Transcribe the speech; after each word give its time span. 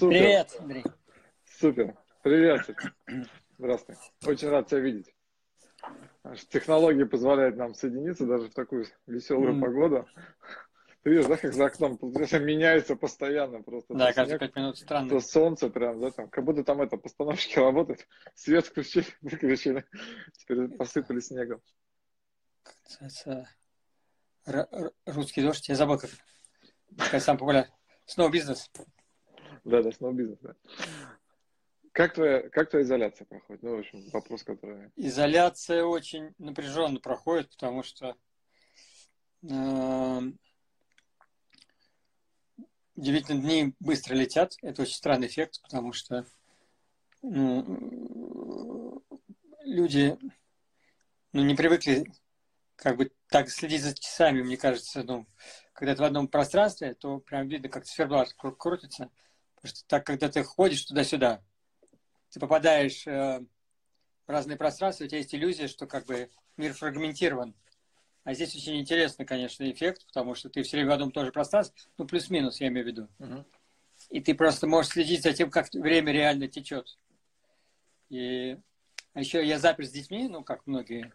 Супер. 0.00 0.18
Привет, 0.18 0.56
Андрей. 0.58 0.84
Супер. 1.44 1.94
Привет. 2.22 2.70
Здравствуй. 3.58 3.96
Очень 4.24 4.48
рад 4.48 4.66
тебя 4.66 4.80
видеть. 4.80 5.14
Технологии 6.48 7.04
позволяют 7.04 7.58
нам 7.58 7.74
соединиться 7.74 8.24
даже 8.24 8.48
в 8.48 8.54
такую 8.54 8.86
веселую 9.06 9.56
mm. 9.56 9.60
погоду. 9.60 10.08
Ты 11.02 11.10
видишь, 11.10 11.26
да, 11.26 11.36
как 11.36 11.52
за 11.52 11.66
окном 11.66 11.98
меняется 12.02 12.96
постоянно 12.96 13.62
просто. 13.62 13.92
Да, 13.92 14.14
каждые 14.14 14.38
пять 14.38 14.56
минут 14.56 14.78
странно. 14.78 15.10
То 15.10 15.20
солнце 15.20 15.68
прям, 15.68 16.00
да, 16.00 16.10
там, 16.12 16.30
как 16.30 16.44
будто 16.44 16.64
там 16.64 16.80
это, 16.80 16.96
постановщики 16.96 17.58
работают, 17.58 18.08
свет 18.34 18.64
включили, 18.64 19.04
выключили, 19.20 19.84
теперь 20.38 20.68
посыпали 20.78 21.20
снегом. 21.20 21.60
Это, 24.46 24.64
русский 25.04 25.42
дождь, 25.42 25.68
я 25.68 25.74
забыл, 25.74 25.98
как, 25.98 26.08
как 27.10 27.20
сам 27.20 27.36
популярный. 27.36 27.74
Снова 28.06 28.30
бизнес. 28.30 28.70
Да, 29.64 29.82
да, 29.82 29.92
снова 29.92 30.12
бизнес, 30.12 30.38
да. 30.40 30.54
Как 31.92 32.14
твоя, 32.14 32.48
как 32.48 32.70
твоя 32.70 32.84
изоляция 32.84 33.26
проходит? 33.26 33.62
Ну, 33.62 33.76
в 33.76 33.80
общем, 33.80 34.08
вопрос, 34.10 34.44
который... 34.44 34.90
Изоляция 34.96 35.84
очень 35.84 36.34
напряженно 36.38 37.00
проходит, 37.00 37.50
потому 37.50 37.82
что 37.82 38.16
э, 39.42 40.20
удивительно 42.94 43.40
дни 43.40 43.74
быстро 43.80 44.14
летят. 44.14 44.54
Это 44.62 44.82
очень 44.82 44.94
странный 44.94 45.26
эффект, 45.26 45.60
потому 45.62 45.92
что 45.92 46.24
ну, 47.22 49.02
люди 49.64 50.16
ну, 51.32 51.44
не 51.44 51.54
привыкли 51.54 52.06
как 52.76 52.96
бы 52.96 53.10
так 53.28 53.50
следить 53.50 53.82
за 53.82 53.94
часами, 53.94 54.42
мне 54.42 54.56
кажется, 54.56 55.02
ну, 55.02 55.26
когда 55.74 55.94
ты 55.94 56.02
в 56.02 56.04
одном 56.06 56.28
пространстве, 56.28 56.94
то 56.94 57.18
прям 57.18 57.46
видно, 57.48 57.68
как 57.68 57.84
циферблат 57.84 58.32
крутится. 58.34 59.10
Потому 59.60 59.76
что 59.76 59.88
так, 59.88 60.06
когда 60.06 60.28
ты 60.28 60.42
ходишь 60.42 60.84
туда-сюда, 60.84 61.42
ты 62.30 62.40
попадаешь 62.40 63.06
э, 63.06 63.44
в 64.26 64.30
разные 64.30 64.56
пространства, 64.56 65.04
у 65.04 65.06
тебя 65.06 65.18
есть 65.18 65.34
иллюзия, 65.34 65.68
что 65.68 65.86
как 65.86 66.06
бы 66.06 66.30
мир 66.56 66.72
фрагментирован. 66.72 67.54
А 68.24 68.34
здесь 68.34 68.54
очень 68.54 68.78
интересный, 68.78 69.26
конечно, 69.26 69.70
эффект, 69.70 70.06
потому 70.06 70.34
что 70.34 70.48
ты 70.48 70.62
все 70.62 70.76
время 70.76 70.90
в 70.90 70.94
одном 70.94 71.10
тоже 71.10 71.32
пространстве, 71.32 71.80
ну, 71.98 72.06
плюс-минус, 72.06 72.60
я 72.60 72.68
имею 72.68 72.84
в 72.84 72.88
виду. 72.88 73.08
Угу. 73.18 73.44
И 74.10 74.20
ты 74.20 74.34
просто 74.34 74.66
можешь 74.66 74.92
следить 74.92 75.22
за 75.22 75.32
тем, 75.32 75.50
как 75.50 75.72
время 75.74 76.12
реально 76.12 76.48
течет. 76.48 76.96
И 78.08 78.58
а 79.12 79.20
еще 79.20 79.44
я 79.44 79.58
запер 79.58 79.86
с 79.86 79.90
детьми, 79.90 80.28
ну, 80.28 80.42
как 80.42 80.66
многие. 80.66 81.12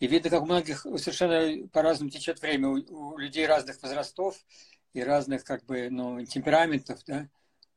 И 0.00 0.06
видно, 0.06 0.30
как 0.30 0.42
у 0.42 0.46
многих 0.46 0.82
совершенно 0.82 1.68
по-разному 1.68 2.10
течет 2.10 2.40
время. 2.40 2.68
У, 2.68 2.74
у 2.74 3.18
людей 3.18 3.46
разных 3.46 3.82
возрастов 3.82 4.36
и 4.94 5.02
разных, 5.02 5.44
как 5.44 5.64
бы, 5.66 5.90
ну, 5.90 6.24
темпераментов, 6.24 7.00
да 7.06 7.28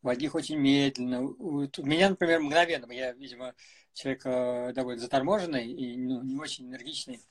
у 0.04 0.10
одних 0.10 0.36
очень 0.36 0.58
медленно. 0.58 1.22
У 1.22 1.62
меня, 1.86 2.10
например, 2.10 2.42
мгновенно. 2.42 2.92
Я, 2.92 3.14
видимо, 3.14 3.54
человек 3.94 4.22
э, 4.26 4.74
довольно 4.74 5.02
заторможенный 5.02 5.72
и 5.72 5.98
ну, 5.98 6.24
не 6.24 6.38
очень 6.38 6.68
энергичный. 6.68 7.22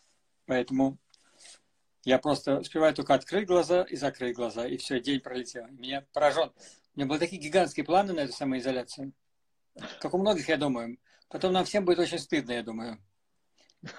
Поэтому 0.46 0.98
я 2.04 2.18
просто 2.18 2.60
успеваю 2.60 2.94
только 2.94 3.14
открыть 3.14 3.46
глаза 3.46 3.82
и 3.82 3.96
закрыть 3.96 4.36
глаза, 4.36 4.66
и 4.66 4.76
все, 4.76 5.00
день 5.00 5.20
пролетел. 5.20 5.66
Меня 5.68 6.06
поражен. 6.12 6.52
У 6.94 6.98
меня 6.98 7.06
были 7.06 7.18
такие 7.18 7.40
гигантские 7.40 7.84
планы 7.84 8.12
на 8.12 8.20
эту 8.20 8.32
самоизоляцию. 8.32 9.12
Как 10.00 10.14
у 10.14 10.18
многих, 10.18 10.48
я 10.48 10.56
думаю. 10.56 10.98
Потом 11.28 11.52
нам 11.52 11.64
всем 11.64 11.84
будет 11.84 11.98
очень 11.98 12.18
стыдно, 12.18 12.52
я 12.52 12.62
думаю. 12.62 12.98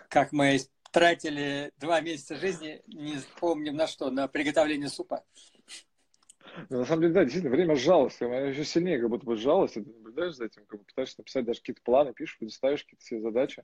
Как 0.10 0.32
мы 0.32 0.60
тратили 0.92 1.72
два 1.78 2.02
месяца 2.02 2.36
жизни, 2.36 2.82
не 2.88 3.18
помним 3.40 3.76
на 3.76 3.88
что, 3.88 4.12
на 4.12 4.28
приготовление 4.28 4.90
супа. 4.90 5.24
Но 6.70 6.80
на 6.80 6.86
самом 6.86 7.02
деле, 7.02 7.14
да, 7.14 7.24
действительно, 7.24 7.56
время 7.56 7.76
сжалось. 7.76 8.22
Оно 8.22 8.36
еще 8.36 8.66
сильнее 8.66 9.00
как 9.00 9.10
будто 9.10 9.26
бы 9.26 9.36
сжалось, 9.36 9.74
ты 9.74 9.82
наблюдаешь 9.82 10.36
за 10.36 10.46
этим, 10.46 10.66
как 10.66 10.80
бы 10.80 10.86
пытаешься 10.86 11.16
написать 11.20 11.46
даже 11.46 11.60
какие-то 11.60 11.82
планы, 11.84 12.14
пишешь, 12.14 12.38
ставишь 12.50 12.84
какие-то 12.84 13.06
себе 13.06 13.22
задачи. 13.22 13.64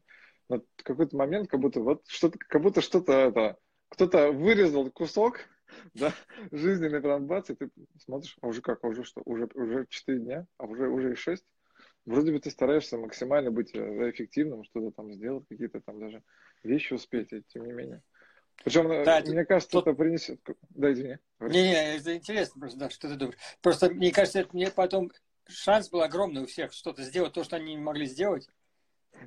Но 0.49 0.61
в 0.77 0.83
какой-то 0.83 1.17
момент 1.17 1.49
как 1.49 1.59
будто 1.59 1.81
вот 1.81 2.03
что-то, 2.07 2.37
как 2.39 2.61
будто 2.61 2.81
что-то 2.81 3.13
это, 3.13 3.57
кто-то 3.89 4.31
вырезал 4.31 4.89
кусок, 4.91 5.39
да, 5.93 6.13
жизненный 6.51 7.01
прям 7.01 7.27
ты 7.43 7.69
смотришь, 7.99 8.37
а 8.41 8.47
уже 8.47 8.61
как, 8.61 8.83
а 8.83 8.87
уже 8.87 9.03
что, 9.03 9.21
уже, 9.25 9.49
уже 9.53 9.85
4 9.89 10.19
дня, 10.19 10.47
а 10.57 10.65
уже, 10.65 10.87
уже 10.87 11.13
и 11.13 11.15
6. 11.15 11.45
Вроде 12.05 12.31
бы 12.31 12.39
ты 12.39 12.49
стараешься 12.49 12.97
максимально 12.97 13.51
быть 13.51 13.75
э, 13.75 14.11
эффективным, 14.11 14.63
что-то 14.63 14.91
там 14.91 15.11
сделать, 15.11 15.45
какие-то 15.49 15.81
там 15.81 15.99
даже 15.99 16.23
вещи 16.63 16.93
успеть, 16.93 17.33
и 17.33 17.43
тем 17.49 17.65
не 17.65 17.73
менее. 17.73 18.01
Причем, 18.63 18.91
э, 18.91 19.05
да, 19.05 19.21
мне 19.25 19.45
кажется, 19.45 19.71
тут... 19.71 19.87
это 19.87 19.95
принесет... 19.95 20.39
Да, 20.69 20.91
извини. 20.91 21.17
Не-не, 21.39 21.97
это 21.97 22.15
интересно 22.15 22.59
просто, 22.59 22.79
да, 22.79 22.89
что 22.89 23.07
ты 23.07 23.15
думаешь. 23.15 23.37
Просто, 23.61 23.89
мне 23.89 24.11
кажется, 24.11 24.39
это 24.39 24.49
мне 24.53 24.71
потом 24.71 25.11
шанс 25.47 25.89
был 25.89 26.01
огромный 26.01 26.43
у 26.43 26.47
всех 26.47 26.73
что-то 26.73 27.03
сделать, 27.03 27.33
то, 27.33 27.43
что 27.43 27.55
они 27.55 27.75
не 27.75 27.81
могли 27.81 28.05
сделать. 28.05 28.47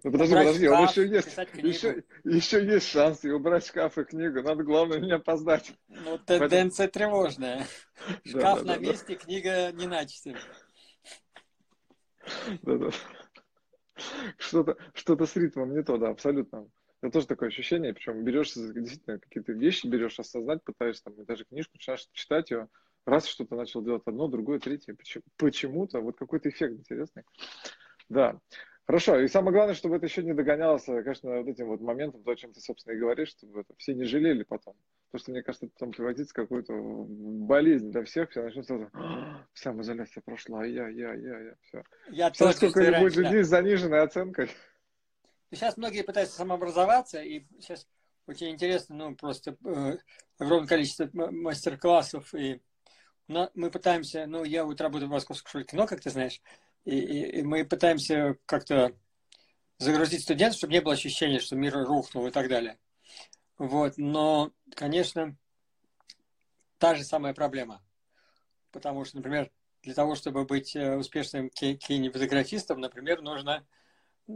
Ну, 0.05 0.13
подожди, 0.13 0.35
убрать 0.35 0.47
подожди, 0.47 0.67
шкаф, 0.67 0.91
еще 0.91 1.09
есть, 1.09 1.37
еще, 1.55 2.05
еще 2.25 2.65
есть 2.65 2.87
шанс 2.87 3.25
и 3.25 3.31
убрать 3.31 3.67
шкаф 3.67 3.99
и 3.99 4.05
книгу. 4.05 4.43
Надо, 4.43 4.63
главное, 4.63 5.01
не 5.01 5.13
опоздать. 5.13 5.73
Ну, 5.89 6.19
тенденция 6.19 6.87
Поэтому... 6.87 7.11
тревожная. 7.11 7.67
Шкаф 8.25 8.63
на 8.65 8.77
месте, 8.77 9.17
книга 9.17 9.73
не 9.73 9.87
начата. 9.87 10.39
Да-да. 12.63 12.91
Что-то 14.39 14.77
что 14.95 15.27
с 15.27 15.37
ритмом 15.37 15.75
не 15.75 15.83
то, 15.83 15.99
да, 15.99 16.11
абсолютно. 16.11 16.69
Это 17.03 17.13
тоже 17.13 17.27
такое 17.27 17.49
ощущение, 17.49 17.95
причем 17.95 18.25
берешь 18.25 18.53
действительно 18.53 19.19
какие-то 19.19 19.53
вещи, 19.53 19.87
берешь 19.87 20.19
осознать, 20.21 20.63
пытаешься 20.63 21.05
там, 21.05 21.25
даже 21.25 21.45
книжку 21.45 21.73
начинаешь 21.75 22.07
читать 22.13 22.51
ее, 22.51 22.69
раз 23.07 23.27
что-то 23.27 23.57
начал 23.57 23.83
делать 23.83 24.03
одно, 24.05 24.29
другое, 24.29 24.59
третье, 24.59 24.97
почему-то, 25.37 26.01
вот 26.01 26.19
какой-то 26.19 26.51
эффект 26.51 26.75
интересный. 26.75 27.25
Да. 28.09 28.39
Хорошо, 28.87 29.21
и 29.21 29.29
самое 29.29 29.53
главное, 29.53 29.75
чтобы 29.75 29.97
это 29.97 30.07
еще 30.07 30.23
не 30.25 30.35
догонялось, 30.35 30.85
конечно, 30.85 31.39
вот 31.39 31.47
этим 31.47 31.69
вот 31.69 31.81
моментом, 31.81 32.25
то, 32.25 32.33
о 32.33 32.37
чем 32.37 32.53
ты, 32.53 32.61
собственно, 32.61 32.95
и 32.95 32.99
говоришь, 32.99 33.29
чтобы 33.29 33.61
это 33.61 33.73
все 33.77 33.95
не 33.95 34.05
жалели 34.05 34.43
потом. 34.43 34.75
Потому 35.07 35.23
что, 35.23 35.31
мне 35.31 35.43
кажется, 35.45 35.67
это 35.67 35.75
потом 35.75 35.93
превратится 35.93 36.33
в 36.33 36.35
какую-то 36.35 36.73
болезнь 36.77 37.93
для 37.93 38.03
всех, 38.03 38.31
все 38.31 38.43
начнут 38.43 38.67
сразу, 38.67 38.91
самоизоляция 39.55 40.23
прошла, 40.23 40.65
я, 40.65 40.89
я, 40.89 41.15
я, 41.15 41.41
я, 41.41 41.55
все. 41.63 41.85
Я 42.09 42.33
Сейчас 42.33 42.57
сколько-нибудь 42.57 43.15
людей 43.15 43.39
да. 43.39 43.45
с 43.45 43.49
заниженной 43.49 44.01
оценкой. 44.01 44.51
Сейчас 45.53 45.77
многие 45.77 46.03
пытаются 46.03 46.37
самообразоваться, 46.37 47.21
и 47.21 47.45
сейчас 47.61 47.87
очень 48.27 48.51
интересно, 48.51 48.95
ну, 48.95 49.17
просто 49.17 49.57
э, 49.65 49.99
огромное 50.39 50.69
количество 50.69 51.09
мастер-классов, 51.13 52.33
и 52.35 52.61
но 53.27 53.49
мы 53.55 53.71
пытаемся, 53.71 54.27
ну, 54.27 54.43
я 54.43 54.65
вот 54.65 54.81
работаю 54.81 55.09
в 55.09 55.13
Московской 55.13 55.49
школе 55.49 55.65
кино, 55.65 55.87
как 55.87 56.01
ты 56.01 56.11
знаешь, 56.11 56.41
и, 56.85 56.99
и, 56.99 57.39
и 57.39 57.43
мы 57.43 57.65
пытаемся 57.65 58.37
как-то 58.45 58.93
загрузить 59.79 60.23
студентов, 60.23 60.59
чтобы 60.59 60.73
не 60.73 60.81
было 60.81 60.95
ощущения, 60.95 61.39
что 61.39 61.55
мир 61.55 61.77
рухнул 61.77 62.27
и 62.27 62.33
так 62.33 62.49
далее. 62.49 62.79
Вот, 63.57 63.99
но, 63.99 64.53
конечно, 64.75 65.37
та 66.79 66.97
же 66.97 67.05
самая 67.05 67.33
проблема. 67.33 67.83
Потому 68.73 69.05
что, 69.05 69.19
например, 69.19 69.51
для 69.83 69.95
того, 69.95 70.17
чтобы 70.17 70.45
быть 70.45 70.75
э, 70.75 70.97
успешным 70.97 71.51
кинематографистом, 71.51 72.81
например, 72.81 73.23
нужно 73.23 73.65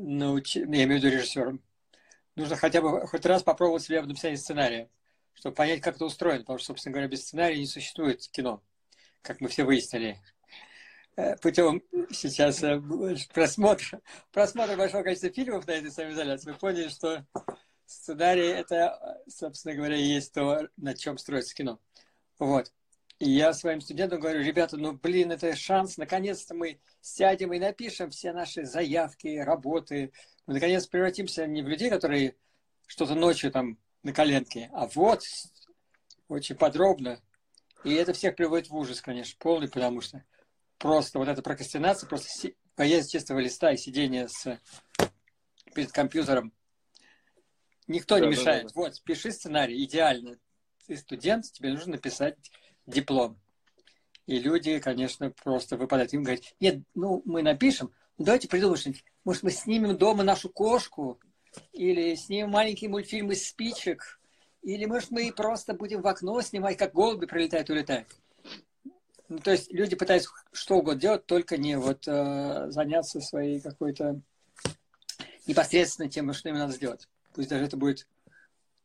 научи... 0.02 0.60
я 0.60 0.64
имею 0.64 1.00
в 1.00 1.04
виду 1.04 1.08
режиссером, 1.08 1.62
нужно 2.36 2.56
хотя 2.56 2.80
бы 2.80 3.06
хоть 3.06 3.26
раз 3.26 3.42
попробовать 3.42 3.82
себя 3.82 4.02
в 4.02 4.06
написании 4.06 4.36
сценария, 4.36 4.90
чтобы 5.34 5.54
понять, 5.54 5.80
как 5.80 5.96
это 5.96 6.04
устроено, 6.04 6.40
потому 6.40 6.58
что, 6.58 6.68
собственно 6.68 6.92
говоря, 6.92 7.08
без 7.08 7.22
сценария 7.22 7.58
не 7.58 7.66
существует 7.66 8.26
кино, 8.28 8.62
как 9.22 9.40
мы 9.40 9.48
все 9.48 9.64
выяснили 9.64 10.20
э, 11.16 11.36
путем 11.36 11.82
сейчас 12.10 12.62
э, 12.62 12.80
просмотра, 13.32 14.00
просмотра 14.32 14.76
большого 14.76 15.02
количества 15.02 15.30
фильмов 15.30 15.66
на 15.66 15.72
этой 15.72 15.90
самоизоляции, 15.90 16.50
мы 16.50 16.58
поняли, 16.58 16.88
что 16.88 17.24
сценарий– 17.86 18.46
это, 18.48 19.22
собственно 19.28 19.74
говоря, 19.74 19.96
есть 19.96 20.32
то, 20.32 20.68
на 20.76 20.94
чем 20.94 21.18
строится 21.18 21.54
кино. 21.54 21.80
Вот. 22.38 22.72
И 23.24 23.30
я 23.30 23.54
своим 23.54 23.80
студентам 23.80 24.20
говорю, 24.20 24.42
ребята, 24.42 24.76
ну, 24.76 24.92
блин, 24.92 25.32
это 25.32 25.56
шанс, 25.56 25.96
наконец-то 25.96 26.54
мы 26.54 26.78
сядем 27.00 27.54
и 27.54 27.58
напишем 27.58 28.10
все 28.10 28.34
наши 28.34 28.66
заявки, 28.66 29.38
работы. 29.38 30.12
Мы, 30.46 30.52
наконец, 30.52 30.86
превратимся 30.86 31.46
не 31.46 31.62
в 31.62 31.68
людей, 31.68 31.88
которые 31.88 32.36
что-то 32.86 33.14
ночью 33.14 33.50
там 33.50 33.78
на 34.02 34.12
коленке, 34.12 34.68
а 34.74 34.88
вот 34.88 35.22
очень 36.28 36.54
подробно. 36.54 37.18
И 37.82 37.94
это 37.94 38.12
всех 38.12 38.36
приводит 38.36 38.68
в 38.68 38.76
ужас, 38.76 39.00
конечно, 39.00 39.34
полный, 39.38 39.70
потому 39.70 40.02
что 40.02 40.22
просто 40.76 41.18
вот 41.18 41.28
эта 41.28 41.40
прокрастинация, 41.40 42.06
просто 42.06 42.28
си... 42.28 42.56
боязнь 42.76 43.10
чистого 43.10 43.38
листа 43.38 43.72
и 43.72 43.78
сидение 43.78 44.28
с... 44.28 44.60
перед 45.74 45.92
компьютером. 45.92 46.52
Никто 47.86 48.18
да, 48.18 48.20
не 48.20 48.32
мешает. 48.32 48.64
Да, 48.64 48.68
да. 48.68 48.74
Вот, 48.74 49.02
пиши 49.02 49.32
сценарий, 49.32 49.82
идеально. 49.82 50.38
Ты 50.86 50.98
студент, 50.98 51.50
тебе 51.50 51.72
нужно 51.72 51.92
написать 51.92 52.36
диплом. 52.86 53.38
И 54.26 54.38
люди, 54.38 54.78
конечно, 54.78 55.30
просто 55.30 55.76
выпадают. 55.76 56.12
Им 56.12 56.22
говорят, 56.22 56.44
нет, 56.60 56.80
ну, 56.94 57.22
мы 57.24 57.42
напишем, 57.42 57.92
давайте 58.18 58.48
придумаем 58.48 58.78
что-нибудь. 58.78 59.04
Может, 59.24 59.42
мы 59.42 59.50
снимем 59.50 59.96
дома 59.96 60.22
нашу 60.22 60.48
кошку, 60.48 61.20
или 61.72 62.14
снимем 62.14 62.50
маленький 62.50 62.88
мультфильм 62.88 63.32
из 63.32 63.46
спичек, 63.46 64.20
или, 64.62 64.86
может, 64.86 65.10
мы 65.10 65.30
просто 65.32 65.74
будем 65.74 66.00
в 66.00 66.06
окно 66.06 66.40
снимать, 66.40 66.78
как 66.78 66.92
голуби 66.92 67.26
прилетают 67.26 67.68
и 67.68 67.72
улетают. 67.72 68.08
Ну, 69.28 69.38
то 69.38 69.52
есть 69.52 69.72
люди 69.72 69.96
пытаются 69.96 70.30
что 70.52 70.76
угодно 70.76 71.00
делать, 71.00 71.26
только 71.26 71.56
не 71.56 71.78
вот 71.78 72.06
э, 72.06 72.70
заняться 72.70 73.20
своей 73.20 73.60
какой-то 73.60 74.20
непосредственно 75.46 76.08
тем, 76.08 76.32
что 76.32 76.48
им 76.48 76.56
надо 76.56 76.72
сделать. 76.72 77.08
Пусть 77.34 77.48
даже 77.48 77.64
это 77.64 77.76
будет 77.76 78.06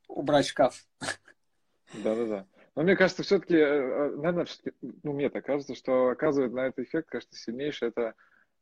убрать 0.08 0.48
шкаф. 0.48 0.86
Да-да-да. 1.94 2.46
Но 2.80 2.84
мне 2.84 2.96
кажется, 2.96 3.24
все-таки, 3.24 3.56
э, 3.56 3.60
э, 3.60 4.12
наверное, 4.16 4.46
все 4.46 4.72
ну, 5.04 5.12
мне 5.12 5.30
так 5.30 5.46
кажется, 5.46 5.76
что 5.76 6.08
оказывает 6.08 6.54
на 6.54 6.68
этот 6.68 6.80
эффект, 6.86 7.10
кажется, 7.10 7.38
сильнейший 7.38 7.90
это 7.90 8.14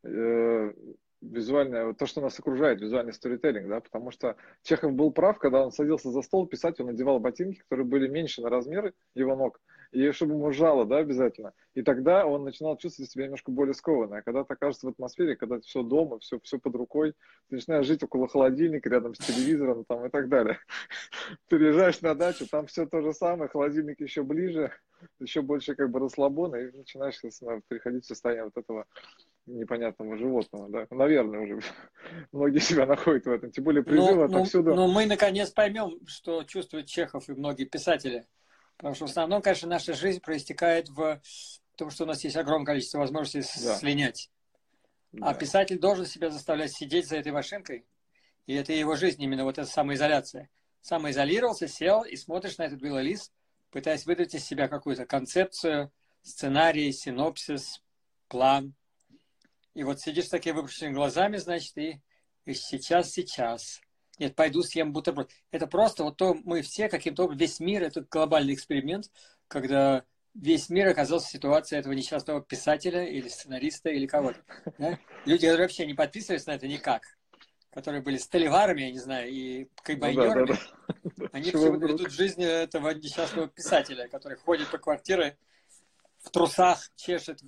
э, 0.03 0.73
визуальное, 1.21 1.93
то, 1.93 2.07
что 2.07 2.21
нас 2.21 2.39
окружает, 2.39 2.81
визуальный 2.81 3.13
сторителлинг, 3.13 3.67
да, 3.69 3.79
потому 3.79 4.09
что 4.09 4.35
Чехов 4.63 4.93
был 4.93 5.11
прав, 5.11 5.37
когда 5.37 5.63
он 5.63 5.71
садился 5.71 6.09
за 6.09 6.23
стол 6.23 6.47
писать, 6.47 6.79
он 6.79 6.87
надевал 6.87 7.19
ботинки, 7.19 7.59
которые 7.59 7.85
были 7.85 8.07
меньше 8.07 8.41
на 8.41 8.49
размеры 8.49 8.95
его 9.13 9.35
ног, 9.35 9.61
и 9.91 10.11
чтобы 10.11 10.33
ему 10.33 10.51
жало, 10.51 10.85
да, 10.85 10.97
обязательно. 10.97 11.53
И 11.73 11.81
тогда 11.81 12.25
он 12.25 12.43
начинал 12.43 12.77
чувствовать 12.77 13.11
себя 13.11 13.25
немножко 13.25 13.51
более 13.51 13.73
скованно. 13.73 14.17
А 14.17 14.21
когда 14.21 14.43
ты 14.43 14.53
окажешься 14.53 14.87
в 14.87 14.89
атмосфере, 14.89 15.35
когда 15.35 15.59
все 15.59 15.83
дома, 15.83 16.19
все, 16.19 16.39
все 16.39 16.59
под 16.59 16.75
рукой, 16.75 17.13
ты 17.49 17.55
начинаешь 17.55 17.85
жить 17.85 18.03
около 18.03 18.27
холодильника, 18.27 18.89
рядом 18.89 19.13
с 19.13 19.19
телевизором 19.19 19.85
там, 19.85 20.05
и 20.05 20.09
так 20.09 20.29
далее. 20.29 20.59
Переезжаешь 21.49 22.01
на 22.01 22.15
дачу, 22.15 22.47
там 22.49 22.67
все 22.67 22.85
то 22.85 23.01
же 23.01 23.13
самое, 23.13 23.49
холодильник 23.49 24.01
еще 24.01 24.23
ближе, 24.23 24.71
еще 25.19 25.41
больше 25.41 25.75
как 25.75 25.91
бы 25.91 25.99
расслабона, 25.99 26.55
и 26.55 26.75
начинаешь, 26.75 27.19
приходить 27.67 28.05
в 28.05 28.07
состояние 28.07 28.45
вот 28.45 28.57
этого 28.57 28.85
непонятного 29.47 30.17
животного, 30.17 30.69
да, 30.69 30.87
наверное, 30.91 31.39
уже 31.41 31.61
многие 32.31 32.59
себя 32.59 32.85
находят 32.85 33.25
в 33.25 33.31
этом, 33.31 33.51
тем 33.51 33.63
более 33.63 33.83
призывы 33.83 34.15
но, 34.15 34.23
отовсюду. 34.23 34.71
Но, 34.71 34.87
но 34.87 34.93
мы 34.93 35.05
наконец 35.05 35.51
поймем, 35.51 35.99
что 36.05 36.43
чувствуют 36.43 36.87
Чехов 36.87 37.29
и 37.29 37.33
многие 37.33 37.65
писатели, 37.65 38.25
потому 38.77 38.95
что 38.95 39.07
в 39.07 39.09
основном, 39.09 39.41
конечно, 39.41 39.67
наша 39.67 39.93
жизнь 39.93 40.21
проистекает 40.21 40.89
в 40.89 41.21
том, 41.75 41.89
что 41.89 42.03
у 42.03 42.07
нас 42.07 42.23
есть 42.23 42.35
огромное 42.35 42.65
количество 42.65 42.99
возможностей 42.99 43.41
да. 43.63 43.75
слинять. 43.75 44.31
А 45.13 45.17
да. 45.17 45.29
А 45.29 45.33
писатель 45.33 45.79
должен 45.79 46.05
себя 46.05 46.29
заставлять 46.29 46.71
сидеть 46.71 47.07
за 47.07 47.17
этой 47.17 47.31
машинкой, 47.31 47.85
и 48.45 48.53
это 48.53 48.73
его 48.73 48.95
жизнь, 48.95 49.21
именно 49.21 49.43
вот 49.43 49.57
эта 49.57 49.69
самоизоляция. 49.69 50.49
Самоизолировался, 50.81 51.67
сел 51.67 52.03
и 52.03 52.15
смотришь 52.15 52.57
на 52.57 52.63
этот 52.63 52.79
белый 52.79 53.03
лист, 53.03 53.33
пытаясь 53.71 54.05
выдать 54.05 54.33
из 54.35 54.45
себя 54.45 54.67
какую-то 54.67 55.05
концепцию, 55.05 55.91
сценарий, 56.21 56.91
синопсис, 56.91 57.81
план– 58.27 58.73
и 59.77 59.83
вот 59.83 59.99
сидишь 59.99 60.25
с 60.25 60.29
такими 60.29 60.55
выпущенными 60.55 60.95
глазами, 60.95 61.37
значит, 61.37 61.77
и, 61.77 62.01
и 62.45 62.53
сейчас, 62.55 63.11
сейчас. 63.11 63.79
Нет, 64.19 64.35
пойду 64.35 64.63
съем 64.63 64.93
бутерброд. 64.93 65.29
Это 65.51 65.67
просто 65.67 66.03
вот 66.03 66.17
то 66.17 66.35
мы 66.43 66.61
все 66.61 66.89
каким-то 66.89 67.23
образом, 67.23 67.39
весь 67.39 67.59
мир, 67.59 67.83
это 67.83 68.01
глобальный 68.01 68.53
эксперимент, 68.53 69.11
когда 69.47 70.03
весь 70.33 70.69
мир 70.69 70.87
оказался 70.87 71.27
в 71.27 71.31
ситуации 71.31 71.77
этого 71.77 71.93
несчастного 71.93 72.41
писателя 72.41 73.05
или 73.05 73.27
сценариста 73.27 73.89
или 73.89 74.07
кого-то. 74.07 74.39
Да? 74.77 74.99
Люди, 75.25 75.45
которые 75.45 75.65
вообще 75.65 75.85
не 75.85 75.93
подписывались 75.93 76.45
на 76.45 76.51
это 76.51 76.67
никак, 76.67 77.03
которые 77.71 78.01
были 78.01 78.17
столеварами, 78.17 78.81
я 78.81 78.91
не 78.91 78.99
знаю, 78.99 79.29
и 79.29 79.69
кайбайнерами, 79.83 80.39
ну, 80.39 80.45
да, 80.47 80.53
да, 80.53 81.11
да. 81.17 81.29
они 81.33 81.51
почему-то 81.51 81.85
ведут 81.85 82.11
жизнь 82.11 82.43
этого 82.43 82.89
несчастного 82.91 83.47
писателя, 83.47 84.07
который 84.07 84.37
ходит 84.37 84.69
по 84.71 84.77
квартире 84.77 85.37
в 86.19 86.31
трусах, 86.31 86.79
чешет 86.95 87.41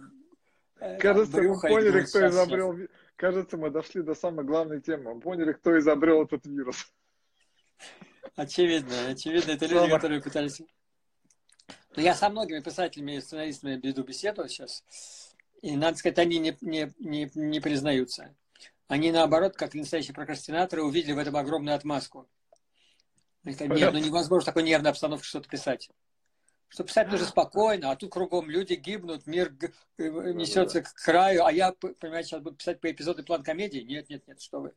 Э, 0.80 0.98
Кажется, 0.98 1.42
мы 1.42 1.60
поняли, 1.60 2.04
кто 2.04 2.27
изобрел... 2.27 2.77
Кажется, 3.19 3.57
мы 3.57 3.69
дошли 3.69 4.01
до 4.01 4.16
самой 4.16 4.45
главной 4.45 4.80
темы. 4.80 5.13
Мы 5.13 5.19
поняли, 5.19 5.51
кто 5.51 5.77
изобрел 5.77 6.24
этот 6.24 6.45
вирус. 6.45 6.89
Очевидно, 8.38 9.10
очевидно, 9.10 9.51
это 9.51 9.66
люди, 9.66 9.89
которые 9.89 10.21
пытались... 10.21 10.62
Но 11.98 12.01
я 12.01 12.16
со 12.16 12.30
многими 12.30 12.62
писателями 12.62 13.18
и 13.18 13.19
сценаристами 13.21 13.75
веду 13.75 14.04
беседу 14.04 14.48
сейчас, 14.48 14.86
и, 15.62 15.75
надо 15.75 15.98
сказать, 15.98 16.18
они 16.19 16.39
не, 16.39 16.57
не, 16.62 16.94
не, 17.00 17.30
не 17.33 17.60
признаются. 17.60 18.33
Они, 18.88 19.12
наоборот, 19.12 19.57
как 19.57 19.74
настоящие 19.74 20.13
прокрастинаторы, 20.13 20.83
увидели 20.83 21.12
в 21.12 21.18
этом 21.18 21.36
огромную 21.36 21.75
отмазку. 21.75 22.30
Нет, 23.44 23.60
ну 23.68 24.00
невозможно 24.00 24.45
такой 24.45 24.63
нервной 24.63 24.92
обстановке 24.92 25.25
что-то 25.25 25.50
писать 25.50 25.89
что 26.69 26.83
писать 26.83 27.10
нужно 27.10 27.25
спокойно, 27.25 27.92
а 27.92 27.95
тут 27.95 28.12
кругом 28.12 28.50
люди 28.50 28.74
гибнут, 28.74 29.27
мир 29.27 29.54
э, 29.98 30.04
несется 30.33 30.81
к 30.81 30.94
краю, 30.94 31.45
а 31.45 31.51
я, 31.51 31.74
понимаете, 31.74 32.30
сейчас 32.30 32.42
буду 32.42 32.56
писать 32.56 32.80
по 32.80 32.89
эпизоду 32.92 33.24
план 33.24 33.44
комедии. 33.44 33.80
Нет, 33.80 34.10
нет, 34.10 34.25
нет, 34.27 34.39
что 34.39 34.62
вы. 34.62 34.74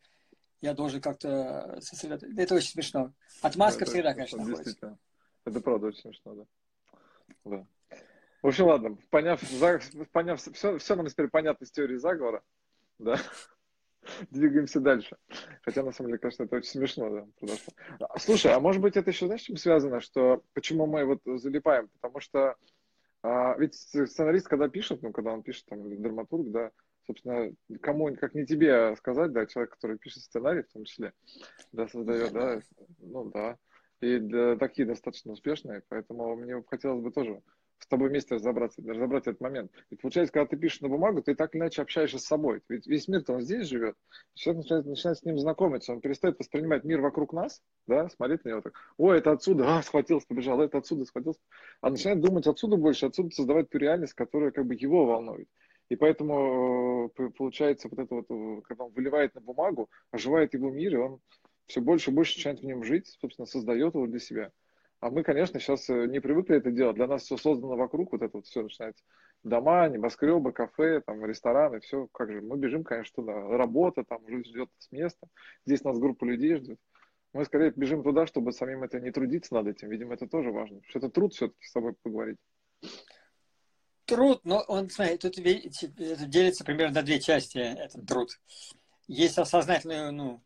Я 0.63 0.75
должен 0.75 1.01
как-то 1.01 1.79
сосредоточиться. 1.81 2.41
Это 2.41 2.55
очень 2.55 2.71
смешно. 2.71 3.13
Отмазка 3.43 3.85
да, 3.85 3.91
всегда, 3.91 4.11
это, 4.11 4.17
конечно, 4.17 4.39
находится. 4.39 4.99
Это 5.45 5.61
правда 5.61 5.87
очень 5.89 6.01
смешно, 6.01 6.35
да. 6.35 6.47
да. 7.45 7.67
В 8.43 8.47
общем, 8.49 8.67
ладно, 8.67 8.97
поняв, 9.11 9.41
поняв 10.13 10.41
все, 10.41 10.79
все 10.79 10.97
нам 10.97 11.07
теперь 11.07 11.29
понятно 11.29 11.67
с 11.67 11.71
теорией 11.71 11.99
заговора, 11.99 12.43
да, 12.99 13.21
двигаемся 14.31 14.81
дальше. 14.81 15.17
Хотя, 15.63 15.83
на 15.83 15.93
самом 15.93 16.11
деле, 16.11 16.19
кажется, 16.19 16.45
это 16.45 16.57
очень 16.57 16.71
смешно, 16.71 17.11
да, 17.11 17.27
подошло. 17.41 17.73
А, 18.01 18.19
слушай, 18.19 18.53
а 18.53 18.61
может 18.61 18.83
быть, 18.83 18.97
это 18.97 19.11
еще, 19.11 19.27
знаешь, 19.27 19.43
чем 19.43 19.57
связано, 19.57 20.01
что 20.01 20.43
почему 20.55 20.87
мы 20.87 21.05
вот 21.05 21.21
залипаем? 21.25 21.89
Потому 21.89 22.21
что 22.21 22.57
а, 23.23 23.57
ведь 23.57 23.75
сценарист, 23.75 24.49
когда 24.49 24.69
пишет, 24.69 25.03
ну, 25.03 25.13
когда 25.13 25.33
он 25.33 25.43
пишет, 25.43 25.67
там, 25.67 26.03
драматург, 26.03 26.51
да, 26.51 26.73
собственно, 27.07 27.53
кому, 27.81 28.15
как 28.17 28.35
не 28.35 28.47
тебе 28.47 28.97
сказать, 28.97 29.33
да, 29.33 29.47
человек, 29.47 29.73
который 29.73 29.99
пишет 29.99 30.25
сценарий, 30.25 30.63
в 30.63 30.73
том 30.73 30.85
числе, 30.85 31.13
да, 31.71 31.87
создает, 31.87 32.33
да, 32.33 32.61
ну, 32.99 33.31
да, 33.31 33.59
и 34.01 34.19
да, 34.19 34.57
такие 34.57 34.87
достаточно 34.87 35.33
успешные, 35.33 35.83
поэтому 35.89 36.35
мне 36.35 36.63
хотелось 36.67 37.03
бы 37.03 37.13
тоже 37.13 37.43
с 37.83 37.87
тобой 37.87 38.09
вместе 38.09 38.37
разобраться, 38.37 38.81
разобрать 38.87 39.27
этот 39.27 39.41
момент. 39.41 39.73
Ведь 39.91 40.01
получается, 40.01 40.33
когда 40.33 40.47
ты 40.47 40.57
пишешь 40.57 40.81
на 40.81 40.89
бумагу, 40.89 41.21
ты 41.21 41.35
так 41.35 41.55
или 41.55 41.61
иначе 41.61 41.83
общаешься 41.83 42.19
с 42.19 42.25
собой. 42.25 42.63
Ведь 42.69 42.87
весь 42.87 43.09
мир-то 43.09 43.35
он 43.35 43.43
здесь 43.43 43.67
живет. 43.67 43.97
Человек 44.35 44.63
начинает, 44.63 44.87
начинает 44.87 45.19
с 45.19 45.25
ним 45.25 45.39
знакомиться, 45.39 45.93
он 45.93 46.01
перестает 46.01 46.39
воспринимать 46.39 46.85
мир 46.85 47.01
вокруг 47.01 47.33
нас, 47.33 47.61
да, 47.87 48.09
смотреть 48.09 48.45
на 48.45 48.51
него 48.51 48.61
так, 48.61 48.75
о, 48.97 49.13
это 49.13 49.33
отсюда, 49.33 49.79
а, 49.79 49.83
схватился, 49.83 50.27
побежал, 50.27 50.61
это 50.61 50.79
отсюда, 50.79 51.05
схватился. 51.05 51.41
А 51.81 51.91
начинает 51.91 52.21
думать 52.21 52.47
отсюда 52.47 52.77
больше, 52.77 53.07
отсюда 53.07 53.31
создавать 53.31 53.69
ту 53.69 53.79
реальность, 53.79 54.15
которая 54.15 54.53
как 54.53 54.67
бы 54.67 54.75
его 54.75 55.05
волнует. 55.05 55.49
И 55.89 55.97
поэтому 55.97 57.13
э, 57.19 57.31
получается 57.37 57.89
вот 57.89 57.99
это 57.99 58.15
вот, 58.15 58.27
э, 58.31 58.63
когда 58.63 58.85
он 58.85 58.93
выливает 58.93 59.35
на 59.35 59.41
бумагу, 59.41 59.91
оживает 60.11 60.55
его 60.55 60.71
мир, 60.71 60.95
и 60.95 60.97
он 60.97 61.21
все 61.67 61.81
больше 61.81 62.11
и 62.11 62.15
больше 62.15 62.37
начинает 62.37 62.61
в 62.61 62.65
нем 62.65 62.85
жить, 62.85 63.09
собственно, 63.21 63.47
создает 63.47 63.95
его 63.95 64.07
для 64.07 64.21
себя. 64.21 64.53
А 65.03 65.11
мы, 65.11 65.25
конечно, 65.25 65.59
сейчас 65.59 65.91
э, 65.91 66.07
не 66.07 66.21
привыкли 66.21 66.59
это 66.59 66.71
делать. 66.71 66.95
Для 66.95 67.09
нас 67.09 67.25
все 67.25 67.37
создано 67.37 67.75
вокруг, 67.75 68.13
вот 68.13 68.23
это 68.23 68.37
вот 68.37 68.47
все 68.47 68.63
начинается. 68.63 69.03
Дома, 69.43 69.89
небоскребы, 69.89 70.53
кафе, 70.53 71.01
там, 71.05 71.25
рестораны, 71.27 71.81
все. 71.81 72.07
Как 72.13 72.31
же, 72.31 72.41
мы 72.41 72.57
бежим, 72.57 72.85
конечно, 72.85 73.17
туда. 73.17 73.33
Работа 73.49 74.05
там 74.05 74.25
уже 74.25 74.45
ждет 74.45 74.71
с 74.79 74.93
места. 74.93 75.27
Здесь 75.67 75.83
нас 75.83 75.99
группа 75.99 76.25
людей 76.25 76.55
ждет. 76.55 76.79
Мы 77.33 77.45
скорее 77.45 77.73
бежим 77.75 78.05
туда, 78.05 78.29
чтобы 78.29 78.53
самим 78.53 78.85
это 78.85 79.01
не 79.01 79.11
трудиться 79.11 79.55
над 79.55 79.67
этим. 79.67 79.91
Видимо, 79.91 80.15
это 80.15 80.29
тоже 80.29 80.53
важно. 80.53 80.81
Что 80.87 81.01
это 81.01 81.09
труд 81.09 81.35
все-таки 81.35 81.67
с 81.67 81.73
тобой 81.73 81.95
поговорить. 82.01 82.39
Труд, 84.05 84.43
но 84.45 84.61
он, 84.69 84.89
смотри, 84.89 85.19
тут 85.19 85.37
это 85.37 86.27
делится 86.27 86.65
примерно 86.65 86.95
на 86.95 87.03
две 87.03 87.19
части, 87.19 87.59
этот 87.59 88.07
труд. 88.07 88.39
Есть 89.09 89.35
сознательное, 89.35 90.13
ну, 90.13 90.45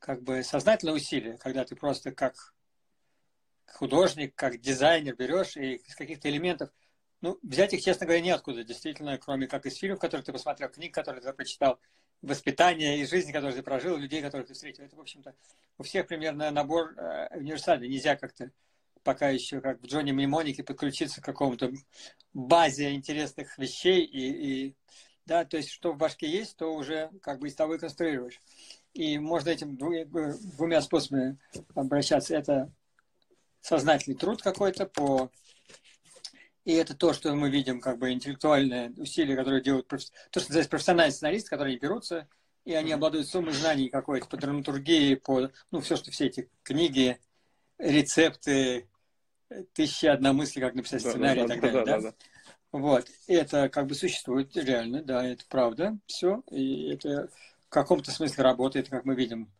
как 0.00 0.22
бы 0.22 0.42
сознательное 0.42 0.92
усилие, 0.92 1.38
когда 1.38 1.64
ты 1.64 1.74
просто 1.76 2.12
как 2.12 2.53
художник, 3.66 4.34
как 4.34 4.60
дизайнер 4.60 5.14
берешь 5.16 5.56
и 5.56 5.74
из 5.74 5.94
каких-то 5.94 6.28
элементов, 6.28 6.70
ну, 7.20 7.38
взять 7.42 7.72
их, 7.72 7.82
честно 7.82 8.06
говоря, 8.06 8.22
неоткуда, 8.22 8.64
действительно, 8.64 9.16
кроме 9.18 9.46
как 9.46 9.66
из 9.66 9.76
фильмов, 9.76 9.98
которые 9.98 10.24
ты 10.24 10.32
посмотрел, 10.32 10.68
книг, 10.68 10.92
которые 10.92 11.22
ты 11.22 11.32
прочитал, 11.32 11.78
воспитания 12.20 13.00
и 13.00 13.06
жизни, 13.06 13.32
которые 13.32 13.56
ты 13.56 13.62
прожил, 13.62 13.96
людей, 13.96 14.22
которых 14.22 14.48
ты 14.48 14.54
встретил. 14.54 14.84
Это, 14.84 14.96
в 14.96 15.00
общем-то, 15.00 15.34
у 15.78 15.82
всех 15.82 16.06
примерно 16.06 16.50
набор 16.50 16.94
э, 16.96 17.38
универсальный. 17.38 17.88
Нельзя 17.88 18.16
как-то 18.16 18.50
пока 19.02 19.28
еще, 19.28 19.60
как 19.60 19.80
в 19.80 19.86
Джонни 19.86 20.12
Мnemонике, 20.12 20.64
подключиться 20.64 21.20
к 21.20 21.24
какому-то 21.24 21.70
базе 22.32 22.92
интересных 22.92 23.56
вещей 23.58 24.02
и, 24.02 24.68
и 24.68 24.76
да, 25.26 25.44
то 25.44 25.56
есть 25.56 25.70
что 25.70 25.92
в 25.92 25.96
башке 25.96 26.28
есть, 26.28 26.56
то 26.56 26.74
уже 26.74 27.10
как 27.22 27.38
бы 27.38 27.48
из 27.48 27.54
того 27.54 27.74
и 27.74 27.78
конструируешь. 27.78 28.40
И 28.92 29.18
можно 29.18 29.50
этим 29.50 29.76
двумя 29.76 30.80
способами 30.80 31.38
обращаться. 31.74 32.36
Это 32.36 32.70
сознательный 33.64 34.16
труд 34.16 34.42
какой-то 34.42 34.84
по 34.84 35.30
и 36.64 36.72
это 36.74 36.94
то, 36.94 37.12
что 37.12 37.34
мы 37.34 37.50
видим, 37.50 37.80
как 37.80 37.98
бы 37.98 38.12
интеллектуальное 38.12 38.92
усилие, 38.96 39.36
которое 39.36 39.60
делают 39.60 39.86
то, 39.86 39.98
что 39.98 40.12
называется 40.34 40.70
профессиональные 40.70 41.12
сценаристы, 41.12 41.50
которые 41.50 41.78
берутся, 41.78 42.26
и 42.64 42.72
они 42.72 42.92
обладают 42.92 43.28
суммой 43.28 43.52
знаний 43.52 43.90
какой-то 43.90 44.26
по 44.26 44.38
драматургии, 44.38 45.14
по, 45.14 45.50
ну, 45.70 45.80
все, 45.80 45.96
что 45.96 46.10
все 46.10 46.26
эти 46.26 46.48
книги, 46.62 47.18
рецепты, 47.78 48.88
тысячи 49.74 50.06
одна 50.06 50.32
мысли, 50.32 50.60
как 50.60 50.74
написать 50.74 51.02
сценарий 51.02 51.40
да, 51.40 51.44
и 51.44 51.48
так 51.48 51.60
да, 51.60 51.68
далее, 51.68 51.84
да? 51.84 52.00
да? 52.00 52.10
да. 52.10 52.14
Вот, 52.72 53.06
это 53.28 53.68
как 53.68 53.86
бы 53.86 53.94
существует 53.94 54.56
реально, 54.56 55.02
да, 55.02 55.24
это 55.26 55.44
правда, 55.48 55.98
все, 56.06 56.42
и 56.50 56.92
это 56.94 57.28
в 57.66 57.68
каком-то 57.68 58.10
смысле 58.10 58.42
работает, 58.42 58.88
как 58.88 59.04
мы 59.04 59.14
видим, 59.14 59.50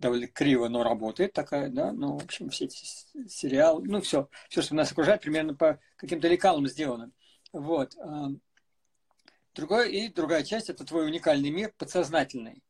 довольно 0.00 0.26
криво, 0.26 0.68
но 0.68 0.82
работает 0.82 1.32
такая, 1.32 1.68
да, 1.68 1.92
ну, 1.92 2.18
в 2.18 2.24
общем, 2.24 2.48
все 2.50 2.64
эти 2.64 2.84
сериалы, 3.28 3.84
ну, 3.86 4.00
все, 4.00 4.28
все, 4.48 4.62
что 4.62 4.74
нас 4.74 4.90
окружает, 4.90 5.20
примерно 5.20 5.54
по 5.54 5.78
каким-то 5.96 6.26
лекалам 6.26 6.66
сделано. 6.66 7.12
Вот. 7.52 7.94
Другой, 9.54 9.92
и 9.92 10.08
другая 10.08 10.42
часть– 10.42 10.68
это 10.70 10.84
твой 10.84 11.06
уникальный 11.06 11.50
мир, 11.50 11.72
подсознательный. 11.76 12.62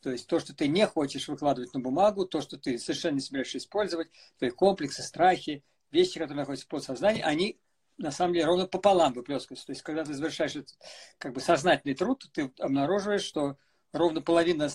То 0.00 0.10
есть 0.10 0.26
то, 0.28 0.38
что 0.38 0.54
ты 0.54 0.68
не 0.68 0.86
хочешь 0.86 1.28
выкладывать 1.28 1.74
на 1.74 1.80
бумагу, 1.80 2.26
то, 2.26 2.40
что 2.40 2.56
ты 2.56 2.78
совершенно 2.78 3.16
не 3.16 3.20
собираешься 3.20 3.58
использовать, 3.58 4.08
твои 4.38 4.50
комплексы, 4.50 5.02
страхи, 5.02 5.64
вещи, 5.90 6.18
которые 6.18 6.38
находятся 6.38 6.66
в 6.66 6.70
подсознании, 6.70 7.22
они 7.22 7.60
на 7.98 8.10
самом 8.10 8.34
деле 8.34 8.46
ровно 8.46 8.66
пополам 8.66 9.12
выплескиваются. 9.12 9.66
То 9.66 9.72
есть 9.72 9.82
когда 9.82 10.04
ты 10.04 10.14
завершаешь 10.14 10.56
этот 10.56 10.78
как 11.18 11.32
бы 11.32 11.40
сознательный 11.40 11.94
труд, 11.94 12.24
ты 12.32 12.52
обнаруживаешь, 12.60 13.22
что 13.22 13.58
ровно 13.92 14.22
половина 14.22 14.68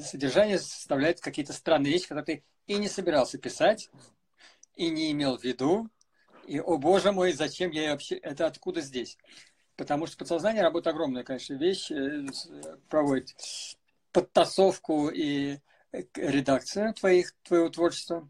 содержания 0.00 0.58
составляет 0.58 1.20
какие-то 1.20 1.52
странные 1.52 1.92
вещи, 1.92 2.08
которые 2.08 2.24
ты 2.24 2.44
и 2.66 2.78
не 2.78 2.88
собирался 2.88 3.38
писать, 3.38 3.90
и 4.74 4.88
не 4.90 5.12
имел 5.12 5.38
в 5.38 5.44
виду, 5.44 5.88
и, 6.46 6.60
о 6.60 6.78
боже 6.78 7.12
мой, 7.12 7.32
зачем 7.32 7.70
я 7.72 7.90
вообще, 7.90 8.16
это 8.16 8.46
откуда 8.46 8.80
здесь? 8.80 9.18
Потому 9.76 10.06
что 10.06 10.16
подсознание 10.16 10.62
работает 10.62 10.94
огромная, 10.94 11.24
конечно, 11.24 11.54
вещь, 11.54 11.90
э, 11.90 12.24
проводит 12.88 13.34
подтасовку 14.12 15.08
и 15.08 15.58
э, 15.92 16.02
редакцию 16.14 16.94
твоих, 16.94 17.34
твоего 17.42 17.68
творчества. 17.68 18.28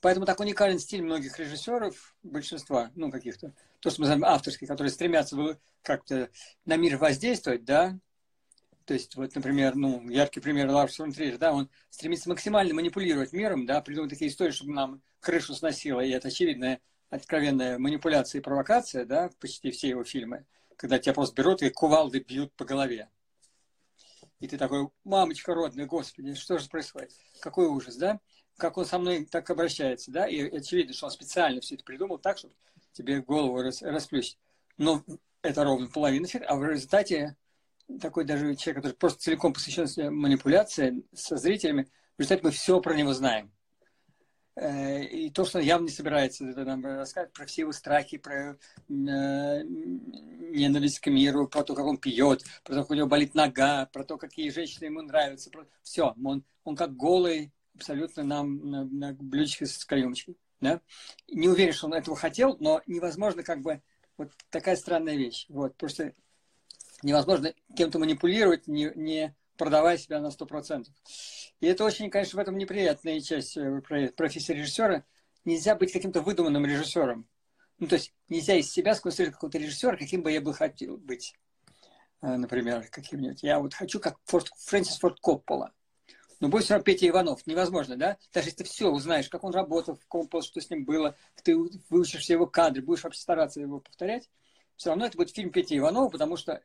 Поэтому 0.00 0.24
так 0.24 0.40
уникален 0.40 0.78
стиль 0.78 1.02
многих 1.02 1.38
режиссеров, 1.38 2.14
большинства, 2.22 2.90
ну, 2.94 3.10
каких-то, 3.10 3.52
то, 3.80 3.90
что 3.90 4.00
мы 4.00 4.08
называем 4.08 4.32
авторские, 4.32 4.68
которые 4.68 4.92
стремятся 4.92 5.58
как-то 5.82 6.30
на 6.64 6.76
мир 6.76 6.96
воздействовать, 6.96 7.64
да, 7.64 7.98
то 8.90 8.94
есть, 8.94 9.14
вот, 9.14 9.32
например, 9.36 9.76
ну, 9.76 10.02
яркий 10.10 10.40
пример 10.40 10.68
Ларс 10.68 10.96
фон 10.96 11.12
Триер, 11.12 11.38
да, 11.38 11.52
он 11.52 11.70
стремится 11.90 12.28
максимально 12.28 12.74
манипулировать 12.74 13.32
миром, 13.32 13.64
да, 13.64 13.80
придумать 13.80 14.10
такие 14.10 14.32
истории, 14.32 14.50
чтобы 14.50 14.72
нам 14.72 15.00
крышу 15.20 15.54
сносило, 15.54 16.00
и 16.00 16.10
это 16.10 16.26
очевидная, 16.26 16.80
откровенная 17.08 17.78
манипуляция 17.78 18.40
и 18.40 18.42
провокация, 18.42 19.04
да, 19.04 19.30
почти 19.38 19.70
все 19.70 19.90
его 19.90 20.02
фильмы, 20.02 20.44
когда 20.74 20.98
тебя 20.98 21.14
просто 21.14 21.36
берут 21.36 21.62
и 21.62 21.70
кувалды 21.70 22.18
бьют 22.18 22.52
по 22.54 22.64
голове. 22.64 23.08
И 24.40 24.48
ты 24.48 24.58
такой, 24.58 24.88
мамочка 25.04 25.54
родная, 25.54 25.86
господи, 25.86 26.34
что 26.34 26.58
же 26.58 26.68
происходит? 26.68 27.12
Какой 27.38 27.68
ужас, 27.68 27.94
да? 27.94 28.18
Как 28.56 28.76
он 28.76 28.86
со 28.86 28.98
мной 28.98 29.24
так 29.24 29.48
обращается, 29.50 30.10
да? 30.10 30.26
И 30.26 30.40
очевидно, 30.50 30.94
что 30.94 31.06
он 31.06 31.12
специально 31.12 31.60
все 31.60 31.76
это 31.76 31.84
придумал 31.84 32.18
так, 32.18 32.38
чтобы 32.38 32.54
тебе 32.90 33.22
голову 33.22 33.62
рас, 33.62 33.82
расплющить. 33.82 34.36
Но 34.78 35.04
это 35.42 35.62
ровно 35.62 35.86
половина 35.86 36.26
эффекта, 36.26 36.48
а 36.48 36.56
в 36.56 36.64
результате 36.64 37.36
такой 38.00 38.24
даже 38.24 38.54
человек, 38.56 38.82
который 38.82 38.96
просто 38.96 39.20
целиком 39.20 39.52
посвящен 39.52 40.14
манипуляции 40.14 41.02
со 41.14 41.36
зрителями, 41.36 41.88
в 42.16 42.20
результате 42.20 42.42
мы 42.44 42.50
все 42.50 42.80
про 42.80 42.94
него 42.94 43.14
знаем. 43.14 43.50
Э, 44.56 45.02
и 45.02 45.30
то, 45.30 45.44
что 45.44 45.58
он 45.58 45.64
явно 45.64 45.86
не 45.86 45.90
собирается 45.90 46.46
это 46.46 46.64
нам 46.64 46.84
рассказать 46.84 47.32
про 47.32 47.46
все 47.46 47.62
его 47.62 47.72
страхи, 47.72 48.18
про 48.18 48.52
э, 48.52 48.56
ненависть 48.88 51.00
к 51.00 51.06
миру, 51.06 51.48
про 51.48 51.62
то, 51.62 51.74
как 51.74 51.86
он 51.86 51.96
пьет, 51.96 52.44
про 52.64 52.74
то, 52.74 52.82
как 52.82 52.90
у 52.90 52.94
него 52.94 53.06
болит 53.06 53.34
нога, 53.34 53.86
про 53.86 54.04
то, 54.04 54.18
какие 54.18 54.50
женщины 54.50 54.86
ему 54.86 55.02
нравятся. 55.02 55.50
Про... 55.50 55.66
Все, 55.82 56.14
он, 56.22 56.44
он 56.64 56.76
как 56.76 56.94
голый, 56.94 57.52
абсолютно 57.74 58.22
нам 58.22 58.70
на, 58.70 58.84
на 58.84 59.12
блюдечке 59.14 59.66
с 59.66 59.84
каемочкой. 59.84 60.36
Да? 60.60 60.80
Не 61.28 61.48
уверен, 61.48 61.72
что 61.72 61.86
он 61.86 61.94
этого 61.94 62.16
хотел, 62.16 62.56
но 62.60 62.82
невозможно 62.86 63.42
как 63.42 63.62
бы 63.62 63.80
вот 64.18 64.32
такая 64.50 64.76
странная 64.76 65.16
вещь. 65.16 65.46
Вот, 65.48 65.76
просто 65.76 66.12
невозможно 67.02 67.54
кем-то 67.76 67.98
манипулировать, 67.98 68.66
не, 68.66 68.92
не 68.94 69.34
продавая 69.56 69.98
себя 69.98 70.20
на 70.20 70.28
100%. 70.28 70.86
И 71.60 71.66
это 71.66 71.84
очень, 71.84 72.10
конечно, 72.10 72.38
в 72.38 72.40
этом 72.40 72.56
неприятная 72.56 73.20
часть 73.20 73.56
э, 73.56 73.80
профессии 74.16 74.52
режиссера. 74.52 75.04
Нельзя 75.44 75.74
быть 75.74 75.92
каким-то 75.92 76.22
выдуманным 76.22 76.64
режиссером. 76.64 77.28
Ну, 77.78 77.86
то 77.86 77.96
есть 77.96 78.14
нельзя 78.28 78.54
из 78.54 78.70
себя 78.70 78.94
сконструировать 78.94 79.34
какого-то 79.34 79.58
режиссера, 79.58 79.96
каким 79.96 80.22
бы 80.22 80.32
я 80.32 80.40
бы 80.40 80.54
хотел 80.54 80.96
быть. 80.96 81.34
Э, 82.22 82.36
например, 82.36 82.86
каким-нибудь. 82.90 83.42
Я 83.42 83.58
вот 83.58 83.74
хочу 83.74 84.00
как 84.00 84.18
Форд, 84.24 84.50
Фрэнсис 84.56 84.98
Форд 84.98 85.20
Коппола. 85.20 85.72
Но 86.40 86.48
будет 86.48 86.64
все 86.64 86.74
равно 86.74 86.84
Петя 86.84 87.06
Иванов. 87.08 87.46
Невозможно, 87.46 87.96
да? 87.96 88.16
Даже 88.32 88.48
если 88.48 88.58
ты 88.58 88.64
все 88.64 88.90
узнаешь, 88.90 89.28
как 89.28 89.44
он 89.44 89.52
работал 89.52 89.94
в 89.96 90.06
Компол, 90.06 90.42
что 90.42 90.60
с 90.60 90.70
ним 90.70 90.84
было, 90.84 91.16
ты 91.42 91.54
выучишь 91.90 92.22
все 92.22 92.34
его 92.34 92.46
кадры, 92.46 92.82
будешь 92.82 93.04
вообще 93.04 93.20
стараться 93.20 93.60
его 93.60 93.80
повторять, 93.80 94.30
все 94.76 94.88
равно 94.88 95.04
это 95.04 95.18
будет 95.18 95.34
фильм 95.34 95.50
Петя 95.50 95.76
Иванова, 95.76 96.08
потому 96.08 96.36
что 96.36 96.62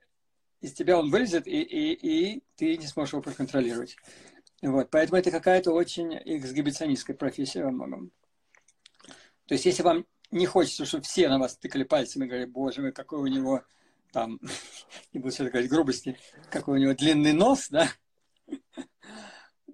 из 0.65 0.73
тебя 0.73 0.97
он 0.97 1.11
вылезет, 1.11 1.45
и, 1.45 1.61
и, 1.61 1.93
и 1.93 2.43
ты 2.55 2.75
не 2.77 2.87
сможешь 2.87 3.13
его 3.13 3.21
проконтролировать. 3.21 3.97
Вот. 4.63 4.89
Поэтому 4.89 5.19
это 5.19 5.29
какая-то 5.29 5.71
очень 5.71 6.15
эксгибиционистская 6.15 7.15
профессия 7.15 7.63
во 7.63 7.71
многом. 7.71 8.11
То 9.45 9.53
есть, 9.53 9.65
если 9.65 9.83
вам 9.83 10.07
не 10.31 10.47
хочется, 10.47 10.85
чтобы 10.85 11.03
все 11.03 11.29
на 11.29 11.37
вас 11.37 11.55
тыкали 11.55 11.83
пальцами 11.83 12.25
и 12.25 12.27
говорили, 12.27 12.49
боже 12.49 12.81
мой, 12.81 12.91
какой 12.91 13.19
у 13.19 13.27
него 13.27 13.61
там, 14.11 14.39
не 15.13 15.19
буду 15.19 15.31
все 15.31 15.47
говорить 15.47 15.69
грубости, 15.69 16.17
какой 16.49 16.79
у 16.79 16.81
него 16.81 16.93
длинный 16.95 17.33
нос, 17.33 17.67
да, 17.69 17.87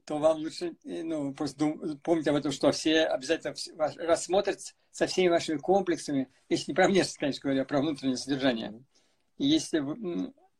то 0.03 0.17
вам 0.17 0.39
лучше, 0.39 0.75
ну, 0.83 1.33
просто 1.33 1.57
дум, 1.59 1.99
помните 1.99 2.31
об 2.31 2.35
этом, 2.35 2.51
что 2.51 2.69
все 2.73 3.05
обязательно 3.05 3.55
рассмотрят 3.95 4.59
со 4.91 5.07
всеми 5.07 5.29
вашими 5.29 5.57
комплексами, 5.57 6.27
если 6.49 6.71
не 6.71 6.75
про 6.75 6.87
внешность, 6.87 7.17
конечно 7.17 7.43
говоря, 7.43 7.61
а 7.61 7.65
про 7.65 7.79
внутреннее 7.79 8.17
содержание. 8.17 8.83
И 9.37 9.47
если 9.47 9.79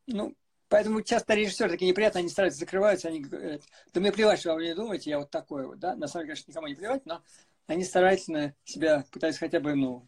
ну, 0.06 0.34
поэтому 0.68 1.02
часто 1.02 1.34
режиссеры 1.34 1.70
такие 1.70 1.90
неприятные, 1.90 2.20
они 2.20 2.28
стараются 2.28 2.60
закрываются, 2.60 3.08
они 3.08 3.20
говорят, 3.20 3.62
да 3.92 4.00
мне 4.00 4.12
плевать, 4.12 4.40
что 4.40 4.54
вы 4.54 4.60
мне 4.60 4.74
думаете, 4.74 5.10
я 5.10 5.18
вот 5.18 5.30
такой 5.30 5.66
вот, 5.66 5.78
да. 5.78 5.94
На 5.96 6.06
самом 6.06 6.26
деле, 6.26 6.34
конечно, 6.34 6.50
никому 6.50 6.66
не 6.66 6.74
плевать, 6.74 7.06
но 7.06 7.22
они 7.66 7.84
старательно 7.84 8.54
себя 8.64 9.04
пытаются 9.10 9.40
хотя 9.40 9.60
бы, 9.60 9.74
ну, 9.74 10.06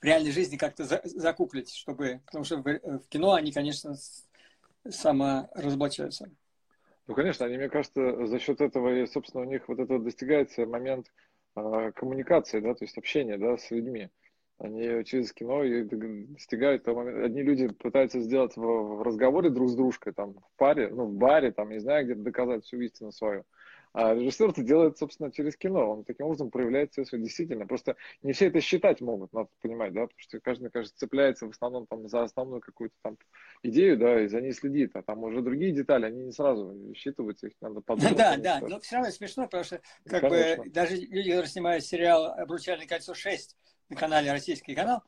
в 0.00 0.04
реальной 0.04 0.30
жизни 0.30 0.56
как-то 0.56 0.84
за, 0.84 1.00
закуклить, 1.04 1.72
чтобы, 1.74 2.20
потому 2.26 2.44
что 2.44 2.58
в, 2.58 2.64
в 2.64 3.08
кино 3.08 3.34
они, 3.34 3.52
конечно, 3.52 3.96
саморазоблачаются. 4.88 6.30
Ну, 7.06 7.14
конечно, 7.14 7.46
они, 7.46 7.56
мне 7.56 7.68
кажется, 7.68 8.26
за 8.26 8.38
счет 8.38 8.60
этого, 8.60 8.94
и, 8.94 9.06
собственно, 9.06 9.42
у 9.42 9.46
них 9.46 9.66
вот 9.68 9.78
это 9.78 9.98
достигается 9.98 10.66
момент 10.66 11.10
э, 11.56 11.92
коммуникации, 11.94 12.60
да, 12.60 12.74
то 12.74 12.84
есть 12.84 12.98
общения, 12.98 13.38
да, 13.38 13.56
с 13.56 13.70
людьми. 13.70 14.10
Они 14.58 15.04
через 15.04 15.32
кино 15.32 15.62
и 15.62 15.84
достигают 15.84 16.82
того 16.82 17.00
момента. 17.00 17.24
Одни 17.24 17.42
люди 17.42 17.68
пытаются 17.68 18.20
сделать 18.20 18.56
в, 18.56 18.60
в 18.60 19.02
разговоре 19.02 19.50
друг 19.50 19.68
с 19.68 19.74
дружкой, 19.74 20.12
там, 20.12 20.34
в 20.34 20.56
паре, 20.56 20.88
ну, 20.88 21.04
в 21.04 21.14
баре, 21.14 21.52
там, 21.52 21.70
не 21.70 21.78
знаю, 21.78 22.04
где-то 22.04 22.22
доказать 22.22 22.64
всю 22.64 22.80
истину 22.80 23.12
свою. 23.12 23.44
А 23.92 24.14
режиссер 24.14 24.50
это 24.50 24.62
делает, 24.62 24.98
собственно, 24.98 25.32
через 25.32 25.56
кино. 25.56 25.90
Он 25.90 26.04
таким 26.04 26.26
образом 26.26 26.50
проявляет 26.50 26.92
все 26.92 27.04
свое 27.04 27.24
действительно. 27.24 27.66
Просто 27.66 27.96
не 28.22 28.32
все 28.32 28.46
это 28.46 28.60
считать 28.60 29.00
могут, 29.00 29.32
надо 29.32 29.48
понимать, 29.62 29.92
да, 29.92 30.02
потому 30.02 30.18
что 30.18 30.40
каждый, 30.40 30.70
кажется, 30.70 30.98
цепляется 30.98 31.46
в 31.46 31.50
основном 31.50 31.86
там 31.86 32.08
за 32.08 32.22
основную 32.22 32.60
какую-то 32.60 32.94
там 33.02 33.16
идею, 33.62 33.96
да, 33.96 34.22
и 34.22 34.28
за 34.28 34.40
ней 34.40 34.52
следит. 34.52 34.94
А 34.94 35.02
там 35.02 35.22
уже 35.22 35.40
другие 35.40 35.72
детали, 35.72 36.06
они 36.06 36.24
не 36.24 36.32
сразу 36.32 36.76
считываются, 36.94 37.46
их 37.46 37.54
надо 37.60 37.80
подумать. 37.86 38.16
Да, 38.16 38.36
да, 38.36 38.60
но 38.60 38.80
все 38.80 38.96
равно 38.96 39.10
смешно, 39.10 39.44
потому 39.44 39.64
что 39.64 39.80
как 40.04 40.22
Конечно. 40.22 40.64
бы 40.64 40.70
даже 40.70 40.96
люди, 40.96 41.30
которые 41.30 41.48
снимают 41.48 41.84
сериал 41.84 42.26
«Обручальное 42.26 42.86
кольцо 42.86 43.12
6», 43.12 43.56
на 43.88 43.96
канале 43.96 44.32
«Российский 44.32 44.74
канал», 44.74 45.02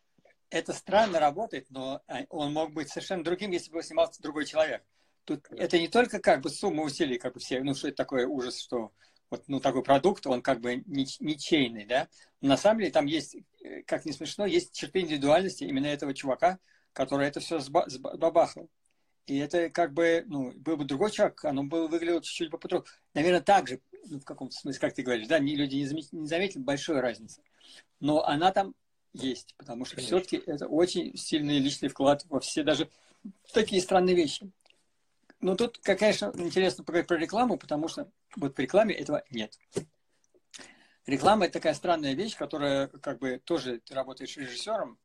это 0.51 0.73
странно 0.73 1.21
работает, 1.21 1.67
но 1.71 2.03
а, 2.09 2.25
он 2.29 2.53
мог 2.53 2.73
быть 2.73 2.89
совершенно 2.89 3.23
другим, 3.23 3.53
если 3.53 3.71
бы 3.71 3.83
снимался 3.83 4.21
другой 4.21 4.47
человек. 4.47 4.83
Тут 5.25 5.47
это 5.51 5.79
не 5.79 5.89
только 5.89 6.19
как 6.19 6.41
бы 6.41 6.51
сумма 6.51 6.83
усилий, 6.83 7.19
как 7.19 7.35
бы 7.35 7.41
все, 7.41 7.63
ну 7.63 7.75
что 7.75 7.89
это 7.89 7.99
такое 7.99 8.27
ужас, 8.27 8.61
что 8.61 8.93
вот 9.31 9.45
ну, 9.47 9.61
такой 9.61 9.85
продукт, 9.85 10.27
он 10.27 10.43
как 10.43 10.61
бы 10.61 10.83
ничейный, 10.87 11.85
да. 11.85 12.09
Но 12.41 12.49
на 12.49 12.57
самом 12.57 12.81
деле 12.81 12.91
там 12.91 13.07
есть, 13.07 13.37
э, 13.63 13.83
как 13.83 14.05
не 14.05 14.13
смешно, 14.13 14.45
есть 14.45 14.75
черты 14.75 15.01
индивидуальности 15.01 15.63
именно 15.63 15.87
этого 15.87 16.15
чувака, 16.15 16.59
который 16.93 17.29
это 17.29 17.39
все 17.39 17.61
сбабахал. 17.61 18.69
И 19.27 19.39
это 19.39 19.71
как 19.71 19.93
бы, 19.93 20.25
ну, 20.27 20.51
был 20.53 20.77
бы 20.77 20.85
другой 20.85 21.13
человек, 21.13 21.45
оно 21.45 21.63
было 21.63 21.87
выглядело 21.87 22.21
чуть-чуть 22.21 22.51
по 22.51 22.59
Наверное, 23.15 23.41
так 23.41 23.69
же, 23.69 23.81
ну, 24.07 24.19
в 24.19 24.25
каком-то 24.25 24.57
смысле, 24.57 24.81
как 24.81 24.95
ты 24.95 25.03
говоришь, 25.03 25.29
да, 25.29 25.39
люди 25.39 25.77
не 25.77 25.87
заметили, 25.87 26.21
не 26.21 26.27
заметили 26.27 26.63
большой 26.63 26.99
разницы 26.99 27.41
но 28.01 28.25
она 28.25 28.53
там 28.53 28.75
есть, 29.13 29.55
потому 29.57 29.85
что 29.85 30.01
все-таки 30.01 30.43
это 30.47 30.67
очень 30.67 31.17
сильный 31.17 31.59
личный 31.59 31.89
вклад 31.89 32.25
во 32.29 32.41
все 32.41 32.63
даже 32.63 32.89
такие 33.53 33.83
странные 33.83 34.15
вещи. 34.15 34.51
Но 35.41 35.57
тут, 35.57 35.79
конечно, 35.79 36.31
интересно 36.35 36.85
поговорить 36.85 37.09
про 37.09 37.17
рекламу, 37.17 37.57
потому 37.57 37.89
что 37.89 38.11
вот 38.37 38.57
в 38.57 38.61
рекламе 38.61 38.95
этого 38.95 39.25
нет. 39.31 39.59
Реклама 41.07 41.47
это 41.47 41.55
такая 41.55 41.75
странная 41.75 42.13
вещь, 42.15 42.37
которая 42.37 42.89
как 42.89 43.19
бы 43.19 43.41
тоже 43.43 43.81
ты 43.81 43.95
работаешь 43.95 44.37
режиссером, 44.37 44.99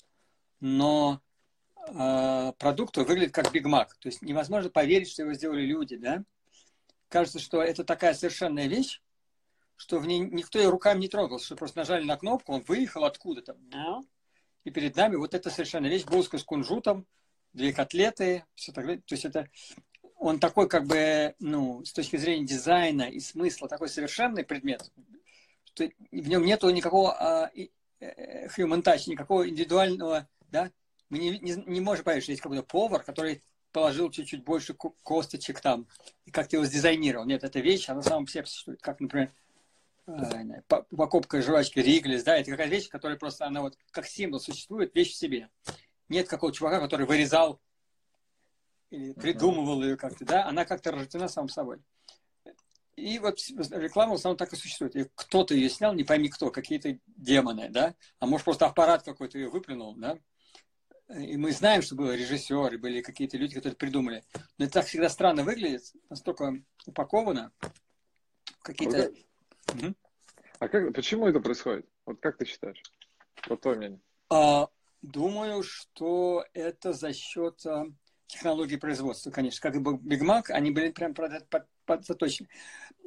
но 0.59 1.21
э, 1.87 2.51
продукт 2.59 2.97
выглядит 2.97 3.33
как 3.33 3.51
Биг 3.51 3.65
Мак. 3.65 3.95
То 3.97 4.09
есть 4.09 4.21
невозможно 4.21 4.69
поверить, 4.69 5.09
что 5.09 5.23
его 5.23 5.33
сделали 5.33 5.61
люди, 5.61 5.95
да? 5.95 6.23
Кажется, 7.07 7.39
что 7.39 7.61
это 7.61 7.83
такая 7.85 8.13
совершенная 8.13 8.67
вещь, 8.67 9.01
что 9.75 9.99
в 9.99 10.07
ней 10.07 10.19
никто 10.19 10.59
ее 10.59 10.69
руками 10.69 10.99
не 10.99 11.07
трогал, 11.07 11.39
что 11.39 11.55
просто 11.55 11.79
нажали 11.79 12.03
на 12.03 12.17
кнопку, 12.17 12.53
он 12.53 12.61
выехал 12.61 13.05
откуда-то. 13.05 13.57
И 14.63 14.71
перед 14.71 14.95
нами 14.95 15.15
вот 15.15 15.33
эта 15.33 15.49
совершенно 15.49 15.87
вещь, 15.87 16.05
булка 16.05 16.37
с 16.37 16.43
кунжутом, 16.43 17.05
две 17.53 17.71
котлеты, 17.71 18.45
все 18.55 18.71
так 18.71 18.85
далее. 18.85 19.03
То 19.05 19.13
есть 19.13 19.25
это 19.25 19.49
он 20.17 20.39
такой 20.39 20.67
как 20.67 20.85
бы, 20.85 21.35
ну, 21.39 21.83
с 21.83 21.93
точки 21.93 22.17
зрения 22.17 22.45
дизайна 22.45 23.03
и 23.03 23.19
смысла, 23.19 23.67
такой 23.67 23.89
совершенный 23.89 24.43
предмет, 24.43 24.91
что 25.65 25.85
в 26.11 26.27
нем 26.27 26.45
нету 26.45 26.69
никакого 26.69 27.13
а, 27.13 27.51
э, 27.53 28.47
human 28.47 28.81
touch, 28.81 29.03
никакого 29.07 29.47
индивидуального 29.47 30.27
да? 30.55 30.71
Мы 31.09 31.19
не, 31.19 31.39
не, 31.39 31.55
не 31.65 31.81
можем 31.81 32.03
поверить, 32.05 32.23
что 32.23 32.31
есть 32.31 32.41
какой-то 32.41 32.63
повар, 32.63 33.03
который 33.03 33.43
положил 33.71 34.09
чуть-чуть 34.09 34.43
больше 34.43 34.73
косточек 34.73 35.59
там, 35.59 35.87
и 36.25 36.31
как-то 36.31 36.55
его 36.55 36.65
сдизайнировал. 36.65 37.25
Нет, 37.25 37.43
эта 37.43 37.59
вещь, 37.59 37.89
она 37.89 38.01
сама 38.01 38.25
по 38.25 38.31
себе 38.31 38.45
существует. 38.45 38.81
Как, 38.81 38.99
например, 39.01 39.27
э, 39.27 39.31
покупка 40.67 41.41
жвачки 41.41 41.79
Риглис, 41.79 42.23
да, 42.23 42.37
это 42.37 42.51
какая-то 42.51 42.75
вещь, 42.75 42.89
которая 42.89 43.17
просто, 43.17 43.45
она 43.45 43.61
вот 43.61 43.77
как 43.91 44.05
символ 44.05 44.39
существует, 44.39 44.93
вещь 44.95 45.13
в 45.13 45.17
себе. 45.17 45.49
Нет 46.09 46.27
какого 46.27 46.53
чувака, 46.53 46.79
который 46.79 47.05
вырезал 47.05 47.59
или 48.91 49.13
придумывал 49.13 49.83
ее 49.83 49.97
как-то, 49.97 50.25
да, 50.25 50.45
она 50.45 50.65
как-то 50.65 50.91
рождена 50.91 51.27
сам 51.27 51.49
собой. 51.49 51.79
И 52.95 53.19
вот 53.19 53.39
реклама 53.71 54.13
в 54.13 54.15
основном 54.15 54.37
так 54.37 54.53
и 54.53 54.55
существует. 54.55 54.95
И 54.95 55.09
кто-то 55.15 55.53
ее 55.53 55.69
снял, 55.69 55.93
не 55.93 56.03
пойми 56.03 56.29
кто, 56.29 56.49
какие-то 56.49 56.97
демоны, 57.07 57.69
да, 57.69 57.95
а 58.19 58.25
может 58.25 58.45
просто 58.45 58.67
аппарат 58.67 59.03
какой-то 59.03 59.37
ее 59.37 59.49
выплюнул, 59.49 59.95
да, 59.95 60.17
и 61.09 61.37
мы 61.37 61.51
знаем, 61.51 61.81
что 61.81 61.95
был 61.95 62.11
режиссер, 62.11 62.73
и 62.73 62.77
были 62.77 63.01
какие-то 63.01 63.37
люди, 63.37 63.55
которые 63.55 63.75
придумали. 63.75 64.23
Но 64.57 64.65
это 64.65 64.75
так 64.75 64.85
всегда 64.85 65.09
странно 65.09 65.43
выглядит, 65.43 65.93
настолько 66.09 66.63
упаковано. 66.85 67.51
Какие-то... 68.61 69.11
Угу. 69.73 69.93
А 70.59 70.67
как, 70.67 70.93
почему 70.93 71.27
это 71.27 71.39
происходит? 71.39 71.85
Вот 72.05 72.19
как 72.19 72.37
ты 72.37 72.45
считаешь? 72.45 72.81
Вот 73.47 73.61
твое 73.61 73.77
мнение. 73.77 73.99
А, 74.29 74.67
думаю, 75.01 75.63
что 75.63 76.45
это 76.53 76.93
за 76.93 77.13
счет 77.13 77.65
а, 77.65 77.85
технологии 78.27 78.77
производства, 78.77 79.31
конечно. 79.31 79.61
Как 79.61 79.75
и 79.75 79.83
Big 79.83 80.21
Mac, 80.21 80.49
они 80.49 80.71
были 80.71 80.89
прям 80.91 81.13
под, 81.13 81.47
под, 81.49 81.67
под, 81.85 82.05
заточены. 82.05 82.49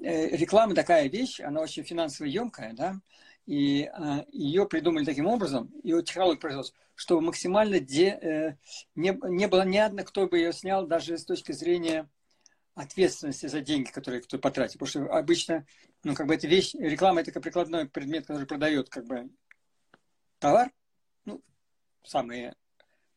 Э, 0.02 0.36
реклама 0.36 0.74
такая 0.74 1.08
вещь, 1.08 1.40
она 1.40 1.60
очень 1.60 1.82
финансово 1.84 2.26
емкая, 2.26 2.72
да, 2.72 3.00
и 3.46 3.90
а, 3.94 4.24
ее 4.30 4.66
придумали 4.66 5.04
таким 5.04 5.26
образом, 5.26 5.72
ее 5.82 6.02
технологию 6.02 6.40
производства, 6.40 6.78
чтобы 6.94 7.22
максимально 7.22 7.80
де, 7.80 8.10
э, 8.10 8.56
не, 8.94 9.18
не 9.24 9.48
было 9.48 9.64
ни 9.64 9.78
одного, 9.78 10.06
кто 10.06 10.28
бы 10.28 10.38
ее 10.38 10.52
снял, 10.52 10.86
даже 10.86 11.16
с 11.16 11.24
точки 11.24 11.52
зрения 11.52 12.08
ответственности 12.74 13.46
за 13.46 13.60
деньги, 13.60 13.90
которые 13.90 14.22
кто 14.22 14.38
потратил. 14.38 14.78
Потому 14.78 15.06
что 15.06 15.16
обычно, 15.16 15.66
ну, 16.04 16.14
как 16.14 16.26
бы 16.26 16.34
эта 16.34 16.46
вещь, 16.46 16.74
реклама 16.74 17.20
это 17.20 17.32
как 17.32 17.42
прикладной 17.42 17.88
предмет, 17.88 18.26
который 18.26 18.46
продает, 18.46 18.88
как 18.88 19.06
бы, 19.06 19.28
товар. 20.38 20.70
Ну, 21.24 21.42
самые, 22.04 22.54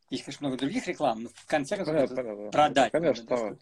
есть, 0.10 0.24
конечно, 0.24 0.48
много 0.48 0.60
других 0.60 0.88
реклам, 0.88 1.24
но 1.24 1.30
в 1.30 1.46
конце 1.46 1.78
концов 1.78 2.10
продать. 2.52 2.92
Конечно, 2.92 3.26
надо, 3.30 3.58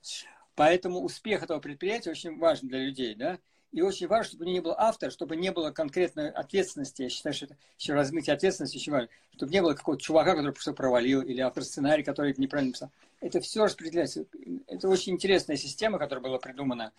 Поэтому 0.55 0.99
успех 0.99 1.43
этого 1.43 1.59
предприятия 1.59 2.11
очень 2.11 2.37
важен 2.37 2.67
для 2.67 2.79
людей, 2.79 3.15
да. 3.15 3.39
И 3.71 3.81
очень 3.81 4.07
важно, 4.07 4.25
чтобы 4.25 4.45
не 4.45 4.61
был 4.61 4.73
автор, 4.75 5.11
чтобы 5.11 5.35
не 5.35 5.51
было 5.51 5.71
конкретной 5.71 6.31
ответственности. 6.31 7.03
Я 7.03 7.09
считаю, 7.09 7.35
что 7.35 7.45
это 7.45 7.55
еще 7.77 7.93
размытие 7.93 8.33
ответственности 8.33 8.77
очень 8.77 8.91
важно. 8.91 9.09
Чтобы 9.35 9.51
не 9.51 9.61
было 9.61 9.73
какого-то 9.75 10.03
чувака, 10.03 10.31
который 10.31 10.51
просто 10.53 10.73
провалил, 10.73 11.21
или 11.21 11.39
автор 11.39 11.63
сценария, 11.63 12.03
который 12.03 12.33
неправильно 12.35 12.73
писал. 12.73 12.89
Это 13.21 13.39
все 13.41 13.63
распределяется. 13.63 14.25
Это 14.65 14.89
очень 14.89 15.13
интересная 15.13 15.55
система, 15.55 15.99
которая 15.99 16.23
была 16.23 16.39
придумана 16.39 16.91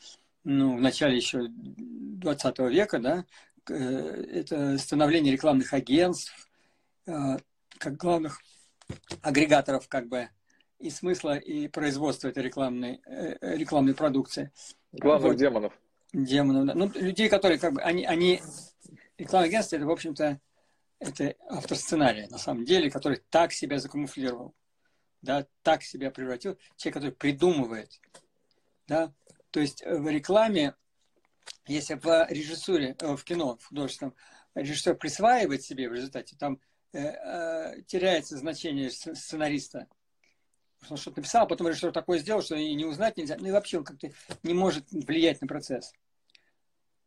ну, 0.44 0.76
в 0.76 0.80
начале 0.80 1.16
еще 1.16 1.46
20 1.48 2.58
века, 2.70 2.98
да. 2.98 3.24
Э, 3.68 3.74
это 3.74 4.78
становление 4.78 5.32
рекламных 5.32 5.72
агентств, 5.72 6.34
э, 7.06 7.38
как 7.78 7.96
главных 7.96 8.40
агрегаторов 9.22 9.88
как 9.88 10.08
бы 10.08 10.28
и 10.78 10.90
смысла, 10.90 11.36
и 11.36 11.68
производства 11.68 12.28
этой 12.28 12.42
рекламной, 12.42 13.00
э, 13.06 13.56
рекламной 13.56 13.94
продукции. 13.94 14.50
Главных 14.92 15.32
вот. 15.32 15.36
демонов 15.36 15.72
демонов. 16.12 16.66
Да. 16.66 16.74
Ну, 16.74 16.90
людей, 16.94 17.28
которые 17.28 17.58
как 17.58 17.74
бы, 17.74 17.82
они, 17.82 18.04
они 18.04 18.40
рекламное 19.18 19.48
агентство, 19.48 19.76
это, 19.76 19.86
в 19.86 19.90
общем-то, 19.90 20.40
это 20.98 21.34
автор 21.48 21.76
сценария, 21.76 22.26
на 22.28 22.38
самом 22.38 22.64
деле, 22.64 22.90
который 22.90 23.22
так 23.30 23.52
себя 23.52 23.78
закамуфлировал, 23.78 24.54
да, 25.22 25.46
так 25.62 25.82
себя 25.82 26.10
превратил, 26.10 26.58
человек, 26.76 26.94
который 26.94 27.12
придумывает, 27.12 28.00
да, 28.86 29.12
то 29.50 29.60
есть 29.60 29.82
в 29.84 30.08
рекламе, 30.08 30.74
если 31.66 31.94
в 31.94 32.26
режиссуре, 32.30 32.96
э, 32.98 33.16
в 33.16 33.24
кино, 33.24 33.56
в 33.56 33.66
художественном, 33.66 34.14
режиссер 34.54 34.96
присваивает 34.96 35.62
себе 35.62 35.88
в 35.88 35.94
результате, 35.94 36.36
там 36.36 36.60
э, 36.92 37.00
э, 37.00 37.82
теряется 37.86 38.36
значение 38.36 38.90
сценариста, 38.90 39.86
он 40.88 40.96
что-то 40.96 41.18
написал, 41.18 41.44
а 41.44 41.46
потом 41.46 41.68
режиссер 41.68 41.92
такое 41.92 42.18
сделал, 42.18 42.42
что 42.42 42.54
и 42.54 42.74
не 42.74 42.84
узнать 42.84 43.16
нельзя, 43.16 43.36
ну 43.38 43.48
и 43.48 43.52
вообще 43.52 43.78
он 43.78 43.84
как-то 43.84 44.10
не 44.42 44.54
может 44.54 44.90
влиять 44.90 45.40
на 45.40 45.46
процесс. 45.46 45.92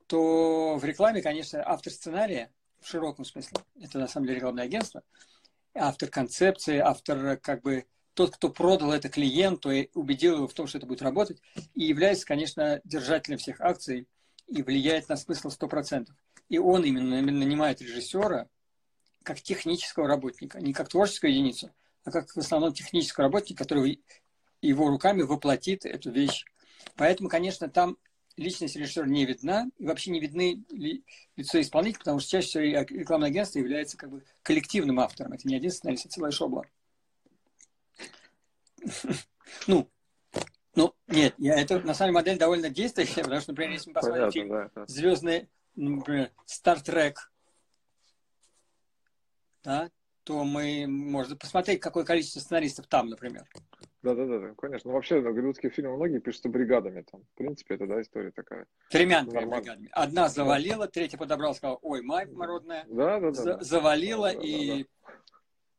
То 0.08 0.78
в 0.78 0.84
рекламе, 0.84 1.22
конечно, 1.22 1.64
автор 1.66 1.92
сценария, 1.92 2.54
в 2.80 2.88
широком 2.88 3.26
смысле, 3.26 3.58
это 3.82 3.98
на 4.00 4.08
самом 4.08 4.28
деле 4.28 4.38
рекламное 4.38 4.66
агентство, 4.66 5.02
автор 5.74 6.10
концепции, 6.10 6.78
автор 6.78 7.38
как 7.38 7.62
бы 7.62 7.86
тот, 8.14 8.36
кто 8.36 8.50
продал 8.50 8.92
это 8.92 9.10
клиенту 9.10 9.72
и 9.72 9.90
убедил 9.94 10.38
его 10.38 10.48
в 10.48 10.54
том, 10.54 10.68
что 10.68 10.78
это 10.78 10.88
будет 10.88 11.02
работать, 11.02 11.42
и 11.74 11.84
является, 11.84 12.26
конечно, 12.26 12.82
держателем 12.84 13.38
всех 13.38 13.62
акций 13.62 14.08
и 14.48 14.62
влияет 14.62 15.10
на 15.10 15.16
смысл 15.16 15.50
100%. 15.50 16.08
И 16.50 16.58
он 16.58 16.84
именно 16.84 17.22
нанимает 17.22 17.82
режиссера 17.82 18.48
как 19.24 19.42
технического 19.42 20.08
работника, 20.08 20.60
не 20.60 20.74
как 20.74 20.90
творческую 20.90 21.32
единицу, 21.32 21.72
а 22.04 22.12
как 22.12 22.30
в 22.30 22.38
основном 22.38 22.74
технический 22.74 23.22
работник, 23.22 23.58
который 23.58 24.04
его 24.62 24.90
руками 24.90 25.22
воплотит 25.22 25.86
эту 25.86 26.12
вещь. 26.12 26.46
Поэтому, 26.96 27.30
конечно, 27.30 27.70
там 27.70 27.98
личность 28.36 28.76
режиссера 28.76 29.06
не 29.06 29.26
видна, 29.26 29.68
и 29.78 29.86
вообще 29.86 30.12
не 30.12 30.20
видны 30.20 30.64
ли, 30.70 31.04
лицо 31.36 31.62
исполнителя, 31.62 32.00
потому 32.00 32.20
что 32.20 32.32
чаще 32.32 32.48
всего 32.48 32.64
рекламное 32.64 33.30
агентство 33.30 33.60
является 33.60 33.98
как 33.98 34.10
бы 34.10 34.24
коллективным 34.42 35.00
автором. 35.00 35.34
Это 35.34 35.48
не 35.48 35.56
один 35.56 35.72
сценарист, 35.72 36.06
это 36.06 36.16
целая 36.16 36.32
шобла. 36.32 36.66
Ну, 39.68 39.90
ну, 40.76 40.96
нет, 41.08 41.36
я, 41.38 41.60
это 41.60 41.80
на 41.80 41.94
самом 41.94 42.10
деле 42.10 42.12
модель 42.12 42.38
довольно 42.40 42.70
действующая, 42.70 43.22
потому 43.22 43.42
что, 43.42 43.52
например, 43.52 43.74
если 43.74 43.90
мы 43.90 43.94
посмотрим 43.94 44.32
фильм 44.32 44.50
да, 44.50 44.72
да. 44.74 44.86
звездный, 44.88 45.50
например, 45.76 46.32
Star 46.48 46.84
Trek, 46.84 47.16
да, 49.64 49.92
то 50.24 50.44
мы 50.44 50.86
можно 50.88 51.36
посмотреть, 51.36 51.80
какое 51.82 52.06
количество 52.06 52.40
сценаристов 52.40 52.88
там, 52.88 53.10
например. 53.10 53.46
Да, 54.02 54.16
да, 54.16 54.26
да, 54.26 54.54
конечно. 54.58 54.90
Ну, 54.90 54.96
вообще, 54.96 55.22
голливудские 55.22 55.72
фильмы 55.72 55.96
многие 55.96 56.20
пишутся 56.20 56.50
бригадами. 56.50 57.06
Там. 57.10 57.22
В 57.24 57.38
принципе, 57.38 57.76
это 57.76 57.88
да, 57.88 58.02
история 58.02 58.32
такая. 58.32 58.66
Тремя 58.90 59.24
бригадами. 59.24 59.90
Одна 59.94 60.28
завалила, 60.28 60.88
третья 60.88 61.18
подобрала, 61.18 61.54
сказала, 61.54 61.80
ой, 61.82 62.02
мать 62.02 62.32
мородная. 62.32 62.86
Да, 62.90 63.20
да, 63.20 63.32
да. 63.32 63.34
За- 63.34 63.60
завалила, 63.62 64.34
да, 64.34 64.40
да, 64.40 64.46
и 64.46 64.84
да, 64.84 64.90
да. 65.08 65.14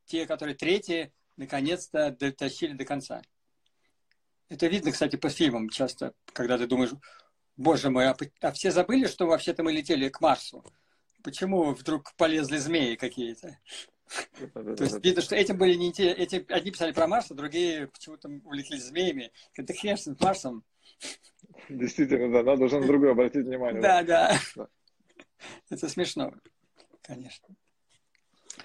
те, 0.07 0.27
которые 0.27 0.55
третьи, 0.55 1.13
наконец-то 1.37 2.11
дотащили 2.11 2.75
до 2.75 2.85
конца. 2.85 3.23
Это 4.49 4.67
видно, 4.67 4.93
кстати, 4.93 5.17
по 5.17 5.31
фильмам 5.31 5.69
часто, 5.69 6.15
когда 6.33 6.59
ты 6.59 6.67
думаешь, 6.67 6.93
боже 7.57 7.91
мой, 7.91 8.07
а, 8.07 8.17
а 8.41 8.53
все 8.53 8.71
забыли, 8.71 9.07
что 9.07 9.27
вообще-то 9.27 9.63
мы 9.63 9.73
летели 9.73 10.09
к 10.09 10.21
Марсу? 10.21 10.65
Почему 11.23 11.73
вдруг 11.73 12.15
полезли 12.17 12.59
змеи 12.59 12.97
какие-то? 12.97 13.59
То 14.53 14.85
есть 14.85 15.05
видно, 15.05 15.23
что 15.23 15.35
этим 15.35 15.57
были 15.57 15.75
не 15.75 15.93
те, 15.93 16.13
эти 16.13 16.45
одни 16.53 16.71
писали 16.71 16.93
про 16.93 17.07
Марс, 17.07 17.31
а 17.31 17.35
другие 17.35 17.89
почему-то 17.89 18.29
увлеклись 18.29 18.85
змеями. 18.85 19.33
Это 19.55 19.73
хрен 19.73 19.97
с 19.97 20.07
Марсом. 20.21 20.65
Действительно, 21.69 22.31
да, 22.31 22.43
надо 22.43 22.65
уже 22.65 22.81
на 22.81 22.87
другое 22.87 23.13
обратить 23.13 23.47
внимание. 23.47 23.81
Да, 23.81 24.03
да. 24.03 24.39
Это 25.71 25.89
смешно, 25.89 26.35
конечно. 27.03 27.57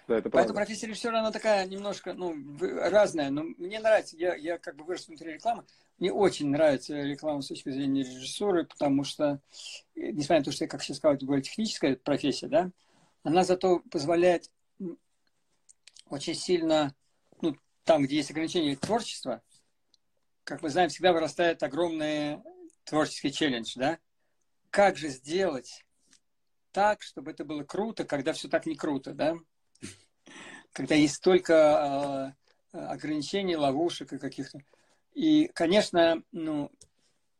Да, 0.07 0.17
это 0.17 0.29
Поэтому 0.29 0.55
профессия 0.55 0.87
режиссера, 0.87 1.19
она 1.19 1.31
такая 1.31 1.65
немножко, 1.65 2.13
ну, 2.13 2.35
разная. 2.59 3.29
Но 3.29 3.43
мне 3.43 3.79
нравится, 3.79 4.15
я, 4.17 4.35
я 4.35 4.57
как 4.57 4.75
бы 4.75 4.83
вырос 4.83 5.07
внутри 5.07 5.33
рекламы, 5.33 5.65
мне 5.97 6.11
очень 6.11 6.49
нравится 6.49 6.95
реклама 6.95 7.41
с 7.41 7.47
точки 7.47 7.69
зрения 7.69 8.03
режиссуры, 8.03 8.65
потому 8.65 9.03
что, 9.03 9.41
несмотря 9.95 10.39
на 10.39 10.45
то, 10.45 10.51
что 10.51 10.63
я, 10.63 10.69
как 10.69 10.81
сейчас 10.81 10.97
сказал, 10.97 11.15
это 11.15 11.25
более 11.25 11.43
техническая 11.43 11.95
профессия, 11.95 12.47
да, 12.47 12.71
она 13.23 13.43
зато 13.43 13.79
позволяет 13.91 14.49
очень 16.09 16.35
сильно, 16.35 16.95
ну, 17.41 17.55
там, 17.83 18.03
где 18.03 18.17
есть 18.17 18.31
ограничения 18.31 18.75
творчества, 18.75 19.41
как 20.43 20.61
мы 20.61 20.69
знаем, 20.69 20.89
всегда 20.89 21.13
вырастает 21.13 21.61
огромный 21.61 22.39
творческий 22.83 23.31
челлендж, 23.31 23.73
да? 23.75 23.99
Как 24.71 24.97
же 24.97 25.09
сделать 25.09 25.85
так, 26.71 27.01
чтобы 27.01 27.31
это 27.31 27.45
было 27.45 27.63
круто, 27.63 28.03
когда 28.05 28.33
все 28.33 28.47
так 28.47 28.65
не 28.65 28.75
круто, 28.75 29.13
да? 29.13 29.35
Когда 30.73 30.95
есть 30.95 31.15
столько 31.15 32.35
э, 32.73 32.77
ограничений, 32.77 33.55
ловушек 33.55 34.13
и 34.13 34.19
каких-то. 34.19 34.59
И, 35.13 35.47
конечно, 35.53 36.23
ну, 36.31 36.71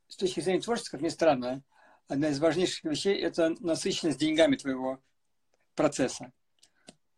с 0.08 0.16
точки 0.16 0.40
зрения 0.40 0.62
творчества, 0.62 0.98
как 0.98 1.02
ни 1.02 1.10
странно, 1.10 1.62
одна 2.08 2.30
из 2.30 2.40
важнейших 2.40 2.84
вещей– 2.84 3.16
это 3.22 3.56
насыщенность 3.60 4.20
деньгами 4.20 4.56
твоего 4.56 5.00
процесса. 5.76 6.32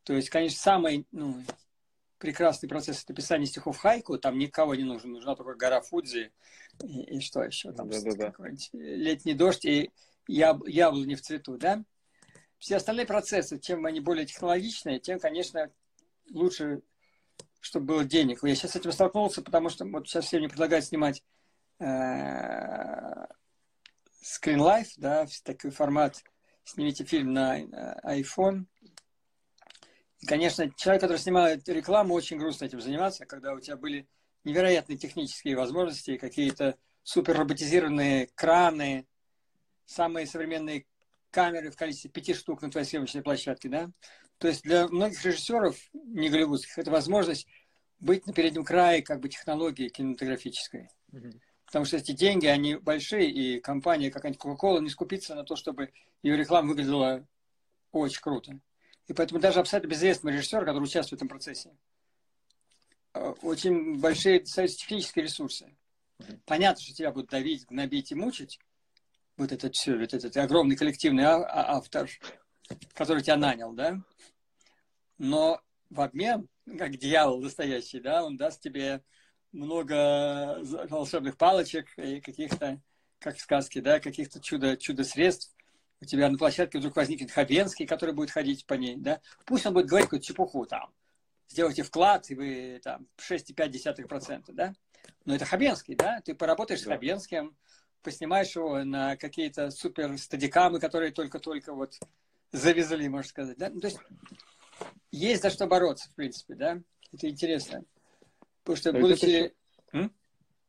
То 0.03 0.13
есть, 0.13 0.29
конечно, 0.29 0.59
самый 0.59 1.07
ну, 1.11 1.41
прекрасный 2.17 2.69
процесс 2.69 3.03
это 3.03 3.13
писание 3.13 3.47
стихов 3.47 3.77
хайку, 3.77 4.17
там 4.17 4.37
никого 4.37 4.75
не 4.75 4.83
нужно, 4.83 5.09
нужна 5.09 5.35
только 5.35 5.55
гора 5.55 5.81
Фудзи 5.81 6.31
и, 6.83 7.01
и 7.17 7.19
что 7.21 7.43
еще 7.43 7.71
там, 7.71 7.89
да, 7.89 7.99
да, 8.01 8.33
да. 8.37 8.49
летний 8.73 9.33
дождь 9.33 9.65
и 9.65 9.91
яб, 10.27 10.67
яблони 10.67 11.15
в 11.15 11.21
цвету, 11.21 11.57
да? 11.57 11.83
Все 12.61 12.75
остальные 12.75 13.07
процессы, 13.07 13.59
чем 13.59 13.87
они 13.87 14.01
более 14.01 14.27
технологичные, 14.27 14.99
тем, 14.99 15.19
конечно, 15.19 15.71
лучше 16.29 16.83
чтобы 17.59 17.85
было 17.85 18.03
денег. 18.03 18.43
Я 18.43 18.55
сейчас 18.55 18.71
с 18.71 18.75
этим 18.75 18.91
столкнулся, 18.91 19.41
потому 19.41 19.69
что 19.69 19.85
вот 19.85 20.07
сейчас 20.07 20.25
все 20.25 20.37
мне 20.37 20.47
предлагают 20.47 20.85
снимать 20.85 21.23
э, 21.79 21.85
Screen 24.23 24.57
Life, 24.57 24.93
да, 24.97 25.25
такой 25.43 25.71
формат, 25.71 26.23
снимите 26.63 27.03
фильм 27.03 27.33
на 27.33 27.61
iPhone. 28.03 28.65
И, 30.19 30.27
конечно, 30.27 30.71
человек, 30.75 31.01
который 31.01 31.17
снимает 31.17 31.67
рекламу, 31.67 32.13
очень 32.13 32.37
грустно 32.37 32.65
этим 32.65 32.81
заниматься, 32.81 33.25
когда 33.25 33.53
у 33.53 33.59
тебя 33.59 33.75
были 33.75 34.07
невероятные 34.43 34.97
технические 34.97 35.55
возможности, 35.55 36.17
какие-то 36.17 36.77
супер 37.03 37.37
роботизированные 37.37 38.27
краны, 38.35 39.07
самые 39.85 40.25
современные 40.25 40.85
камеры 41.31 41.71
в 41.71 41.75
количестве 41.75 42.09
пяти 42.09 42.33
штук 42.33 42.61
на 42.61 42.69
твоей 42.69 42.85
съемочной 42.85 43.23
площадке, 43.23 43.69
да? 43.69 43.91
То 44.37 44.47
есть 44.47 44.63
для 44.63 44.87
многих 44.87 45.23
режиссеров, 45.23 45.77
не 45.93 46.29
голливудских, 46.29 46.77
это 46.77 46.91
возможность 46.91 47.47
быть 47.99 48.25
на 48.27 48.33
переднем 48.33 48.63
крае 48.63 49.01
как 49.01 49.19
бы 49.19 49.29
технологии 49.29 49.89
кинематографической. 49.89 50.89
Mm-hmm. 51.11 51.39
Потому 51.65 51.85
что 51.85 51.97
эти 51.97 52.11
деньги, 52.11 52.47
они 52.47 52.75
большие, 52.75 53.29
и 53.31 53.59
компания 53.61 54.11
какая-нибудь 54.11 54.41
Coca-Cola 54.43 54.81
не 54.81 54.89
скупится 54.89 55.35
на 55.35 55.43
то, 55.43 55.55
чтобы 55.55 55.93
ее 56.21 56.35
реклама 56.35 56.69
выглядела 56.69 57.25
очень 57.91 58.21
круто. 58.21 58.59
И 59.07 59.13
поэтому 59.13 59.39
даже 59.39 59.59
абсолютно 59.59 59.89
безвестный 59.89 60.33
режиссер, 60.33 60.65
который 60.65 60.83
участвует 60.83 61.11
в 61.11 61.23
этом 61.23 61.29
процессе, 61.29 61.71
э, 63.13 63.33
очень 63.41 63.99
большие 63.99 64.39
технические 64.39 65.23
ресурсы. 65.23 65.75
Понятно, 66.45 66.83
что 66.83 66.93
тебя 66.93 67.11
будут 67.11 67.29
давить, 67.29 67.65
гнобить 67.67 68.11
и 68.11 68.15
мучить, 68.15 68.59
вот 69.37 69.51
этот 69.51 69.75
все, 69.75 69.97
вот 69.97 70.13
этот 70.13 70.35
огромный 70.37 70.75
коллективный 70.75 71.25
а, 71.25 71.37
а, 71.37 71.77
автор, 71.77 72.09
который 72.93 73.23
тебя 73.23 73.37
нанял, 73.37 73.73
да? 73.73 73.99
Но 75.17 75.61
в 75.89 76.01
обмен, 76.01 76.47
как 76.77 76.97
дьявол 76.97 77.41
настоящий, 77.41 77.99
да, 77.99 78.23
он 78.23 78.37
даст 78.37 78.61
тебе 78.61 79.03
много 79.51 80.59
волшебных 80.89 81.37
палочек 81.37 81.87
и 81.97 82.21
каких-то, 82.21 82.81
как 83.19 83.37
в 83.37 83.41
сказке, 83.41 83.81
да, 83.81 83.99
каких-то 83.99 84.39
чудо, 84.39 84.77
чудо-средств. 84.77 85.55
У 85.99 86.05
тебя 86.05 86.29
на 86.29 86.37
площадке 86.37 86.79
вдруг 86.79 86.95
возникнет 86.95 87.31
Хабенский, 87.31 87.85
который 87.85 88.15
будет 88.15 88.31
ходить 88.31 88.65
по 88.65 88.73
ней, 88.73 88.95
да. 88.95 89.21
Пусть 89.45 89.65
он 89.65 89.73
будет 89.73 89.87
говорить 89.87 90.07
какую-то 90.07 90.25
чепуху 90.25 90.65
там. 90.65 90.91
Сделайте 91.47 91.83
вклад, 91.83 92.29
и 92.31 92.35
вы 92.35 92.81
там 92.83 93.07
6,5%, 93.17 94.45
да. 94.47 94.73
Но 95.25 95.35
это 95.35 95.45
Хабенский, 95.45 95.95
да. 95.95 96.21
Ты 96.21 96.33
поработаешь 96.33 96.81
да. 96.81 96.85
с 96.85 96.89
Хабенским, 96.89 97.55
поснимаешь 98.01 98.55
его 98.55 98.83
на 98.83 99.15
какие-то 99.17 99.71
супер 99.71 100.17
стадикамы, 100.17 100.79
которые 100.79 101.11
только-только 101.11 101.73
вот 101.73 101.99
завезли, 102.51 103.09
можно 103.09 103.27
сказать. 103.27 103.57
Да? 103.57 103.69
Ну, 103.69 103.79
то 103.79 103.87
есть 103.87 103.99
есть 105.11 105.41
за 105.41 105.49
что 105.49 105.67
бороться, 105.67 106.09
в 106.09 106.15
принципе, 106.15 106.55
да? 106.55 106.81
Это 107.11 107.29
интересно. 107.29 107.83
Потому 108.63 108.77
что, 108.77 108.93
будучи... 108.93 109.25
Еще... 109.93 110.09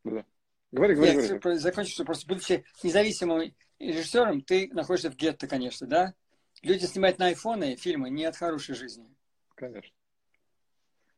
Да. 0.05 0.25
Говори, 0.73 0.95
говори, 0.95 1.13
Я 1.13 1.39
говори. 1.39 1.59
закончу, 1.59 1.93
что 1.93 2.05
просто 2.05 2.27
будучи 2.27 2.65
независимым 2.83 3.55
режиссером, 3.79 4.41
ты 4.41 4.69
находишься 4.73 5.11
в 5.11 5.17
гетто, 5.17 5.47
конечно, 5.47 5.87
да? 5.87 6.15
Люди 6.63 6.87
снимают 6.87 7.19
на 7.19 7.27
айфоны 7.27 7.77
фильмы 7.77 8.11
не 8.11 8.25
от 8.25 8.37
хорошей 8.37 8.75
жизни. 8.75 9.07
Конечно. 9.55 9.95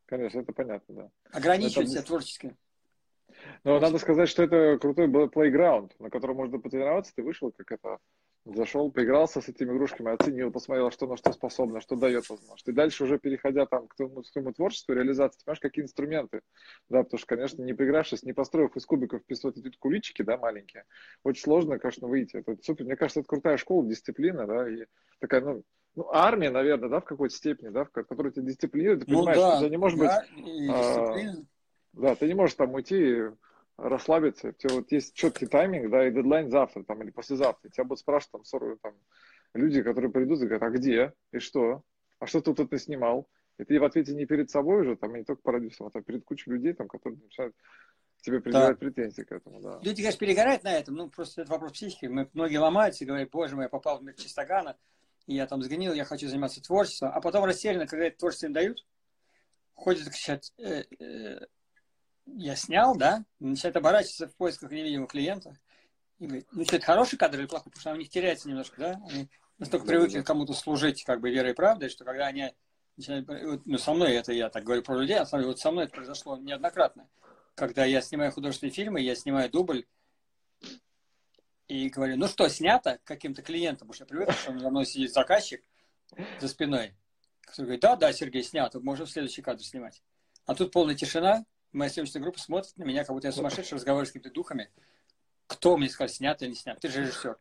Конечно, 0.07 0.40
это 0.40 0.53
понятно, 0.53 0.94
да. 0.94 1.11
Ограничивать 1.31 1.90
себя 1.90 2.03
творчески. 2.03 2.57
Но 3.64 3.80
надо 3.80 3.98
сказать, 3.98 4.28
что 4.28 4.42
это 4.42 4.78
крутой 4.78 5.09
плейграунд, 5.28 5.98
на 5.98 6.11
котором 6.11 6.37
можно 6.37 6.59
потренироваться. 6.59 7.12
Ты 7.14 7.22
вышел, 7.22 7.52
как 7.52 7.72
это, 7.72 7.98
зашел, 8.44 8.90
поигрался 8.90 9.40
с 9.40 9.48
этими 9.48 9.72
игрушками, 9.72 10.12
оценил, 10.12 10.50
посмотрел, 10.50 10.90
что 10.90 11.07
на 11.07 11.16
что 11.16 11.33
способно, 11.33 11.80
что 11.80 11.96
дает 11.96 12.28
возможность. 12.28 12.68
И 12.68 12.72
дальше 12.72 13.04
уже 13.04 13.18
переходя 13.18 13.66
там 13.66 13.88
к 13.88 13.94
твоему, 13.94 14.22
к 14.22 14.30
твоему 14.30 14.52
творчеству, 14.52 14.92
реализации, 14.92 15.38
ты 15.38 15.44
понимаешь, 15.44 15.61
какие 15.61 15.85
инструменты, 15.85 16.42
да, 16.88 17.02
потому 17.02 17.18
что, 17.18 17.26
конечно, 17.26 17.62
не 17.62 17.72
поигравшись, 17.72 18.22
не 18.22 18.33
построив 18.33 18.76
из 18.76 18.85
кубиков 18.85 19.22
вот 19.42 19.57
эти 19.57 19.76
куличики, 19.78 20.22
да, 20.22 20.37
маленькие, 20.37 20.85
очень 21.22 21.42
сложно, 21.42 21.78
конечно, 21.78 22.07
выйти. 22.07 22.37
Это 22.37 22.57
супер, 22.62 22.85
мне 22.85 22.96
кажется, 22.96 23.20
это 23.20 23.28
крутая 23.28 23.57
школа, 23.57 23.87
дисциплина, 23.87 24.46
да, 24.46 24.68
и 24.68 24.85
такая, 25.20 25.40
ну, 25.40 25.62
ну, 25.96 26.09
армия, 26.11 26.50
наверное, 26.50 26.88
да, 26.88 27.00
в 27.00 27.04
какой-то 27.04 27.35
степени, 27.35 27.68
да, 27.68 27.85
в 27.85 27.90
которой 27.90 28.33
тебя 28.33 28.46
дисциплинирует, 28.46 29.04
ты 29.04 29.11
ну, 29.11 29.18
понимаешь, 29.18 29.38
да, 29.38 29.57
что 29.59 29.68
не 29.68 29.76
может 29.76 29.98
да, 29.98 30.24
быть... 30.37 30.70
А, 30.70 31.44
да, 31.96 32.14
ты 32.14 32.26
не 32.26 32.35
можешь 32.35 32.57
там 32.57 32.74
уйти 32.74 33.22
расслабиться. 33.76 34.48
У 34.48 34.52
тебя 34.52 34.74
вот 34.74 34.92
есть 34.92 35.14
четкий 35.14 35.46
тайминг, 35.46 35.90
да, 35.90 36.07
и 36.07 36.12
дедлайн 36.12 36.50
завтра 36.50 36.85
там 36.85 37.02
или 37.02 37.11
послезавтра. 37.11 37.68
Тебя 37.70 37.85
будут 37.85 38.00
спрашивать 38.00 38.33
там, 38.33 38.44
40, 38.44 38.80
там 38.80 38.94
люди, 39.54 39.83
которые 39.83 40.11
придут 40.11 40.40
и 40.40 40.46
говорят, 40.46 40.62
а 40.62 40.70
где 40.70 41.12
и 41.33 41.38
что? 41.38 41.83
А 42.18 42.26
что 42.26 42.40
тут 42.40 42.70
ты 42.70 42.78
снимал? 42.78 43.28
И 43.59 43.64
ты 43.64 43.78
в 43.78 43.85
ответе 43.85 44.14
не 44.14 44.26
перед 44.26 44.50
собой 44.50 44.83
уже, 44.83 44.96
там, 44.96 45.14
и 45.14 45.20
не 45.20 45.24
только 45.24 45.42
продюсером, 45.42 45.90
а 45.94 46.02
перед 46.02 46.24
кучей 46.24 46.50
людей, 46.50 46.72
там, 46.72 46.88
которые 46.88 47.20
начинают 47.20 47.54
тебе 48.24 48.40
предъявлять 48.40 48.78
да. 48.78 48.87
претензии 48.87 49.22
к 49.22 49.33
этому, 49.33 49.61
да. 49.61 49.78
Люди, 49.83 50.02
конечно, 50.02 50.18
перегорают 50.18 50.64
на 50.64 50.72
этом, 50.72 50.94
ну, 50.94 51.09
просто 51.11 51.42
это 51.42 51.52
вопрос 51.52 51.72
психики. 51.72 52.07
Мы, 52.07 52.28
многие 52.33 52.57
ломаются 52.57 53.04
и 53.04 53.07
говорят, 53.07 53.30
боже 53.30 53.54
мой, 53.54 53.66
я 53.66 53.68
попал 53.68 53.98
в 53.98 54.02
мир 54.02 54.14
Чистогана, 54.14 54.76
и 55.26 55.35
я 55.35 55.46
там 55.46 55.62
сгнил, 55.62 55.92
я 55.92 56.04
хочу 56.04 56.26
заниматься 56.26 56.62
творчеством. 56.62 57.11
А 57.14 57.20
потом 57.20 57.44
растерянно, 57.44 57.87
когда 57.87 58.07
это 58.07 58.18
творчество 58.18 58.46
им 58.46 58.54
дают, 58.54 58.85
ходят 59.74 60.09
кричат, 60.09 60.52
э, 60.59 60.85
э, 60.98 61.40
я 62.27 62.57
снял, 62.57 62.97
да, 62.97 63.25
начинает 63.41 63.77
оборачиваться 63.77 64.29
в 64.29 64.37
поисках 64.37 64.71
невидимых 64.71 65.11
клиентов. 65.11 65.57
И 66.19 66.27
говорит, 66.27 66.47
ну 66.53 66.65
что, 66.65 66.77
это 66.77 66.87
хороший 66.87 67.19
кадр 67.19 67.41
или 67.41 67.47
плохой? 67.47 67.71
Потому 67.71 67.81
что 67.81 67.93
у 67.93 67.97
них 67.97 68.09
теряется 68.09 68.49
немножко, 68.49 68.81
да? 68.81 69.03
Они 69.09 69.29
настолько 69.59 69.87
привыкли 69.87 70.23
кому-то 70.23 70.53
служить 70.53 71.05
как 71.05 71.21
бы 71.21 71.31
верой 71.31 71.53
и 71.53 71.55
правдой, 71.55 71.89
что 71.89 72.05
когда 72.05 72.27
они 72.27 72.53
начинают... 72.97 73.29
Ну, 73.67 73.79
со 73.79 73.93
мной 73.93 74.13
это 74.13 74.33
я 74.33 74.49
так 74.49 74.65
говорю 74.65 74.83
про 74.83 74.99
людей, 74.99 75.19
а 75.19 75.27
вот 75.31 75.59
со 75.59 75.71
мной 75.71 75.85
это 75.85 75.95
произошло 75.95 76.37
неоднократно. 76.37 77.09
Когда 77.55 77.85
я 77.85 78.01
снимаю 78.01 78.33
художественные 78.33 78.73
фильмы, 78.73 79.01
я 79.01 79.15
снимаю 79.15 79.51
дубль, 79.51 79.87
и 81.67 81.89
говорю, 81.89 82.17
ну 82.17 82.29
что, 82.29 82.49
снято 82.49 82.99
каким-то 83.05 83.43
клиентом, 83.43 83.89
потому 83.89 83.95
что 83.95 84.05
я 84.05 84.09
привык, 84.09 84.31
что 84.33 84.59
за 84.59 84.71
мной 84.71 84.87
сидит 84.87 85.13
заказчик 85.13 85.65
за 86.41 86.49
спиной, 86.49 86.95
который 87.41 87.67
говорит, 87.67 87.81
да, 87.81 87.97
да, 87.97 88.13
Сергей, 88.13 88.43
снято, 88.43 88.81
можем 88.81 89.07
следующий 89.07 89.43
кадр 89.43 89.63
снимать. 89.63 90.03
А 90.47 90.55
тут 90.55 90.73
полная 90.73 90.95
тишина, 90.95 91.45
моя 91.75 91.91
съемочная 91.91 92.23
группа 92.23 92.39
смотрит 92.39 92.77
на 92.77 92.85
меня, 92.85 93.05
как 93.05 93.15
будто 93.15 93.29
я 93.29 93.33
сумасшедший, 93.33 93.75
разговариваю 93.77 94.07
с 94.07 94.11
какими-то 94.11 94.31
духами. 94.31 94.71
Кто 95.47 95.77
мне 95.77 95.89
сказал, 95.89 96.09
снято 96.09 96.45
или 96.45 96.53
не 96.53 96.57
снято? 96.57 96.81
Ты 96.81 96.89
же 96.89 97.03
режиссер. 97.03 97.37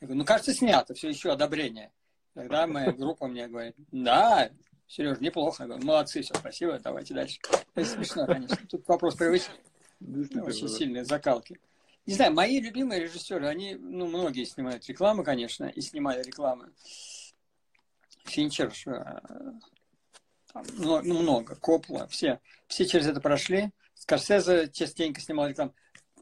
Я 0.00 0.06
говорю, 0.06 0.18
ну, 0.18 0.24
кажется, 0.24 0.52
снято, 0.52 0.94
все 0.94 1.08
еще 1.08 1.32
одобрение. 1.32 1.90
Тогда 2.34 2.66
моя 2.66 2.92
группа 2.92 3.26
мне 3.26 3.48
говорит, 3.48 3.74
да, 3.90 4.50
Сереж, 4.86 5.20
неплохо. 5.20 5.64
Я 5.64 5.68
говорю, 5.68 5.84
молодцы, 5.86 6.22
все 6.22 6.34
красиво, 6.34 6.78
давайте 6.78 7.14
дальше. 7.14 7.40
Это 7.74 7.88
смешно, 7.88 8.26
конечно. 8.26 8.58
Тут 8.68 8.86
вопрос 8.86 9.16
привычки. 9.16 9.50
Очень 10.00 10.68
сильные 10.68 11.04
закалки. 11.04 11.58
Не 12.04 12.14
знаю, 12.14 12.32
мои 12.34 12.60
любимые 12.60 13.00
режиссеры, 13.00 13.46
они, 13.46 13.74
ну, 13.74 14.06
многие 14.06 14.44
снимают 14.44 14.86
рекламы, 14.86 15.24
конечно, 15.24 15.64
и 15.64 15.80
снимали 15.80 16.22
рекламы. 16.22 16.70
Финчер, 18.26 18.72
ну, 20.78 21.02
много, 21.02 21.56
Копла, 21.56 22.06
все, 22.08 22.40
все 22.66 22.86
через 22.86 23.06
это 23.06 23.20
прошли. 23.20 23.70
Скорсезе 23.94 24.70
частенько 24.72 25.20
снимал 25.20 25.48
рекламу. 25.48 25.74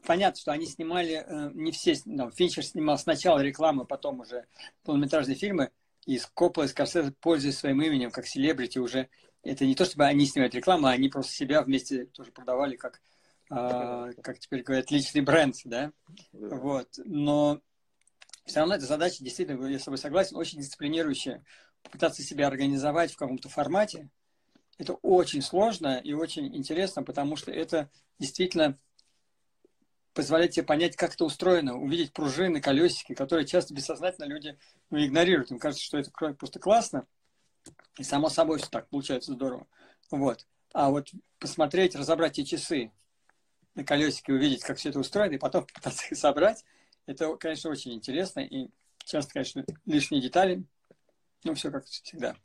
Понятно, 0.05 0.39
что 0.39 0.51
они 0.51 0.65
снимали, 0.65 1.25
э, 1.25 1.51
не 1.53 1.71
все, 1.71 1.95
ну, 2.05 2.31
Финчер 2.31 2.63
снимал 2.63 2.97
сначала 2.97 3.39
рекламу, 3.39 3.85
потом 3.85 4.19
уже 4.19 4.45
полнометражные 4.83 5.35
фильмы, 5.35 5.71
и 6.05 6.19
Копла 6.33 6.63
и 6.63 6.67
Скорсезе, 6.67 7.13
пользуясь 7.19 7.57
своим 7.57 7.81
именем, 7.81 8.11
как 8.11 8.27
селебрити 8.27 8.77
уже, 8.77 9.09
это 9.43 9.65
не 9.65 9.75
то, 9.75 9.85
чтобы 9.85 10.05
они 10.05 10.25
снимают 10.25 10.55
рекламу, 10.55 10.87
а 10.87 10.91
они 10.91 11.09
просто 11.09 11.33
себя 11.33 11.61
вместе 11.61 12.05
тоже 12.05 12.31
продавали 12.31 12.75
как, 12.75 13.01
э, 13.51 14.11
как 14.21 14.39
теперь 14.39 14.63
говорят, 14.63 14.91
личный 14.91 15.21
бренд, 15.21 15.55
да? 15.65 15.91
да. 16.33 16.55
Вот. 16.55 16.89
Но 17.05 17.61
все 18.45 18.59
равно 18.59 18.75
эта 18.75 18.85
задача 18.85 19.23
действительно, 19.23 19.65
я 19.67 19.79
с 19.79 19.83
тобой 19.83 19.97
согласен, 19.97 20.35
очень 20.35 20.59
дисциплинирующая. 20.59 21.43
Попытаться 21.83 22.23
себя 22.23 22.47
организовать 22.47 23.11
в 23.11 23.17
каком-то 23.17 23.47
формате, 23.49 24.09
это 24.77 24.93
очень 24.95 25.41
сложно 25.41 25.97
и 25.97 26.13
очень 26.13 26.55
интересно, 26.55 27.03
потому 27.03 27.35
что 27.35 27.51
это 27.51 27.89
действительно 28.19 28.77
позволяет 30.13 30.51
тебе 30.51 30.65
понять, 30.65 30.95
как 30.95 31.13
это 31.13 31.25
устроено, 31.25 31.75
увидеть 31.77 32.13
пружины, 32.13 32.61
колесики, 32.61 33.13
которые 33.13 33.45
часто 33.45 33.73
бессознательно 33.73 34.25
люди 34.25 34.57
ну, 34.89 35.03
игнорируют. 35.03 35.51
Им 35.51 35.59
кажется, 35.59 35.83
что 35.83 35.97
это 35.97 36.09
просто 36.11 36.59
классно, 36.59 37.05
и 37.99 38.03
само 38.03 38.29
собой 38.29 38.59
все 38.59 38.67
так 38.67 38.87
получается 38.89 39.33
здорово. 39.33 39.67
Вот. 40.11 40.47
А 40.73 40.89
вот 40.89 41.09
посмотреть, 41.39 41.95
разобрать 41.95 42.33
те 42.33 42.45
часы 42.45 42.91
на 43.75 43.83
колесике, 43.83 44.33
увидеть, 44.33 44.63
как 44.63 44.77
все 44.77 44.89
это 44.89 44.99
устроено, 44.99 45.33
и 45.33 45.37
потом 45.37 45.65
пытаться 45.73 46.05
их 46.09 46.17
собрать, 46.17 46.63
это, 47.05 47.35
конечно, 47.35 47.69
очень 47.69 47.93
интересно, 47.93 48.39
и 48.39 48.69
часто, 49.03 49.33
конечно, 49.33 49.65
лишние 49.85 50.21
детали, 50.21 50.63
ну, 51.43 51.53
все 51.53 51.71
как 51.71 51.85
всегда. 51.85 52.35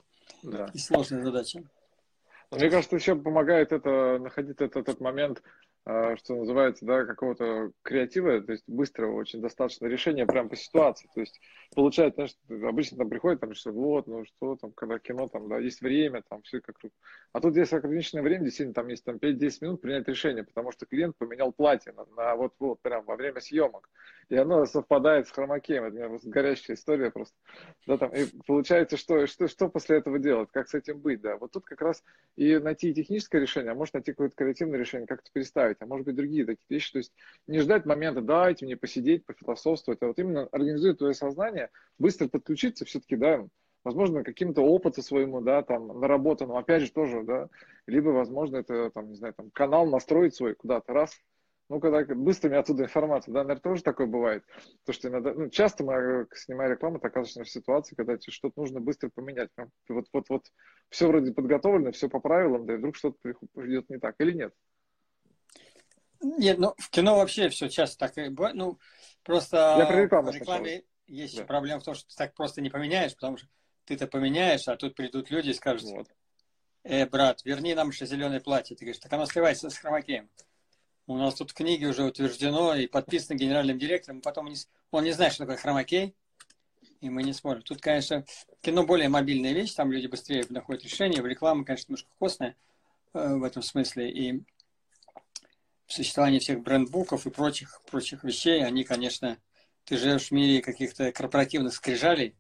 Да. 0.43 0.71
И 0.75 0.79
сложная 0.79 1.23
задача. 1.23 1.63
Мне 2.51 2.69
кажется, 2.69 2.97
еще 2.97 3.15
помогает 3.15 3.73
это 3.73 4.19
находить 4.19 4.61
этот, 4.61 4.77
этот 4.77 5.01
момент 5.01 5.43
что 5.87 6.37
называется, 6.37 6.85
да, 6.85 7.05
какого-то 7.05 7.73
креатива, 7.83 8.41
то 8.41 8.53
есть 8.53 8.65
быстрого 8.67 9.15
очень 9.15 9.41
достаточно 9.41 9.87
решения 9.87 10.27
прямо 10.27 10.49
по 10.49 10.57
ситуации. 10.57 11.09
То 11.15 11.21
есть 11.21 11.41
получается, 11.75 12.27
знаешь, 12.47 12.69
обычно 12.69 12.99
там 12.99 13.09
приходит, 13.09 13.41
там, 13.41 13.55
что 13.55 13.73
вот, 13.73 14.07
ну 14.07 14.25
что 14.25 14.57
там, 14.57 14.73
когда 14.73 14.99
кино, 14.99 15.29
там, 15.29 15.49
да, 15.49 15.59
есть 15.59 15.81
время, 15.81 16.23
там, 16.29 16.43
все 16.43 16.61
как 16.61 16.77
А 17.33 17.41
тут 17.41 17.57
есть 17.57 17.73
ограниченное 17.73 18.23
время, 18.23 18.45
действительно, 18.45 18.75
там 18.75 18.89
есть 18.89 19.05
там 19.05 19.17
5-10 19.17 19.59
минут 19.63 19.81
принять 19.81 20.07
решение, 20.07 20.45
потому 20.45 20.71
что 20.73 20.87
клиент 20.87 21.17
поменял 21.17 21.53
платье 21.53 21.93
на, 21.93 22.05
на 22.17 22.37
вот, 22.37 22.55
вот, 22.59 22.81
прям 22.83 23.05
во 23.05 23.17
время 23.17 23.41
съемок. 23.41 23.89
И 24.29 24.37
оно 24.37 24.65
совпадает 24.65 25.27
с 25.27 25.33
хромакеем. 25.33 25.85
Это 25.85 25.95
у 25.95 25.99
меня 25.99 26.09
просто 26.09 26.31
горящая 26.31 26.77
история 26.77 27.11
просто. 27.11 27.35
Да, 27.87 27.99
там, 27.99 28.13
и 28.13 28.27
получается, 28.47 28.97
что, 28.97 29.27
что, 29.27 29.49
что 29.49 29.69
после 29.69 29.97
этого 29.97 30.19
делать, 30.19 30.51
как 30.53 30.69
с 30.69 30.75
этим 30.75 31.01
быть, 31.01 31.21
да. 31.21 31.37
Вот 31.37 31.51
тут 31.51 31.65
как 31.65 31.81
раз 31.81 32.05
и 32.37 32.59
найти 32.59 32.95
техническое 32.95 33.41
решение, 33.41 33.73
а 33.73 33.75
может 33.75 33.95
найти 33.95 34.13
какое-то 34.13 34.37
креативное 34.37 34.79
решение, 34.79 35.09
как 35.09 35.21
это 35.21 35.31
переставить, 35.71 35.77
а 35.81 35.87
может 35.87 36.07
быть 36.07 36.17
другие 36.17 36.45
такие 36.45 36.67
вещи. 36.69 36.93
То 36.93 36.99
есть 36.99 37.13
не 37.47 37.61
ждать 37.61 37.87
момента, 37.87 38.21
дайте 38.21 38.65
мне 38.67 38.77
посидеть, 38.77 39.25
пофилософствовать, 39.25 40.03
а 40.03 40.07
вот 40.09 40.19
именно 40.19 40.49
организует 40.53 40.99
твое 40.99 41.15
сознание, 41.15 41.71
быстро 41.99 42.29
подключиться 42.29 42.85
все-таки, 42.85 43.17
да, 43.17 43.47
возможно, 43.85 44.25
каким-то 44.25 44.63
опыту 44.63 45.03
своему, 45.03 45.41
да, 45.41 45.63
там, 45.63 45.89
наработанному, 46.01 46.59
опять 46.59 46.83
же, 46.83 46.93
тоже, 46.93 47.23
да, 47.23 47.49
либо, 47.87 48.11
возможно, 48.11 48.57
это, 48.57 48.91
там, 48.91 49.09
не 49.09 49.17
знаю, 49.17 49.35
там, 49.35 49.51
канал 49.51 49.87
настроить 49.87 50.35
свой 50.35 50.55
куда-то, 50.55 50.93
раз, 50.93 51.13
ну, 51.71 51.79
когда 51.79 52.03
быстро 52.17 52.49
мне 52.49 52.59
оттуда 52.59 52.83
информация, 52.83 53.33
да, 53.33 53.45
наверное, 53.45 53.63
тоже 53.63 53.85
такое 53.85 54.09
бывает. 54.09 54.43
То, 54.85 54.93
что 54.93 55.09
иногда, 55.09 55.33
ну, 55.33 55.49
часто 55.51 55.85
мы, 55.85 55.93
э, 55.93 56.27
снимая 56.35 56.69
рекламу, 56.69 56.99
ты 56.99 57.07
оказываешься 57.07 57.45
в 57.45 57.49
ситуации, 57.49 57.95
когда 57.95 58.17
тебе 58.17 58.33
что-то 58.33 58.59
нужно 58.59 58.81
быстро 58.81 59.09
поменять. 59.09 59.51
Прям, 59.55 59.71
вот, 59.89 60.07
вот, 60.13 60.25
вот, 60.31 60.47
все 60.89 61.07
вроде 61.07 61.33
подготовлено, 61.33 61.93
все 61.93 62.09
по 62.09 62.19
правилам, 62.19 62.67
да, 62.67 62.75
и 62.75 62.77
вдруг 62.77 62.97
что-то 62.97 63.35
идет 63.55 63.89
не 63.89 63.99
так, 63.99 64.17
или 64.19 64.33
нет? 64.33 64.53
Нет, 66.21 66.59
ну, 66.59 66.75
в 66.79 66.91
кино 66.91 67.17
вообще 67.17 67.49
все 67.49 67.69
часто 67.69 67.99
так 67.99 68.19
и 68.19 68.29
бывает. 68.29 68.57
Ну, 68.57 68.79
просто 69.23 69.77
Я 69.79 69.87
про 69.87 70.03
рекламу 70.03 70.31
в 70.31 70.35
рекламе 70.35 70.65
сначала. 70.65 70.85
есть 71.07 71.37
да. 71.37 71.45
проблема 71.45 71.81
в 71.81 71.85
том, 71.85 71.95
что 71.95 72.09
ты 72.09 72.15
так 72.17 72.35
просто 72.35 72.61
не 72.61 72.71
поменяешь, 72.71 73.15
потому 73.15 73.39
что 73.39 73.49
ты-то 73.87 74.07
поменяешь, 74.07 74.69
а 74.69 74.77
тут 74.77 74.95
придут 74.95 75.31
люди 75.31 75.51
и 75.51 75.55
скажут, 75.55 75.91
вот. 75.91 76.09
э, 76.85 77.07
брат, 77.07 77.45
верни 77.45 77.75
нам 77.75 77.89
еще 77.89 78.07
зеленое 78.07 78.41
платье. 78.41 78.77
Ты 78.77 78.85
говоришь, 78.85 79.01
так 79.01 79.13
оно 79.13 79.27
сливается 79.27 79.71
с 79.71 79.79
хромакеем. 79.79 80.29
У 81.07 81.17
нас 81.17 81.35
тут 81.35 81.51
в 81.51 81.55
книге 81.55 81.89
уже 81.89 82.05
утверждено 82.05 82.75
и 82.75 82.87
подписано 82.87 83.37
генеральным 83.37 83.79
директором. 83.79 84.21
Потом 84.21 84.47
он 84.47 84.53
не, 84.53 84.59
он 84.93 85.05
не 85.05 85.13
знает, 85.13 85.33
что 85.33 85.45
такое 85.45 85.57
хромакей, 85.57 86.15
и 87.01 87.11
мы 87.11 87.23
не 87.23 87.33
смотрим. 87.33 87.63
Тут, 87.63 87.81
конечно, 87.81 88.25
кино 88.61 88.85
более 88.85 89.09
мобильная 89.09 89.53
вещь, 89.53 89.75
там 89.75 89.91
люди 89.91 90.07
быстрее 90.07 90.45
находят 90.51 90.85
решение. 90.85 91.23
В 91.23 91.27
рекламе, 91.27 91.65
конечно, 91.65 91.91
немножко 91.91 92.11
костная 92.19 92.55
э, 93.15 93.35
в 93.35 93.43
этом 93.43 93.63
смысле. 93.63 94.11
И 94.11 94.45
существование 95.91 96.41
всех 96.41 96.63
брендбуков 96.63 97.27
и 97.27 97.31
прочих, 97.31 97.81
прочих 97.91 98.25
вещей, 98.25 98.65
они, 98.65 98.85
конечно, 98.85 99.39
ты 99.85 99.97
живешь 99.97 100.29
в 100.29 100.31
мире 100.31 100.63
каких-то 100.63 101.13
корпоративных 101.13 101.75
скрижалей. 101.75 102.37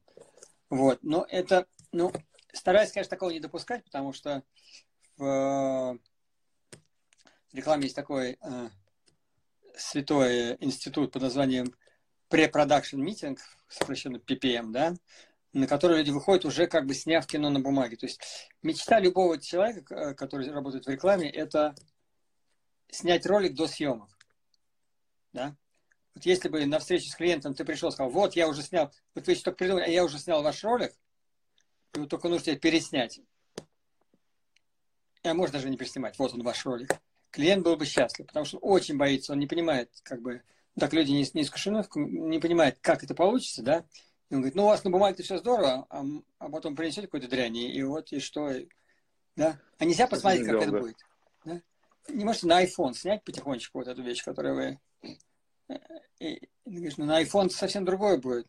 Вот. 0.68 1.00
Но 1.02 1.26
это, 1.28 1.66
ну, 1.92 2.12
стараюсь, 2.52 2.92
конечно, 2.92 3.10
такого 3.10 3.30
не 3.30 3.40
допускать, 3.40 3.84
потому 3.84 4.12
что 4.12 4.42
в 5.16 5.98
рекламе 7.52 7.84
есть 7.84 7.96
такой 7.96 8.38
э, 8.40 8.68
святой 9.76 10.56
институт 10.60 11.12
под 11.12 11.22
названием 11.22 11.74
Pre-Production 12.30 13.04
Meeting, 13.04 13.36
сокращенно 13.68 14.16
PPM, 14.18 14.70
да, 14.70 14.94
на 15.52 15.66
который 15.66 15.98
люди 15.98 16.10
выходят 16.10 16.44
уже 16.44 16.68
как 16.68 16.86
бы 16.86 16.94
сняв 16.94 17.26
кино 17.26 17.50
на 17.50 17.60
бумаге. 17.60 17.96
То 17.96 18.06
есть 18.06 18.20
мечта 18.62 19.00
любого 19.00 19.38
человека, 19.38 19.94
э, 19.94 20.14
который 20.14 20.50
работает 20.50 20.86
в 20.86 20.88
рекламе, 20.88 21.28
это 21.28 21.74
снять 22.92 23.26
ролик 23.26 23.54
до 23.54 23.66
съемок. 23.66 24.10
Да? 25.32 25.56
Вот 26.14 26.26
если 26.26 26.48
бы 26.48 26.64
на 26.66 26.78
встрече 26.78 27.10
с 27.10 27.14
клиентом 27.14 27.54
ты 27.54 27.64
пришел 27.64 27.90
и 27.90 27.92
сказал, 27.92 28.10
вот 28.10 28.34
я 28.36 28.48
уже 28.48 28.62
снял, 28.62 28.92
вот 29.14 29.26
вы 29.26 29.34
только 29.36 29.56
придумали, 29.56 29.84
а 29.84 29.88
я 29.88 30.04
уже 30.04 30.18
снял 30.18 30.42
ваш 30.42 30.62
ролик, 30.64 30.92
и 31.94 31.98
вот 31.98 32.08
только 32.08 32.28
нужно 32.28 32.56
переснять. 32.56 33.20
А 35.22 35.34
можно 35.34 35.54
даже 35.54 35.68
не 35.68 35.76
переснимать, 35.76 36.18
вот 36.18 36.34
он 36.34 36.42
ваш 36.42 36.64
ролик 36.64 37.00
клиент 37.30 37.64
был 37.64 37.76
бы 37.76 37.86
счастлив, 37.86 38.26
потому 38.26 38.44
что 38.44 38.58
он 38.58 38.72
очень 38.72 38.96
боится, 38.96 39.32
он 39.32 39.38
не 39.38 39.46
понимает, 39.46 39.90
как 40.02 40.20
бы, 40.20 40.42
так 40.78 40.92
люди 40.92 41.10
не, 41.10 41.26
не 41.34 41.42
искушены, 41.42 41.84
не 41.94 42.38
понимают, 42.38 42.78
как 42.80 43.02
это 43.02 43.14
получится, 43.14 43.62
да, 43.62 43.84
и 44.28 44.34
он 44.34 44.40
говорит, 44.40 44.54
ну, 44.54 44.64
у 44.64 44.66
вас 44.66 44.84
на 44.84 44.90
бумаге 44.90 45.22
все 45.22 45.38
здорово, 45.38 45.86
а, 45.90 46.04
а 46.38 46.48
потом 46.48 46.76
принесете 46.76 47.02
какую-то 47.02 47.28
дрянь, 47.28 47.56
и 47.56 47.82
вот, 47.82 48.12
и 48.12 48.20
что, 48.20 48.52
да, 49.36 49.60
а 49.78 49.84
нельзя 49.84 50.06
посмотреть, 50.06 50.46
как 50.46 50.62
это 50.62 50.72
будет? 50.72 50.96
Не 52.10 52.24
можете 52.24 52.46
на 52.46 52.64
iPhone 52.64 52.94
снять 52.94 53.24
потихонечку 53.24 53.78
вот 53.78 53.88
эту 53.88 54.02
вещь, 54.02 54.24
которую 54.24 54.54
вы... 54.54 54.80
Э, 55.68 55.76
и, 56.18 56.48
говоришь, 56.64 56.96
ну, 56.96 57.04
на 57.06 57.22
iPhone 57.22 57.50
совсем 57.50 57.84
другое 57.84 58.18
будет. 58.18 58.48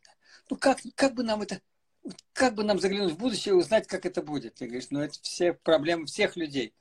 Ну, 0.50 0.58
как, 0.58 0.80
как 0.96 1.14
бы 1.14 1.24
нам 1.24 1.42
это... 1.42 1.62
Как 2.34 2.56
бы 2.56 2.64
нам 2.64 2.80
заглянуть 2.80 3.14
в 3.14 3.18
будущее 3.18 3.54
и 3.54 3.58
узнать, 3.58 3.88
как 3.88 4.06
это 4.06 4.24
будет? 4.24 4.56
Ты 4.56 4.66
говоришь, 4.66 4.88
ну, 4.90 5.02
это 5.02 5.14
все 5.22 5.54
проблемы 5.54 6.08
всех 6.08 6.36
людей 6.36 6.74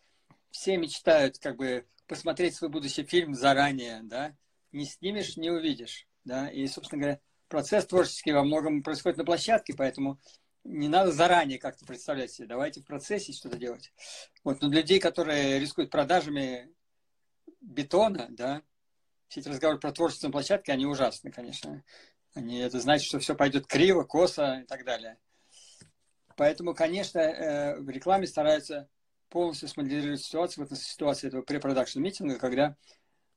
все 0.51 0.77
мечтают 0.77 1.39
как 1.39 1.57
бы 1.57 1.87
посмотреть 2.07 2.57
свой 2.57 2.71
будущий 2.71 3.05
фильм 3.05 3.35
заранее, 3.35 4.01
да, 4.03 4.35
не 4.73 4.85
снимешь, 4.85 5.37
не 5.37 5.51
увидишь, 5.51 6.07
да, 6.25 6.49
и, 6.49 6.67
собственно 6.67 7.01
говоря, 7.01 7.21
процесс 7.49 7.87
творческий 7.87 8.33
во 8.33 8.45
многом 8.45 8.83
происходит 8.83 9.19
на 9.19 9.25
площадке, 9.25 9.75
поэтому 9.75 10.19
не 10.65 10.89
надо 10.89 11.13
заранее 11.13 11.59
как-то 11.59 11.85
представлять 11.85 12.31
себе, 12.31 12.47
давайте 12.47 12.81
в 12.81 12.87
процессе 12.87 13.33
что-то 13.33 13.57
делать. 13.57 13.93
Вот, 14.45 14.61
но 14.61 14.69
для 14.69 14.81
людей, 14.81 15.01
которые 15.01 15.59
рискуют 15.59 15.91
продажами 15.91 16.73
бетона, 17.61 18.27
да, 18.31 18.63
все 19.29 19.41
эти 19.41 19.49
разговоры 19.49 19.79
про 19.79 19.93
творчество 19.93 20.27
на 20.27 20.33
площадке, 20.33 20.73
они 20.73 20.87
ужасны, 20.87 21.31
конечно. 21.31 21.85
Они, 22.35 22.59
это 22.59 22.81
значит, 22.81 23.07
что 23.07 23.19
все 23.19 23.35
пойдет 23.35 23.67
криво, 23.67 24.05
косо 24.05 24.61
и 24.63 24.67
так 24.67 24.85
далее. 24.85 25.19
Поэтому, 26.37 26.75
конечно, 26.75 27.19
э, 27.19 27.81
в 27.81 27.89
рекламе 27.91 28.27
стараются 28.27 28.89
полностью 29.29 29.69
смоделировать 29.69 30.23
ситуацию, 30.23 30.67
вот 30.69 30.79
ситуации 30.79 31.29
этого 31.29 31.43
препродакшн 31.43 32.01
митинга, 32.01 32.39
когда 32.39 32.77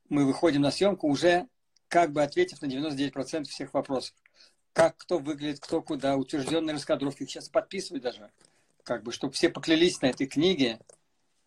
мы 0.10 0.26
выходим 0.26 0.62
на 0.62 0.72
съемку 0.72 1.08
уже 1.08 1.48
как 1.88 2.12
бы 2.12 2.24
ответив 2.24 2.62
на 2.62 2.66
99% 2.66 3.44
всех 3.44 3.74
вопросов. 3.74 4.16
Как 4.74 4.98
кто 4.98 5.20
выглядит, 5.20 5.60
кто 5.60 5.82
куда, 5.82 6.18
утвержденные 6.18 6.74
раскадровки, 6.74 7.24
их 7.24 7.30
сейчас 7.30 7.48
подписывают 7.48 8.04
даже, 8.04 8.32
как 8.84 9.04
бы, 9.04 9.12
чтобы 9.12 9.34
все 9.34 9.50
поклялись 9.50 10.02
на 10.02 10.08
этой 10.08 10.28
книге, 10.28 10.80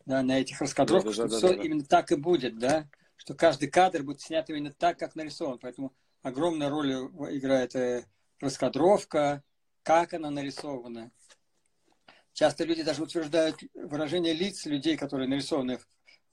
да, 0.07 0.23
на 0.23 0.41
этих 0.41 0.61
раскадровках, 0.61 1.17
да, 1.17 1.23
да, 1.25 1.29
что 1.29 1.29
да, 1.29 1.37
все 1.39 1.49
да, 1.49 1.57
да. 1.57 1.63
именно 1.67 1.85
так 1.85 2.13
и 2.13 2.17
будет, 2.17 2.59
да, 2.59 2.89
что 3.17 3.35
каждый 3.35 3.69
кадр 3.69 4.03
будет 4.03 4.21
снят 4.21 4.49
именно 4.49 4.73
так, 4.73 4.99
как 4.99 5.17
нарисован. 5.17 5.59
Поэтому 5.59 5.93
огромная 6.23 6.71
роль 6.71 6.93
играет 7.37 7.75
э, 7.75 8.07
раскадровка, 8.41 9.43
как 9.83 10.15
она 10.15 10.31
нарисована, 10.31 11.11
Часто 12.37 12.65
люди 12.65 12.83
даже 12.83 13.03
утверждают 13.03 13.57
выражение 13.73 14.35
лиц 14.35 14.67
людей, 14.67 14.99
которые 14.99 15.27
нарисованы 15.27 15.79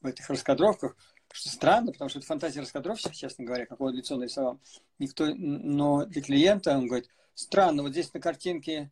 в 0.01 0.06
этих 0.06 0.29
раскадровках, 0.29 0.97
что 1.34 1.50
странно, 1.50 1.91
потому 1.91 2.10
что 2.10 2.19
это 2.19 2.28
фантазия 2.28 2.62
раскадровщика, 2.62 3.15
честно 3.15 3.43
говоря, 3.43 3.65
какое 3.65 3.91
лицо 3.91 4.15
нарисовал. 4.17 4.60
Никто, 5.00 5.34
но 5.36 6.06
для 6.06 6.22
клиента 6.22 6.78
он 6.78 6.88
говорит, 6.88 7.10
странно, 7.34 7.82
вот 7.82 7.91
здесь 7.91 8.13
на 8.13 8.19
картинке 8.19 8.91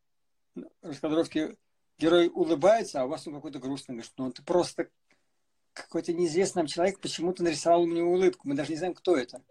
раскадровки 0.82 1.56
герой 2.00 2.30
улыбается, 2.34 3.02
а 3.02 3.06
у 3.06 3.10
вас 3.10 3.28
он 3.28 3.36
какой-то 3.36 3.60
грустный. 3.60 3.94
Говорит, 3.94 4.12
ну 4.18 4.30
это 4.30 4.42
просто 4.44 4.90
какой-то 5.74 6.14
неизвестный 6.14 6.62
нам 6.62 6.68
человек 6.68 7.00
почему-то 7.00 7.44
нарисовал 7.44 7.86
него 7.86 8.12
улыбку, 8.12 8.48
мы 8.48 8.56
даже 8.56 8.72
не 8.72 8.78
знаем, 8.78 8.96
кто 8.96 9.16
это. 9.16 9.44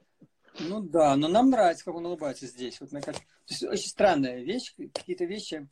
Ну 0.59 0.81
да, 0.81 1.14
но 1.14 1.29
нам 1.29 1.48
нравится, 1.48 1.85
как 1.85 1.94
он 1.94 2.07
улыбается 2.07 2.46
здесь. 2.46 2.81
Вот, 2.81 2.90
на 2.90 3.00
То 3.00 3.14
есть 3.46 3.62
очень 3.62 3.88
странная 3.88 4.42
вещь, 4.42 4.74
какие-то 4.92 5.24
вещи 5.26 5.68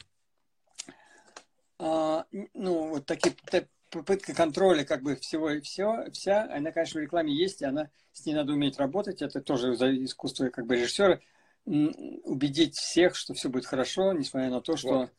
а, 1.81 2.27
ну, 2.55 2.89
вот 2.89 3.07
такие 3.07 3.35
попытка 3.91 4.35
контроля 4.35 4.85
как 4.85 5.03
бы 5.03 5.17
всего 5.17 5.51
и 5.51 5.61
все, 5.61 6.11
вся, 6.13 6.45
она, 6.53 6.73
конечно, 6.73 7.01
в 7.01 7.03
рекламе 7.03 7.35
есть, 7.35 7.63
и 7.63 7.65
она, 7.65 7.91
с 8.13 8.25
ней 8.27 8.35
надо 8.35 8.53
уметь 8.53 8.79
работать, 8.79 9.23
это 9.23 9.41
тоже 9.41 9.73
искусство 10.05 10.49
как 10.51 10.67
бы 10.67 10.77
режиссера, 10.77 11.21
убедить 11.65 12.77
всех, 12.77 13.15
что 13.15 13.35
все 13.35 13.49
будет 13.49 13.67
хорошо, 13.67 14.13
несмотря 14.13 14.51
на 14.51 14.61
то, 14.61 14.77
что... 14.77 15.11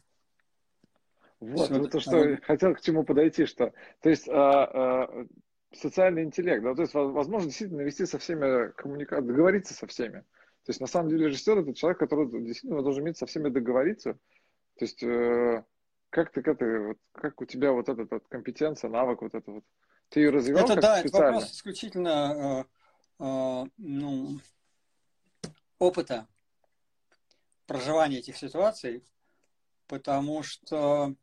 Вот, 1.40 1.70
вот, 1.70 1.80
вот 1.80 1.92
то, 1.92 2.00
что 2.00 2.20
а... 2.20 2.38
хотел 2.42 2.76
к 2.76 2.82
чему 2.82 3.04
подойти, 3.04 3.46
что, 3.46 3.74
то 4.02 4.10
есть, 4.10 4.28
а, 4.28 5.06
а, 5.06 5.26
социальный 5.72 6.24
интеллект, 6.24 6.64
да, 6.64 6.76
то 6.76 6.82
есть, 6.82 6.94
возможно, 6.94 7.48
действительно 7.48 7.82
вести 7.82 8.06
со 8.06 8.18
всеми 8.20 8.72
коммуникацию, 8.74 9.28
договориться 9.28 9.74
со 9.74 9.88
всеми. 9.88 10.20
То 10.66 10.72
есть, 10.72 10.82
на 10.82 10.88
самом 10.88 11.10
деле, 11.10 11.28
режиссер 11.28 11.60
это 11.60 11.74
человек, 11.74 12.00
который 12.00 12.30
действительно 12.46 12.84
должен 12.84 13.04
уметь 13.04 13.18
со 13.18 13.26
всеми 13.26 13.50
договориться. 13.50 14.14
То 14.78 14.86
есть, 14.86 15.02
э, 15.02 15.64
как 16.10 16.32
ты, 16.32 16.41
как 16.41 16.58
ты, 16.58 16.80
вот, 16.80 16.98
как 17.13 17.41
у 17.41 17.45
тебя 17.45 17.72
вот 17.72 17.89
эта 17.89 18.08
вот 18.10 18.24
компетенция, 18.30 18.89
навык, 18.89 19.22
вот 19.22 19.34
это 19.34 19.52
вот, 19.52 19.63
ты 20.10 20.22
ее 20.22 20.30
развивал 20.32 20.63
Это 20.63 20.74
как 20.74 20.82
да, 20.82 21.00
специально? 21.00 21.26
это 21.26 21.34
вопрос 21.34 21.52
исключительно 21.52 22.65
э, 23.19 23.24
э, 23.24 23.65
ну, 23.78 24.39
опыта 25.78 26.28
проживания 27.67 28.19
этих 28.19 28.38
ситуаций, 28.38 29.04
потому 29.88 30.43
что 30.43 31.15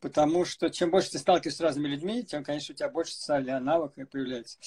Потому 0.00 0.44
что 0.44 0.68
чем 0.70 0.90
больше 0.90 1.10
ты 1.10 1.18
сталкиваешься 1.18 1.58
с 1.58 1.60
разными 1.62 1.88
людьми, 1.88 2.22
тем, 2.22 2.44
конечно, 2.44 2.72
у 2.72 2.76
тебя 2.76 2.88
больше 2.88 3.14
социального 3.14 3.58
навыка 3.58 4.06
появляется. 4.06 4.58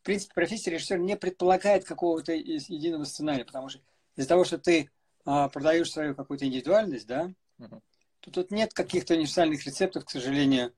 В 0.00 0.04
принципе, 0.04 0.32
профессия 0.32 0.70
режиссера 0.70 0.98
не 0.98 1.16
предполагает 1.16 1.84
какого-то 1.84 2.32
единого 2.32 3.04
сценария, 3.04 3.44
потому 3.44 3.68
что 3.68 3.80
из-за 4.16 4.28
того, 4.28 4.44
что 4.44 4.58
ты 4.58 4.90
продаешь 5.24 5.90
свою 5.90 6.14
какую-то 6.14 6.46
индивидуальность, 6.46 7.06
да, 7.06 7.32
uh-huh. 7.58 7.80
то 8.20 8.30
тут 8.30 8.50
нет 8.50 8.72
каких-то 8.72 9.14
универсальных 9.14 9.64
рецептов, 9.64 10.04
к 10.04 10.10
сожалению. 10.10 10.74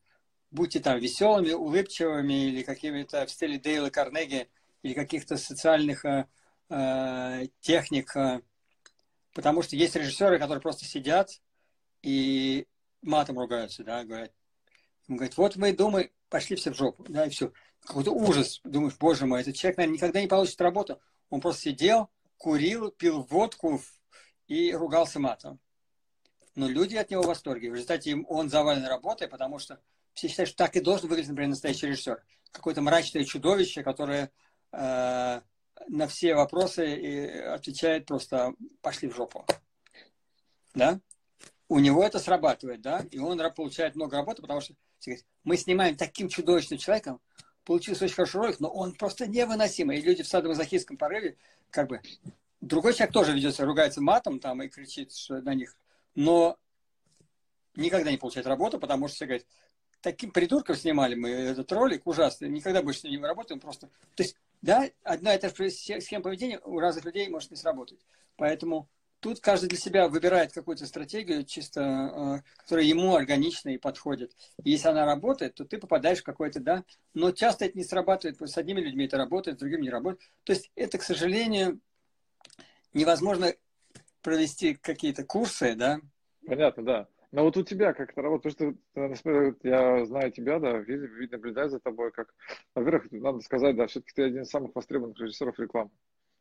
Будьте 0.50 0.80
там 0.80 0.98
веселыми, 0.98 1.52
улыбчивыми 1.52 2.48
или 2.48 2.62
какими-то 2.62 3.24
в 3.26 3.30
стиле 3.30 3.58
Дейла 3.58 3.88
Карнеги 3.88 4.50
или 4.82 4.92
каких-то 4.92 5.36
социальных 5.38 6.04
а, 6.04 6.28
а, 6.68 7.42
техник. 7.60 8.14
А, 8.16 8.42
потому 9.32 9.62
что 9.62 9.76
есть 9.76 9.96
режиссеры, 9.96 10.38
которые 10.38 10.60
просто 10.60 10.84
сидят 10.84 11.40
и 12.02 12.66
матом 13.00 13.38
ругаются, 13.38 13.84
да, 13.84 14.04
говорят. 14.04 14.32
Он 15.08 15.16
говорит, 15.16 15.36
вот 15.36 15.56
мы 15.56 15.72
думаем, 15.72 16.10
пошли 16.28 16.56
все 16.56 16.70
в 16.70 16.76
жопу, 16.76 17.04
да, 17.08 17.26
и 17.26 17.30
все. 17.30 17.52
Какой-то 17.80 18.12
ужас. 18.12 18.60
Думаешь, 18.64 18.96
боже 18.98 19.26
мой, 19.26 19.40
этот 19.40 19.56
человек, 19.56 19.78
наверное, 19.78 19.96
никогда 19.96 20.20
не 20.20 20.28
получит 20.28 20.60
работу. 20.60 21.00
Он 21.30 21.40
просто 21.40 21.62
сидел, 21.62 22.10
курил, 22.36 22.90
пил 22.90 23.22
водку 23.22 23.80
и 24.48 24.72
ругался 24.72 25.20
матом. 25.20 25.58
Но 26.54 26.68
люди 26.68 26.96
от 26.96 27.10
него 27.10 27.22
в 27.22 27.26
восторге. 27.26 27.70
В 27.70 27.74
результате 27.74 28.16
он 28.28 28.50
завален 28.50 28.84
работой, 28.84 29.28
потому 29.28 29.58
что 29.58 29.80
все 30.12 30.28
считают, 30.28 30.50
что 30.50 30.58
так 30.58 30.76
и 30.76 30.80
должен 30.80 31.08
выглядеть, 31.08 31.30
например, 31.30 31.50
настоящий 31.50 31.86
режиссер. 31.86 32.22
Какое-то 32.50 32.82
мрачное 32.82 33.24
чудовище, 33.24 33.82
которое 33.82 34.30
э, 34.72 35.40
на 35.88 36.06
все 36.08 36.34
вопросы 36.34 36.94
и 36.94 37.26
отвечает 37.38 38.06
просто 38.06 38.54
«пошли 38.82 39.08
в 39.08 39.16
жопу». 39.16 39.46
Да? 40.74 41.00
У 41.68 41.78
него 41.78 42.04
это 42.04 42.18
срабатывает, 42.18 42.82
да, 42.82 43.06
и 43.10 43.18
он 43.18 43.40
получает 43.54 43.94
много 43.94 44.18
работы, 44.18 44.42
потому 44.42 44.60
что 44.60 44.74
мы 45.44 45.56
снимаем 45.56 45.96
таким 45.96 46.28
чудовищным 46.28 46.78
человеком, 46.78 47.20
получился 47.64 48.04
очень 48.04 48.14
хороший 48.14 48.36
ролик, 48.36 48.60
но 48.60 48.68
он 48.68 48.92
просто 48.92 49.26
невыносимый. 49.26 49.98
И 49.98 50.02
люди 50.02 50.22
в 50.22 50.28
садомазохистском 50.28 50.96
порыве, 50.96 51.38
как 51.70 51.88
бы, 51.88 52.00
другой 52.62 52.94
человек 52.94 53.12
тоже 53.12 53.34
ведется, 53.34 53.66
ругается 53.66 54.00
матом 54.00 54.40
там 54.40 54.62
и 54.62 54.68
кричит 54.68 55.12
на 55.28 55.54
них, 55.54 55.76
но 56.14 56.56
никогда 57.74 58.10
не 58.10 58.16
получает 58.16 58.46
работу, 58.46 58.78
потому 58.78 59.08
что 59.08 59.16
все 59.16 59.26
говорят, 59.26 59.46
таким 60.00 60.30
придурком 60.30 60.76
снимали 60.76 61.14
мы 61.14 61.28
этот 61.28 61.70
ролик, 61.72 62.06
ужасный, 62.06 62.48
никогда 62.48 62.82
больше 62.82 63.00
с 63.00 63.04
ним 63.04 63.20
не 63.20 63.26
работаем, 63.26 63.60
просто... 63.60 63.88
То 64.14 64.22
есть, 64.22 64.36
да, 64.62 64.88
одна 65.02 65.34
и 65.34 65.38
та 65.38 65.48
же 65.48 65.70
схема 65.70 66.22
поведения 66.24 66.60
у 66.64 66.78
разных 66.78 67.04
людей 67.04 67.28
может 67.28 67.50
не 67.50 67.56
сработать. 67.56 67.98
Поэтому 68.36 68.88
тут 69.20 69.40
каждый 69.40 69.68
для 69.68 69.78
себя 69.78 70.08
выбирает 70.08 70.52
какую-то 70.52 70.86
стратегию, 70.86 71.44
чисто, 71.44 72.42
э, 72.44 72.60
которая 72.62 72.84
ему 72.84 73.14
органична 73.14 73.70
и 73.70 73.78
подходит. 73.78 74.36
И 74.62 74.70
если 74.70 74.88
она 74.88 75.04
работает, 75.04 75.54
то 75.54 75.64
ты 75.64 75.78
попадаешь 75.78 76.20
в 76.20 76.24
какой-то, 76.24 76.60
да, 76.60 76.84
но 77.14 77.32
часто 77.32 77.64
это 77.64 77.78
не 77.78 77.84
срабатывает, 77.84 78.40
с 78.40 78.58
одними 78.58 78.80
людьми 78.80 79.06
это 79.06 79.16
работает, 79.16 79.56
с 79.56 79.60
другими 79.60 79.82
не 79.82 79.90
работает. 79.90 80.22
То 80.44 80.52
есть 80.52 80.70
это, 80.74 80.98
к 80.98 81.02
сожалению, 81.02 81.80
невозможно 82.94 83.52
провести 84.22 84.74
какие-то 84.74 85.24
курсы, 85.24 85.74
да. 85.74 86.00
Понятно, 86.46 86.84
да. 86.84 87.08
Но 87.32 87.44
вот 87.44 87.56
у 87.56 87.62
тебя 87.62 87.94
как 87.94 88.10
это 88.10 88.20
работает? 88.20 88.76
Потому 88.92 89.14
что, 89.14 89.54
я 89.62 90.04
знаю 90.04 90.30
тебя, 90.32 90.58
да, 90.58 90.76
видно, 90.78 91.06
видно 91.06 91.38
наблюдаю 91.38 91.70
за 91.70 91.80
тобой, 91.80 92.12
как, 92.12 92.34
во-первых, 92.74 93.10
надо 93.10 93.40
сказать, 93.40 93.74
да, 93.74 93.86
все-таки 93.86 94.12
ты 94.14 94.22
один 94.24 94.42
из 94.42 94.50
самых 94.50 94.74
востребованных 94.74 95.18
режиссеров 95.18 95.58
рекламы. 95.58 95.90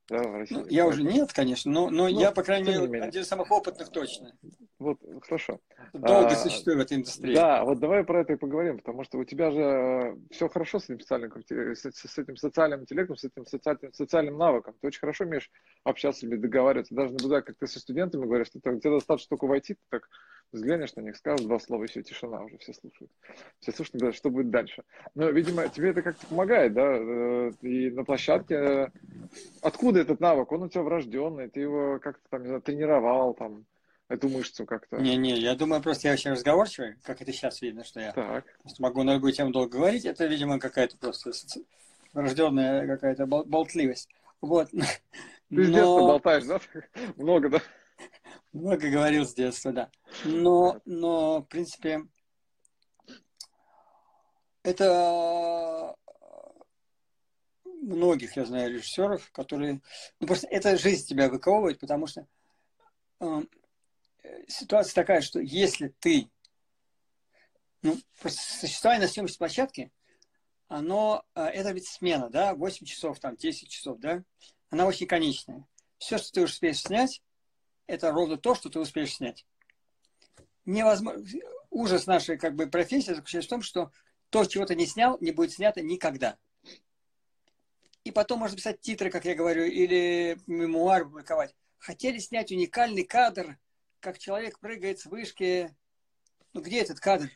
Да, 0.09 0.23
в 0.23 0.35
России. 0.35 0.55
Ну, 0.55 0.65
я 0.67 0.87
уже 0.87 1.03
нет, 1.03 1.31
конечно, 1.31 1.71
но, 1.71 1.89
но 1.89 2.09
ну, 2.09 2.19
я, 2.19 2.31
по 2.31 2.43
крайней 2.43 2.75
мере, 2.75 3.03
один 3.03 3.21
из 3.21 3.27
самых 3.27 3.51
опытных 3.51 3.89
точно. 3.89 4.33
Вот, 4.79 4.97
хорошо. 5.21 5.59
Долго 5.93 6.27
а, 6.27 6.35
существую 6.35 6.77
в 6.77 6.81
этой 6.81 6.97
индустрии. 6.97 7.35
Да, 7.35 7.63
вот 7.63 7.79
давай 7.79 8.03
про 8.03 8.21
это 8.21 8.33
и 8.33 8.35
поговорим, 8.35 8.77
потому 8.77 9.03
что 9.03 9.19
у 9.19 9.23
тебя 9.23 9.51
же 9.51 9.61
э, 9.61 10.15
все 10.31 10.49
хорошо 10.49 10.79
с 10.79 10.85
этим 10.85 10.99
социальным, 10.99 11.31
с, 11.47 11.85
с 11.85 12.17
этим 12.17 12.35
социальным 12.35 12.81
интеллектом, 12.81 13.15
с 13.15 13.23
этим 13.23 13.45
социальным, 13.45 13.93
социальным 13.93 14.37
навыком. 14.37 14.75
Ты 14.81 14.87
очень 14.87 14.99
хорошо 14.99 15.25
умеешь 15.25 15.51
общаться 15.83 16.25
или 16.25 16.35
договариваться. 16.35 16.95
Даже 16.95 17.11
наблюдая, 17.13 17.41
как 17.41 17.57
ты 17.57 17.67
со 17.67 17.79
студентами 17.79 18.25
говоришь, 18.25 18.47
что 18.47 18.59
ты, 18.59 18.79
тебе 18.79 18.91
достаточно 18.91 19.29
только 19.29 19.45
войти, 19.45 19.75
ты 19.75 19.81
так 19.89 20.09
взглянешь 20.51 20.95
на 20.95 21.01
них, 21.01 21.15
скажешь 21.15 21.45
два 21.45 21.59
слова, 21.59 21.83
и 21.83 21.87
все, 21.87 22.01
тишина 22.01 22.41
уже, 22.41 22.57
все 22.57 22.73
слушают. 22.73 23.11
Все 23.59 23.71
слушают, 23.71 24.15
что 24.15 24.29
будет 24.29 24.49
дальше. 24.49 24.83
Но, 25.15 25.29
видимо, 25.29 25.67
тебе 25.69 25.89
это 25.89 26.01
как-то 26.01 26.27
помогает, 26.27 26.73
да, 26.73 26.97
э, 26.97 27.51
и 27.61 27.89
на 27.91 28.03
площадке. 28.03 28.55
Э, 28.55 28.87
откуда 29.91 30.01
этот 30.01 30.19
навык? 30.19 30.51
Он 30.51 30.63
у 30.63 30.69
тебя 30.69 30.83
врожденный, 30.83 31.49
ты 31.49 31.61
его 31.61 31.99
как-то 31.99 32.23
там, 32.29 32.41
не 32.41 32.47
знаю, 32.47 32.61
тренировал, 32.61 33.33
там, 33.33 33.65
эту 34.07 34.29
мышцу 34.29 34.65
как-то. 34.65 34.97
Не-не, 34.97 35.37
я 35.37 35.55
думаю, 35.55 35.81
просто 35.81 36.07
я 36.07 36.13
очень 36.13 36.31
разговорчивый, 36.31 36.95
как 37.03 37.21
это 37.21 37.31
сейчас 37.31 37.61
видно, 37.61 37.83
что 37.83 37.99
я 37.99 38.11
так. 38.11 38.45
могу 38.79 39.03
на 39.03 39.15
любую 39.15 39.33
тему 39.33 39.51
долго 39.51 39.77
говорить. 39.77 40.05
Это, 40.05 40.25
видимо, 40.25 40.59
какая-то 40.59 40.97
просто 40.97 41.31
врожденная 42.13 42.87
какая-то 42.87 43.25
болтливость. 43.25 44.09
Вот. 44.41 44.69
Ты 44.71 44.87
Но... 45.49 45.63
с 45.63 45.67
детства 45.67 45.99
болтаешь, 45.99 46.45
да? 46.45 46.59
Много, 47.17 47.49
да? 47.49 47.59
Много 48.53 48.89
говорил 48.89 49.25
с 49.25 49.33
детства, 49.33 49.71
да. 49.71 49.89
Но, 50.25 50.79
но 50.85 51.41
в 51.41 51.45
принципе, 51.45 52.05
это 54.63 55.95
многих, 57.81 58.37
я 58.37 58.45
знаю, 58.45 58.71
режиссеров, 58.71 59.31
которые... 59.31 59.81
Ну, 60.19 60.27
просто 60.27 60.47
эта 60.47 60.77
жизнь 60.77 61.07
тебя 61.07 61.29
выковывает, 61.29 61.79
потому 61.79 62.07
что 62.07 62.27
э, 63.19 63.41
ситуация 64.47 64.93
такая, 64.93 65.21
что 65.21 65.39
если 65.39 65.93
ты... 65.99 66.29
Ну, 67.81 67.97
просто 68.19 68.39
существование 68.59 69.07
на 69.07 69.11
съемочной 69.11 69.37
площадке, 69.37 69.91
оно... 70.67 71.23
Э, 71.35 71.45
это 71.45 71.71
ведь 71.71 71.87
смена, 71.87 72.29
да? 72.29 72.53
8 72.53 72.85
часов, 72.85 73.19
там, 73.19 73.35
10 73.35 73.69
часов, 73.69 73.99
да? 73.99 74.23
Она 74.69 74.85
очень 74.85 75.07
конечная. 75.07 75.67
Все, 75.97 76.17
что 76.17 76.31
ты 76.31 76.43
успеешь 76.43 76.81
снять, 76.81 77.21
это 77.87 78.11
ровно 78.11 78.37
то, 78.37 78.55
что 78.55 78.69
ты 78.69 78.79
успеешь 78.79 79.15
снять. 79.15 79.45
Невозможно... 80.65 81.23
Ужас 81.69 82.05
нашей 82.05 82.37
как 82.37 82.55
бы, 82.55 82.67
профессии 82.67 83.13
заключается 83.13 83.47
в 83.47 83.49
том, 83.49 83.61
что 83.61 83.91
то, 84.29 84.43
чего 84.45 84.65
ты 84.65 84.75
не 84.75 84.85
снял, 84.85 85.17
не 85.21 85.31
будет 85.31 85.53
снято 85.53 85.81
никогда. 85.81 86.37
И 88.03 88.11
потом 88.11 88.39
можно 88.39 88.57
писать 88.57 88.81
титры, 88.81 89.09
как 89.09 89.25
я 89.25 89.35
говорю, 89.35 89.63
или 89.63 90.37
мемуар 90.47 91.05
публиковать. 91.05 91.55
Хотели 91.77 92.17
снять 92.17 92.51
уникальный 92.51 93.03
кадр, 93.03 93.57
как 93.99 94.17
человек 94.17 94.59
прыгает 94.59 94.99
с 94.99 95.05
вышки. 95.05 95.75
Ну, 96.53 96.61
где 96.61 96.81
этот 96.81 96.99
кадр? 96.99 97.29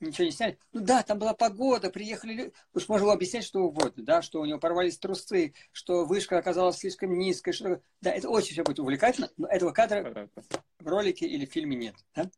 Ничего 0.00 0.24
не 0.24 0.30
сняли. 0.32 0.58
Ну 0.72 0.80
да, 0.80 1.02
там 1.02 1.18
была 1.18 1.34
погода, 1.34 1.90
приехали 1.90 2.32
люди. 2.32 2.52
Уж 2.72 2.88
можно 2.88 3.04
было 3.04 3.14
объяснять, 3.14 3.44
что 3.44 3.60
угодно, 3.60 4.02
да, 4.02 4.22
что 4.22 4.40
у 4.40 4.46
него 4.46 4.58
порвались 4.58 4.98
трусы, 4.98 5.52
что 5.72 6.06
вышка 6.06 6.38
оказалась 6.38 6.78
слишком 6.78 7.18
низкой. 7.18 7.52
Что... 7.52 7.82
Да, 8.00 8.10
это 8.10 8.30
очень 8.30 8.52
все 8.52 8.64
будет 8.64 8.78
увлекательно, 8.78 9.30
но 9.36 9.46
этого 9.46 9.72
кадра 9.72 10.30
в 10.78 10.88
ролике 10.88 11.26
или 11.26 11.44
в 11.44 11.52
фильме 11.52 11.76
нет. 11.76 11.94
Да? 12.14 12.30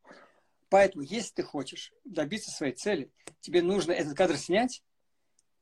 Поэтому, 0.70 1.04
если 1.04 1.34
ты 1.34 1.42
хочешь 1.44 1.92
добиться 2.04 2.50
своей 2.50 2.72
цели, 2.72 3.12
тебе 3.40 3.62
нужно 3.62 3.92
этот 3.92 4.16
кадр 4.16 4.36
снять 4.36 4.82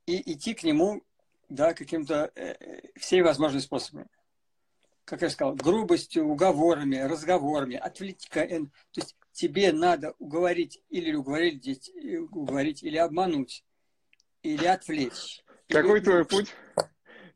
и 0.06 0.32
идти 0.32 0.54
к 0.54 0.62
нему 0.62 1.02
да, 1.50 1.74
каким-то 1.74 2.32
э, 2.34 2.54
э 2.58 2.80
всеми 2.96 3.22
возможными 3.22 3.60
способами 3.60 4.08
как 5.10 5.22
я 5.22 5.30
сказал, 5.30 5.56
грубостью, 5.56 6.24
уговорами, 6.28 6.96
разговорами, 6.98 7.74
отвлечка. 7.74 8.46
То 8.46 8.68
есть 8.94 9.16
тебе 9.32 9.72
надо 9.72 10.14
уговорить 10.20 10.80
или 10.88 11.12
уговорить, 11.12 11.90
уговорить 12.30 12.84
или 12.84 12.96
обмануть, 12.96 13.64
или 14.44 14.64
отвлечь. 14.66 15.42
Какой 15.68 15.98
или... 15.98 16.04
твой 16.04 16.24
путь? 16.24 16.54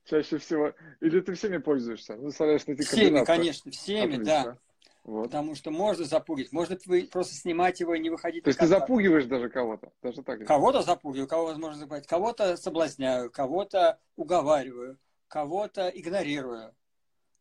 Чаще 0.05 0.39
всего. 0.39 0.73
Или 1.01 1.21
ты 1.21 1.35
всеми 1.35 1.57
пользуешься? 1.57 2.15
Ну, 2.15 2.31
соответственно, 2.31 2.77
ты 2.77 2.85
Всеми, 2.85 3.25
конечно, 3.25 3.71
всеми, 3.73 4.15
Отлично. 4.15 4.25
да. 4.25 4.59
Вот. 5.05 5.25
Потому 5.25 5.55
что 5.55 5.71
можно 5.71 6.05
запугать, 6.05 6.51
можно 6.51 6.79
просто 7.11 7.35
снимать 7.35 7.79
его 7.79 7.95
и 7.95 8.01
не 8.01 8.11
выходить. 8.11 8.45
То 8.45 8.49
есть 8.49 8.59
ты 8.59 8.67
запугиваешь 8.67 9.27
даже 9.27 9.49
кого-то, 9.51 9.93
даже 10.03 10.23
так. 10.23 10.47
Кого-то 10.47 10.83
запугиваю, 10.83 11.29
кого 11.29 11.47
возможно 11.47 11.79
запугать, 11.79 12.07
кого-то 12.07 12.57
соблазняю, 12.57 13.31
кого-то 13.31 13.99
уговариваю, 14.17 14.99
кого-то 15.29 15.89
игнорирую 15.89 16.75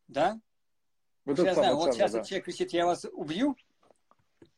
да? 0.07 0.39
Вот 1.25 1.39
я 1.39 1.53
знаю, 1.53 1.75
вот 1.75 1.93
сейчас 1.93 2.11
да. 2.11 2.23
человек 2.23 2.45
кричит, 2.45 2.73
я 2.73 2.85
вас 2.85 3.05
убью, 3.11 3.55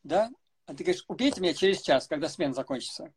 да? 0.02 0.30
А 0.66 0.74
ты 0.74 0.82
говоришь, 0.82 1.04
убейте 1.08 1.40
меня 1.40 1.54
через 1.54 1.80
час, 1.80 2.06
когда 2.06 2.28
смена 2.28 2.54
закончится. 2.54 3.12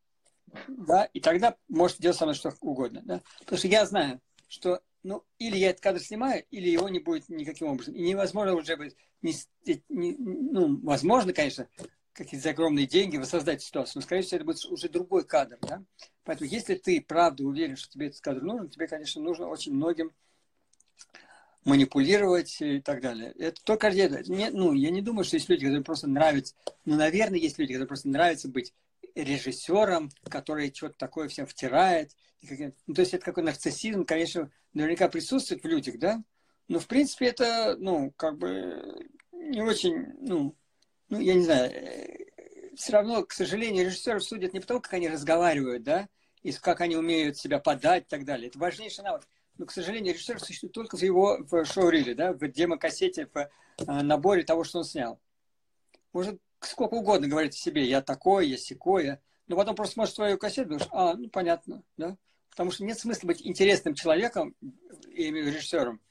Да, 0.68 1.06
и 1.06 1.20
тогда 1.20 1.56
можете 1.68 2.02
делать 2.02 2.18
со 2.18 2.26
мной 2.26 2.34
что 2.34 2.52
угодно. 2.62 3.02
Да? 3.04 3.22
Потому 3.40 3.60
что 3.60 3.68
я 3.68 3.86
знаю, 3.86 4.20
что 4.48 4.82
ну, 5.04 5.24
или 5.38 5.58
я 5.58 5.70
этот 5.70 5.82
кадр 5.82 6.00
снимаю, 6.00 6.44
или 6.52 6.70
его 6.70 6.90
не 6.90 7.00
будет 7.00 7.30
никаким 7.30 7.68
образом. 7.68 7.94
И 7.96 8.02
невозможно 8.02 8.56
уже 8.56 8.76
быть, 8.78 8.96
не, 9.22 9.34
не, 9.90 10.16
ну, 10.18 10.80
возможно, 10.82 11.34
конечно, 11.34 11.68
какие-то 12.14 12.50
огромные 12.50 12.86
деньги 12.86 13.18
воссоздать 13.18 13.62
ситуацию, 13.62 13.94
но, 13.96 14.02
скорее 14.02 14.24
всего, 14.24 14.38
это 14.38 14.46
будет 14.46 14.66
уже 14.66 14.90
другой 14.90 15.26
кадр. 15.26 15.58
Да? 15.62 15.84
Поэтому, 16.24 16.50
если 16.50 16.76
ты 16.76 17.02
правда 17.02 17.44
уверен, 17.44 17.76
что 17.76 17.92
тебе 17.92 18.08
этот 18.08 18.22
кадр 18.22 18.42
нужен, 18.42 18.70
тебе, 18.70 18.88
конечно, 18.88 19.22
нужно 19.22 19.48
очень 19.48 19.74
многим 19.74 20.12
манипулировать 21.66 22.58
и 22.62 22.82
так 22.82 23.02
далее. 23.02 23.34
Это 23.38 23.62
только 23.64 23.92
не, 23.92 24.50
ну, 24.50 24.74
я 24.74 24.90
не 24.90 25.02
думаю, 25.02 25.24
что 25.24 25.36
есть 25.36 25.50
люди, 25.50 25.66
которые 25.66 25.84
просто 25.84 26.08
нравятся. 26.08 26.56
Ну, 26.86 26.96
наверное, 26.96 27.40
есть 27.40 27.58
люди, 27.58 27.74
которые 27.74 27.88
просто 27.88 28.10
нравится 28.10 28.48
быть 28.48 28.74
режиссером, 29.16 30.12
который 30.30 30.74
что-то 30.74 30.98
такое 30.98 31.28
всем 31.28 31.46
втирает. 31.46 32.16
Ну, 32.42 32.94
то 32.94 33.02
есть 33.02 33.14
это 33.14 33.26
какой 33.26 33.44
нарциссизм, 33.44 34.06
конечно, 34.06 34.52
наверняка 34.74 35.10
присутствует 35.10 35.64
в 35.64 35.68
людях, 35.68 36.00
да? 36.00 36.24
Но, 36.68 36.80
в 36.80 36.88
принципе, 36.88 37.28
это, 37.28 37.76
ну, 37.80 38.14
как 38.16 38.38
бы 38.38 39.10
не 39.32 39.62
очень, 39.62 40.06
ну, 40.20 40.56
ну, 41.10 41.20
я 41.20 41.34
не 41.34 41.44
знаю, 41.44 41.72
э, 41.72 42.28
все 42.76 42.94
равно, 42.94 43.24
к 43.26 43.34
сожалению, 43.34 43.86
режиссеров 43.86 44.24
судят 44.24 44.54
не 44.54 44.60
потому, 44.60 44.80
как 44.80 44.94
они 44.94 45.10
разговаривают, 45.10 45.84
да, 45.84 46.08
и 46.44 46.52
как 46.54 46.82
они 46.82 46.96
умеют 46.96 47.38
себя 47.38 47.60
подать 47.60 48.04
и 48.04 48.08
так 48.10 48.24
далее. 48.24 48.50
Это 48.50 48.60
важнейший 48.60 49.04
навык. 49.04 49.28
Но, 49.58 49.66
к 49.66 49.72
сожалению, 49.72 50.14
режиссер 50.14 50.40
существует 50.40 50.74
только 50.74 50.98
в 50.98 51.02
его 51.02 51.40
в 51.40 51.66
шоу-риле, 51.66 52.14
да, 52.14 52.32
в 52.32 52.48
демокассете, 52.48 53.28
в 53.34 53.38
э, 53.38 53.50
наборе 53.88 54.44
того, 54.44 54.64
что 54.64 54.80
он 54.80 54.86
снял. 54.86 55.20
Может 56.14 56.40
сколько 56.62 56.96
угодно 56.96 57.28
говорить 57.28 57.56
о 57.56 57.58
себе, 57.58 57.84
я 57.86 58.02
такой, 58.02 58.48
я 58.48 58.58
секой, 58.58 59.18
но 59.48 59.56
потом 59.56 59.76
просто 59.76 59.96
смотришь 59.96 60.16
свою 60.16 60.38
кассету, 60.38 60.70
думаешь, 60.70 60.88
а, 60.92 61.16
ну, 61.16 61.30
понятно, 61.30 61.84
да, 61.98 62.18
потому 62.60 62.72
что 62.72 62.84
нет 62.84 63.00
смысла 63.00 63.28
быть 63.28 63.42
интересным 63.48 63.94
человеком, 63.94 64.54
именно 65.14 65.48
режиссером, 65.48 66.02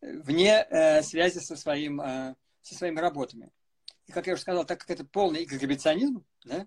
вне 0.00 0.66
э, 0.70 1.02
связи 1.02 1.38
со, 1.38 1.54
своим, 1.54 2.00
э, 2.00 2.34
со 2.62 2.74
своими 2.74 2.98
работами. 2.98 3.50
И, 4.06 4.12
как 4.12 4.26
я 4.26 4.32
уже 4.32 4.40
сказал, 4.40 4.64
так 4.64 4.80
как 4.80 4.90
это 4.90 5.04
полный 5.04 5.44
эксгибиционизм, 5.44 6.24
да, 6.46 6.66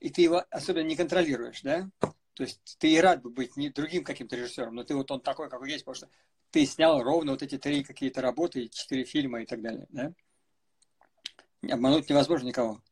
и 0.00 0.10
ты 0.10 0.20
его 0.20 0.44
особенно 0.50 0.86
не 0.86 0.96
контролируешь, 0.96 1.62
да, 1.62 1.88
то 2.34 2.42
есть 2.42 2.76
ты 2.78 2.92
и 2.92 3.00
рад 3.00 3.22
бы 3.22 3.30
быть 3.30 3.56
не 3.56 3.70
другим 3.70 4.04
каким-то 4.04 4.36
режиссером, 4.36 4.74
но 4.74 4.84
ты 4.84 4.94
вот 4.94 5.10
он 5.10 5.22
такой, 5.22 5.48
какой 5.48 5.70
есть, 5.70 5.86
потому 5.86 5.94
что 5.94 6.10
ты 6.50 6.66
снял 6.66 7.02
ровно 7.02 7.32
вот 7.32 7.42
эти 7.42 7.56
три 7.56 7.84
какие-то 7.84 8.20
работы, 8.20 8.68
четыре 8.68 9.04
фильма 9.04 9.40
и 9.40 9.46
так 9.46 9.62
далее, 9.62 9.86
да. 9.88 10.12
Обмануть 11.70 12.10
невозможно 12.10 12.48
никого. 12.48 12.82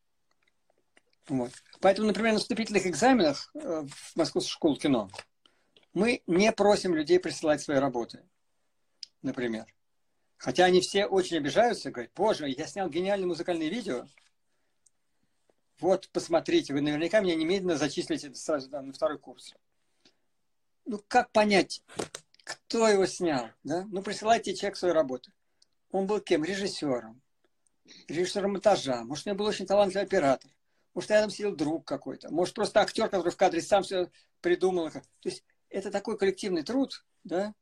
Вот. 1.28 1.52
Поэтому, 1.82 2.08
например, 2.08 2.32
на 2.32 2.38
вступительных 2.38 2.86
экзаменах 2.86 3.50
э, 3.54 3.82
в 3.86 4.16
Московскую 4.16 4.50
школу 4.50 4.76
кино 4.76 5.10
мы 5.94 6.22
не 6.26 6.52
просим 6.52 6.94
людей 6.94 7.20
присылать 7.20 7.60
свои 7.60 7.78
работы, 7.78 8.22
например. 9.22 9.66
Хотя 10.36 10.64
они 10.64 10.80
все 10.80 11.06
очень 11.06 11.36
обижаются, 11.36 11.90
говорят, 11.90 12.12
боже, 12.14 12.48
я 12.48 12.66
снял 12.66 12.88
гениальное 12.88 13.28
музыкальное 13.28 13.68
видео, 13.68 14.06
вот, 15.82 16.08
посмотрите, 16.12 16.72
вы 16.72 16.80
наверняка 16.80 17.20
меня 17.20 17.34
немедленно 17.34 17.76
зачислите 17.76 18.32
сразу 18.34 18.70
там, 18.70 18.86
на 18.86 18.92
второй 18.92 19.18
курс. 19.18 19.52
Ну, 20.84 21.00
как 21.08 21.32
понять, 21.32 21.82
кто 22.44 22.88
его 22.88 23.04
снял? 23.06 23.48
Да? 23.64 23.84
Ну, 23.90 24.00
присылайте 24.02 24.54
человек 24.54 24.76
свою 24.76 24.94
работу. 24.94 25.32
Он 25.90 26.06
был 26.06 26.20
кем? 26.20 26.44
Режиссером. 26.44 27.20
Режиссером 28.08 28.52
монтажа. 28.52 29.02
Может, 29.04 29.26
у 29.26 29.30
него 29.30 29.38
был 29.38 29.46
очень 29.46 29.66
талантливый 29.66 30.06
оператор. 30.06 30.50
Может, 30.94 31.10
рядом 31.10 31.30
сидел 31.30 31.54
друг 31.54 31.84
какой-то. 31.84 32.30
Может, 32.30 32.54
просто 32.54 32.80
актер, 32.80 33.08
который 33.08 33.32
в 33.32 33.36
кадре 33.36 33.60
сам 33.60 33.82
все 33.82 34.10
придумал. 34.40 34.90
То 34.90 35.02
есть, 35.24 35.44
это 35.72 35.90
такой 35.90 36.18
коллективный 36.18 36.62
труд, 36.62 37.04
да, 37.24 37.54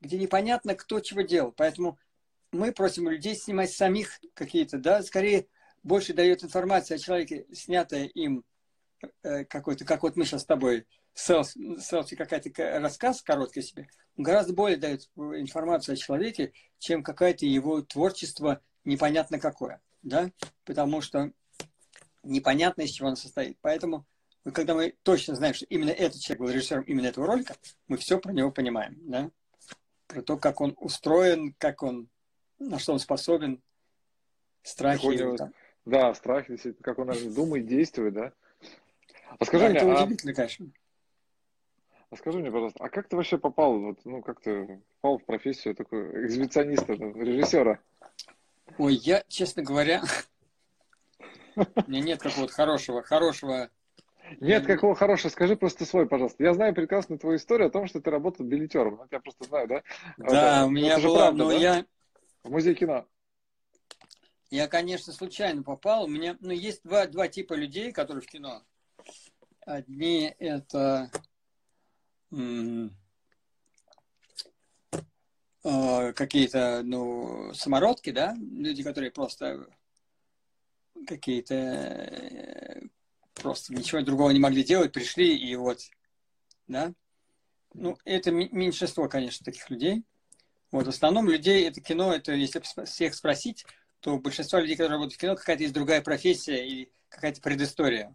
где 0.00 0.18
непонятно, 0.18 0.74
кто 0.74 1.00
чего 1.00 1.22
делал. 1.22 1.52
Поэтому 1.52 1.98
мы 2.50 2.72
просим 2.72 3.08
людей 3.08 3.34
снимать 3.34 3.72
самих 3.72 4.20
какие-то, 4.34 4.78
да, 4.78 5.02
скорее 5.02 5.46
больше 5.82 6.14
дает 6.14 6.44
информации 6.44 6.94
о 6.94 6.98
человеке, 6.98 7.46
снятая 7.52 8.04
им 8.04 8.44
э, 9.22 9.44
какой-то, 9.44 9.84
как 9.84 10.02
вот 10.02 10.16
мы 10.16 10.24
сейчас 10.24 10.42
с 10.42 10.46
тобой, 10.46 10.86
селфи, 11.14 11.80
селфи 11.80 12.16
какая-то 12.16 12.50
рассказ 12.80 13.22
короткий 13.22 13.62
себе, 13.62 13.88
гораздо 14.16 14.52
более 14.52 14.78
дает 14.78 15.08
информацию 15.16 15.94
о 15.94 15.96
человеке, 15.96 16.52
чем 16.78 17.02
какое-то 17.02 17.46
его 17.46 17.82
творчество 17.82 18.60
непонятно 18.84 19.38
какое, 19.38 19.80
да, 20.02 20.30
потому 20.64 21.00
что 21.00 21.32
непонятно, 22.22 22.82
из 22.82 22.90
чего 22.90 23.08
он 23.08 23.16
состоит. 23.16 23.58
Поэтому, 23.60 24.06
когда 24.50 24.74
мы 24.74 24.94
точно 25.02 25.36
знаем, 25.36 25.54
что 25.54 25.66
именно 25.66 25.90
этот 25.90 26.20
человек 26.20 26.40
был 26.40 26.50
режиссером 26.50 26.82
именно 26.82 27.06
этого 27.06 27.26
ролика, 27.26 27.54
мы 27.86 27.96
все 27.96 28.18
про 28.18 28.32
него 28.32 28.50
понимаем, 28.50 28.96
да, 29.02 29.30
про 30.08 30.22
то, 30.22 30.36
как 30.36 30.60
он 30.60 30.74
устроен, 30.78 31.54
как 31.58 31.82
он, 31.82 32.08
на 32.58 32.78
что 32.78 32.92
он 32.92 32.98
способен, 32.98 33.62
страхи. 34.62 35.06
Его, 35.06 35.36
там. 35.36 35.54
Да, 35.84 36.12
страх, 36.14 36.48
действительно, 36.48 36.82
как 36.82 36.98
он 36.98 37.08
наверное, 37.08 37.34
думает, 37.34 37.66
действует, 37.66 38.14
да? 38.14 38.32
А 39.38 39.44
скажи 39.44 39.64
да, 39.64 39.70
мне, 39.70 39.78
это 39.78 39.92
а... 39.92 40.04
удивительно, 40.04 40.34
конечно. 40.34 40.70
А 42.10 42.16
скажи 42.16 42.38
мне, 42.38 42.50
пожалуйста, 42.50 42.84
а 42.84 42.90
как 42.90 43.08
ты 43.08 43.16
вообще 43.16 43.38
попал, 43.38 43.78
вот, 43.78 44.04
ну, 44.04 44.22
как 44.22 44.40
ты 44.40 44.82
попал 45.00 45.18
в 45.18 45.24
профессию 45.24 45.74
такой 45.74 46.26
экзибициониста, 46.26 46.92
режиссера? 46.92 47.78
Ой, 48.76 48.94
я, 48.94 49.24
честно 49.28 49.62
говоря, 49.62 50.02
у 51.56 51.60
меня 51.86 52.00
нет 52.00 52.20
какого-то 52.20 52.52
хорошего, 52.52 53.02
хорошего... 53.02 53.70
Нет 54.40 54.66
какого 54.66 54.94
хорошего, 54.94 55.30
скажи 55.30 55.56
просто 55.56 55.84
свой, 55.84 56.06
пожалуйста. 56.06 56.42
Я 56.42 56.54
знаю 56.54 56.74
прекрасно 56.74 57.18
твою 57.18 57.36
историю 57.36 57.68
о 57.68 57.70
том, 57.70 57.86
что 57.86 58.00
ты 58.00 58.10
работал 58.10 58.46
билетером. 58.46 59.00
Я 59.10 59.20
просто 59.20 59.44
знаю, 59.44 59.68
да? 59.68 59.82
Да, 60.18 60.66
у 60.66 60.70
меня 60.70 60.98
была, 60.98 61.32
но 61.32 61.52
я... 61.52 61.84
В 62.42 62.50
музей 62.50 62.74
кино. 62.74 63.06
Я, 64.50 64.68
конечно, 64.68 65.12
случайно 65.12 65.62
попал. 65.62 66.04
У 66.04 66.08
меня, 66.08 66.36
ну, 66.40 66.50
есть 66.50 66.82
два, 66.82 67.06
два 67.06 67.28
типа 67.28 67.54
людей, 67.54 67.90
которые 67.92 68.22
в 68.22 68.26
кино. 68.26 68.62
Одни 69.64 70.34
это 70.38 71.10
э, 75.62 76.12
какие-то, 76.12 76.82
ну, 76.84 77.54
самородки, 77.54 78.10
да, 78.10 78.34
люди, 78.38 78.82
которые 78.82 79.10
просто 79.10 79.66
какие-то 81.06 81.54
э, 81.54 82.81
просто 83.34 83.74
ничего 83.74 84.02
другого 84.02 84.30
не 84.30 84.40
могли 84.40 84.64
делать, 84.64 84.92
пришли 84.92 85.36
и 85.36 85.54
вот, 85.56 85.78
да. 86.66 86.92
Ну, 87.74 87.96
это 88.04 88.30
меньшинство, 88.30 89.08
конечно, 89.08 89.44
таких 89.44 89.70
людей. 89.70 90.04
Вот, 90.70 90.86
в 90.86 90.90
основном 90.90 91.28
людей 91.28 91.66
это 91.66 91.80
кино, 91.80 92.14
это 92.14 92.32
если 92.32 92.62
всех 92.84 93.14
спросить, 93.14 93.64
то 94.00 94.18
большинство 94.18 94.58
людей, 94.58 94.74
которые 94.74 94.96
работают 94.96 95.14
в 95.14 95.18
кино, 95.18 95.36
какая-то 95.36 95.62
есть 95.62 95.74
другая 95.74 96.02
профессия 96.02 96.66
или 96.66 96.92
какая-то 97.08 97.40
предыстория. 97.40 98.14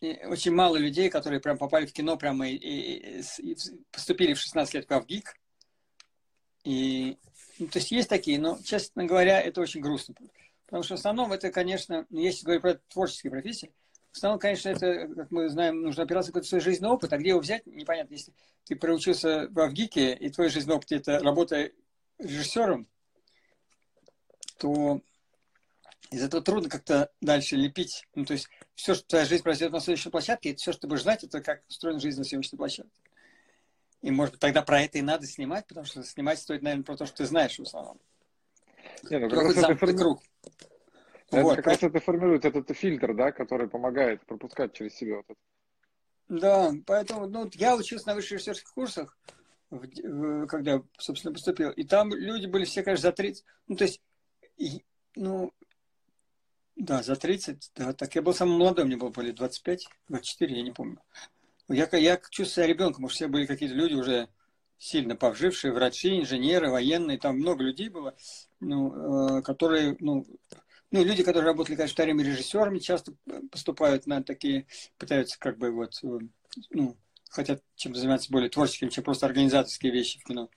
И 0.00 0.24
очень 0.26 0.52
мало 0.52 0.76
людей, 0.76 1.08
которые 1.08 1.40
прям 1.40 1.56
попали 1.56 1.86
в 1.86 1.92
кино, 1.92 2.16
прямо 2.16 2.48
и, 2.48 2.54
и, 2.54 3.22
и 3.38 3.56
поступили 3.90 4.34
в 4.34 4.38
16 4.38 4.74
лет 4.74 4.86
в 4.88 5.06
ГИК. 5.06 5.34
И, 6.64 7.18
ну, 7.58 7.66
то 7.68 7.78
есть 7.78 7.90
есть 7.90 8.08
такие, 8.08 8.38
но, 8.38 8.58
честно 8.62 9.04
говоря, 9.04 9.40
это 9.40 9.60
очень 9.60 9.80
грустно. 9.80 10.14
Потому 10.66 10.82
что 10.82 10.96
в 10.96 10.98
основном 10.98 11.32
это, 11.32 11.50
конечно, 11.50 12.06
ну, 12.10 12.20
если 12.20 12.44
говорить 12.44 12.62
про 12.62 12.74
творческие 12.88 13.30
профессии, 13.30 13.72
в 14.14 14.16
основном, 14.16 14.38
конечно, 14.38 14.68
это, 14.68 15.08
как 15.08 15.32
мы 15.32 15.48
знаем, 15.48 15.82
нужно 15.82 16.04
опираться 16.04 16.30
какой-то 16.30 16.46
свой 16.46 16.60
жизненный 16.60 16.90
опыт, 16.90 17.12
а 17.12 17.18
где 17.18 17.30
его 17.30 17.40
взять, 17.40 17.66
непонятно. 17.66 18.14
Если 18.14 18.32
ты 18.64 18.76
проучился 18.76 19.48
в 19.48 19.72
ГИКе, 19.72 20.14
и 20.14 20.30
твой 20.30 20.50
жизненный 20.50 20.76
опыт– 20.76 20.92
это 20.92 21.18
работа 21.18 21.72
режиссером, 22.20 22.86
то 24.58 25.00
из 26.12 26.22
этого 26.22 26.44
трудно 26.44 26.70
как-то 26.70 27.10
дальше 27.20 27.56
лепить. 27.56 28.06
Ну, 28.14 28.24
то 28.24 28.34
есть 28.34 28.48
все, 28.76 28.94
что 28.94 29.04
твоя 29.04 29.24
жизнь 29.24 29.42
произойдет 29.42 29.72
на 29.72 29.80
следующей 29.80 30.10
площадке, 30.10 30.50
это 30.50 30.60
все, 30.60 30.70
что 30.70 30.82
ты 30.82 30.86
будешь 30.86 31.02
знать, 31.02 31.24
это 31.24 31.40
как 31.40 31.64
устроена 31.68 31.98
жизнь 31.98 32.18
на 32.18 32.24
съемочной 32.24 32.56
площадке. 32.56 33.02
И, 34.00 34.12
может 34.12 34.34
быть, 34.34 34.40
тогда 34.40 34.62
про 34.62 34.82
это 34.82 34.98
и 34.98 35.02
надо 35.02 35.26
снимать, 35.26 35.66
потому 35.66 35.86
что 35.86 36.04
снимать 36.04 36.38
стоит, 36.38 36.62
наверное, 36.62 36.84
про 36.84 36.96
то, 36.96 37.06
что 37.06 37.16
ты 37.16 37.26
знаешь 37.26 37.58
в 37.58 37.62
основном. 37.62 37.98
Не, 39.10 39.18
ну, 39.18 39.28
круг. 39.28 40.22
Это 41.30 41.42
вот, 41.42 41.56
как 41.56 41.66
раз 41.66 41.82
это 41.82 42.00
формирует 42.00 42.44
этот 42.44 42.76
фильтр, 42.76 43.14
да, 43.14 43.32
который 43.32 43.68
помогает 43.68 44.24
пропускать 44.26 44.72
через 44.72 44.94
себя 44.94 45.16
вот 45.16 45.24
это. 45.28 45.40
Да, 46.28 46.72
поэтому 46.86 47.26
ну, 47.26 47.50
я 47.54 47.76
учился 47.76 48.08
на 48.08 48.14
высших 48.14 48.32
режиссерских 48.32 48.72
курсах, 48.72 49.16
когда, 49.70 50.82
собственно, 50.98 51.34
поступил. 51.34 51.70
И 51.70 51.84
там 51.84 52.14
люди 52.14 52.46
были 52.46 52.64
все, 52.64 52.82
конечно, 52.82 53.08
за 53.08 53.12
30. 53.12 53.44
Ну, 53.68 53.76
то 53.76 53.84
есть 53.84 54.00
и, 54.56 54.84
ну, 55.16 55.52
да, 56.76 57.02
за 57.02 57.16
30, 57.16 57.72
да, 57.74 57.92
так 57.92 58.14
я 58.14 58.22
был 58.22 58.34
самым 58.34 58.58
молодым, 58.58 58.86
мне 58.86 58.96
было 58.96 59.10
более 59.10 59.32
25, 59.32 59.88
24, 60.08 60.56
я 60.56 60.62
не 60.62 60.72
помню. 60.72 60.98
Я, 61.68 61.88
я 61.92 62.16
чувствую 62.16 62.46
себя 62.46 62.66
ребенком, 62.66 63.08
что 63.08 63.16
все 63.16 63.28
были 63.28 63.46
какие-то 63.46 63.74
люди 63.74 63.94
уже 63.94 64.28
сильно 64.76 65.16
повжившие, 65.16 65.72
врачи, 65.72 66.20
инженеры, 66.20 66.70
военные, 66.70 67.18
там 67.18 67.38
много 67.38 67.62
людей 67.62 67.88
было, 67.88 68.14
ну, 68.60 69.38
э, 69.38 69.42
которые, 69.42 69.96
ну, 70.00 70.26
ну, 70.90 71.04
люди, 71.04 71.22
которые 71.22 71.50
работали, 71.50 71.76
конечно, 71.76 71.94
вторыми 71.94 72.22
режиссерами, 72.22 72.78
часто 72.78 73.14
поступают 73.50 74.06
на 74.06 74.22
такие, 74.22 74.66
пытаются 74.98 75.38
как 75.38 75.58
бы 75.58 75.70
вот, 75.70 75.98
э, 76.02 76.18
ну, 76.70 76.96
хотят 77.28 77.62
чем 77.74 77.94
заниматься 77.94 78.30
более 78.30 78.50
творческим, 78.50 78.90
чем 78.90 79.04
просто 79.04 79.26
организаторские 79.26 79.92
вещи 79.92 80.20
в 80.20 80.24
кино. 80.24 80.48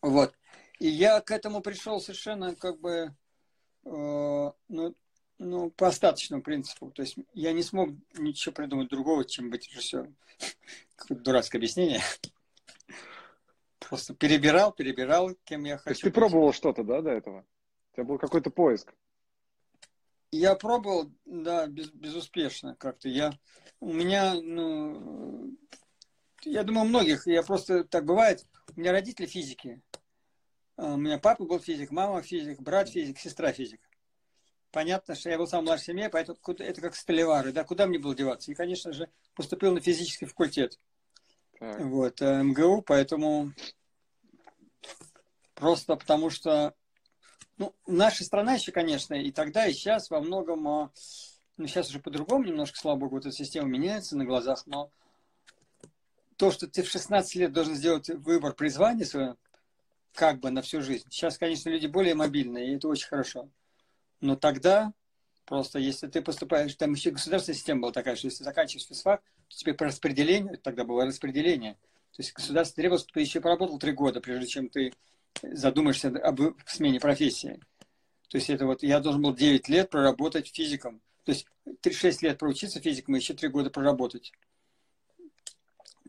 Вот. 0.00 0.34
И 0.78 0.88
я 0.88 1.20
к 1.20 1.30
этому 1.30 1.60
пришел 1.60 2.00
совершенно 2.00 2.54
как 2.54 2.80
бы 2.80 3.14
э, 3.84 4.52
ну, 4.68 4.94
ну, 5.38 5.70
по 5.70 5.88
остаточному 5.88 6.42
принципу. 6.42 6.90
То 6.90 7.02
есть 7.02 7.16
я 7.34 7.52
не 7.52 7.62
смог 7.62 7.90
ничего 8.16 8.54
придумать 8.54 8.88
другого, 8.88 9.24
чем 9.24 9.50
быть 9.50 9.68
режиссером. 9.70 10.16
Какое-то 10.96 11.22
дурацкое 11.22 11.58
объяснение. 11.58 12.00
Просто 13.78 14.14
перебирал, 14.14 14.72
перебирал, 14.72 15.34
кем 15.44 15.64
я 15.64 15.76
хочу. 15.76 15.84
То 15.84 15.90
есть 15.90 16.02
ты 16.02 16.10
пробовал 16.10 16.52
что-то, 16.52 16.82
да, 16.82 17.02
до 17.02 17.10
этого? 17.10 17.44
У 17.92 17.94
тебя 17.94 18.04
был 18.04 18.18
какой-то 18.18 18.50
поиск? 18.50 18.92
Я 20.36 20.54
пробовал, 20.54 21.10
да, 21.24 21.66
без, 21.66 21.90
безуспешно 21.90 22.76
как-то. 22.76 23.08
Я, 23.08 23.32
у 23.80 23.92
меня, 23.92 24.34
ну, 24.34 25.56
я 26.42 26.62
думаю, 26.62 26.84
у 26.84 26.88
многих, 26.88 27.26
я 27.26 27.42
просто, 27.42 27.84
так 27.84 28.04
бывает, 28.04 28.46
у 28.76 28.80
меня 28.80 28.92
родители 28.92 29.26
физики. 29.26 29.82
А, 30.76 30.94
у 30.94 30.96
меня 30.96 31.18
папа 31.18 31.44
был 31.44 31.58
физик, 31.58 31.90
мама 31.90 32.22
физик, 32.22 32.60
брат 32.60 32.88
физик, 32.90 33.18
сестра 33.18 33.52
физик. 33.52 33.80
Понятно, 34.70 35.14
что 35.14 35.30
я 35.30 35.38
был 35.38 35.46
самый 35.46 35.64
младший 35.66 35.82
в 35.82 35.86
семье, 35.86 36.10
поэтому 36.10 36.38
это 36.58 36.80
как 36.80 36.94
столевары, 36.94 37.52
да, 37.52 37.64
куда 37.64 37.86
мне 37.86 37.98
было 37.98 38.14
деваться? 38.14 38.50
И, 38.50 38.54
конечно 38.54 38.92
же, 38.92 39.08
поступил 39.34 39.72
на 39.72 39.80
физический 39.80 40.26
факультет. 40.26 40.78
Так. 41.58 41.80
Вот, 41.80 42.20
э, 42.20 42.42
МГУ, 42.42 42.82
поэтому 42.82 43.52
просто 45.54 45.96
потому 45.96 46.28
что 46.28 46.74
ну, 47.58 47.74
наша 47.86 48.24
страна 48.24 48.54
еще, 48.54 48.72
конечно, 48.72 49.14
и 49.14 49.30
тогда, 49.32 49.66
и 49.66 49.72
сейчас 49.72 50.10
во 50.10 50.20
многом, 50.20 50.68
а, 50.68 50.90
ну, 51.56 51.66
сейчас 51.66 51.88
уже 51.88 52.00
по-другому 52.00 52.44
немножко, 52.44 52.78
слава 52.78 52.98
богу, 52.98 53.18
эта 53.18 53.32
система 53.32 53.68
меняется 53.68 54.16
на 54.16 54.24
глазах, 54.24 54.66
но 54.66 54.90
то, 56.36 56.50
что 56.50 56.66
ты 56.66 56.82
в 56.82 56.88
16 56.88 57.34
лет 57.36 57.52
должен 57.52 57.74
сделать 57.74 58.08
выбор 58.08 58.52
призвания 58.54 59.04
свое, 59.04 59.36
как 60.12 60.40
бы 60.40 60.50
на 60.50 60.62
всю 60.62 60.82
жизнь. 60.82 61.06
Сейчас, 61.10 61.38
конечно, 61.38 61.70
люди 61.70 61.86
более 61.86 62.14
мобильные, 62.14 62.68
и 62.68 62.76
это 62.76 62.88
очень 62.88 63.08
хорошо. 63.08 63.48
Но 64.20 64.36
тогда 64.36 64.92
просто, 65.46 65.78
если 65.78 66.08
ты 66.08 66.20
поступаешь, 66.20 66.74
там 66.74 66.92
еще 66.92 67.10
государственная 67.10 67.56
система 67.56 67.82
была 67.82 67.92
такая, 67.92 68.16
что 68.16 68.26
если 68.26 68.44
заканчиваешь 68.44 68.86
физфак, 68.86 69.22
то 69.48 69.56
тебе 69.56 69.74
по 69.74 69.86
распределению, 69.86 70.58
тогда 70.58 70.84
было 70.84 71.06
распределение. 71.06 71.74
То 72.12 72.22
есть 72.22 72.32
государство 72.32 72.76
требовало, 72.76 72.98
чтобы 72.98 73.12
ты 73.14 73.20
еще 73.20 73.40
поработал 73.40 73.78
три 73.78 73.92
года, 73.92 74.20
прежде 74.20 74.46
чем 74.46 74.68
ты 74.68 74.92
задумаешься 75.42 76.08
об 76.08 76.40
смене 76.66 77.00
профессии. 77.00 77.60
То 78.28 78.38
есть 78.38 78.50
это 78.50 78.66
вот 78.66 78.82
я 78.82 79.00
должен 79.00 79.22
был 79.22 79.34
9 79.34 79.68
лет 79.68 79.90
проработать 79.90 80.54
физиком. 80.54 81.00
То 81.24 81.32
есть 81.32 81.46
6 81.90 82.22
лет 82.22 82.38
проучиться 82.38 82.80
физиком 82.80 83.16
и 83.16 83.18
еще 83.18 83.34
3 83.34 83.48
года 83.48 83.70
проработать. 83.70 84.32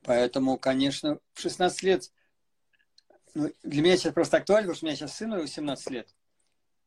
Поэтому, 0.04 0.58
конечно, 0.58 1.20
в 1.34 1.42
16 1.42 1.84
лет, 1.84 2.12
ну, 3.34 3.52
для 3.64 3.82
меня 3.82 3.98
сейчас 3.98 4.14
просто 4.14 4.38
актуально, 4.38 4.68
потому 4.68 4.76
что 4.76 4.86
у 4.86 4.88
меня 4.88 4.96
сейчас 4.96 5.18
сыну 5.18 5.40
18 5.42 5.90
лет. 5.90 6.16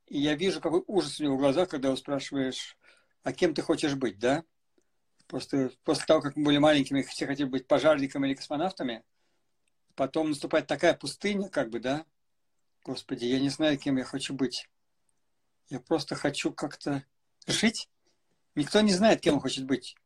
И 0.07 0.19
я 0.19 0.35
вижу, 0.35 0.61
какой 0.61 0.83
ужас 0.87 1.21
у 1.21 1.25
него 1.25 1.37
в 1.37 1.41
глазах, 1.41 1.69
когда 1.69 1.89
его 1.89 1.97
спрашиваешь, 1.97 2.77
а 3.23 3.33
кем 3.33 3.55
ты 3.55 3.63
хочешь 3.63 3.95
быть, 3.95 4.19
да? 4.19 4.45
Просто 5.27 5.71
после 5.85 6.07
того, 6.07 6.21
как 6.21 6.35
мы 6.37 6.45
были 6.45 6.59
маленькими, 6.59 7.03
все 7.03 7.27
хотели 7.27 7.47
быть 7.47 7.69
пожарниками 7.69 8.27
или 8.27 8.35
космонавтами, 8.35 9.05
потом 9.95 10.31
наступает 10.31 10.67
такая 10.67 10.95
пустыня, 10.95 11.49
как 11.49 11.71
бы, 11.71 11.79
да, 11.79 12.05
Господи, 12.85 13.27
я 13.27 13.39
не 13.39 13.51
знаю, 13.51 13.79
кем 13.79 13.99
я 13.99 14.05
хочу 14.05 14.35
быть. 14.35 14.69
Я 15.69 15.81
просто 15.81 16.15
хочу 16.15 16.53
как-то 16.53 17.05
жить. 17.47 17.89
Никто 18.55 18.81
не 18.81 18.93
знает, 18.93 19.21
кем 19.21 19.35
он 19.35 19.41
хочет 19.41 19.65
быть. 19.67 19.97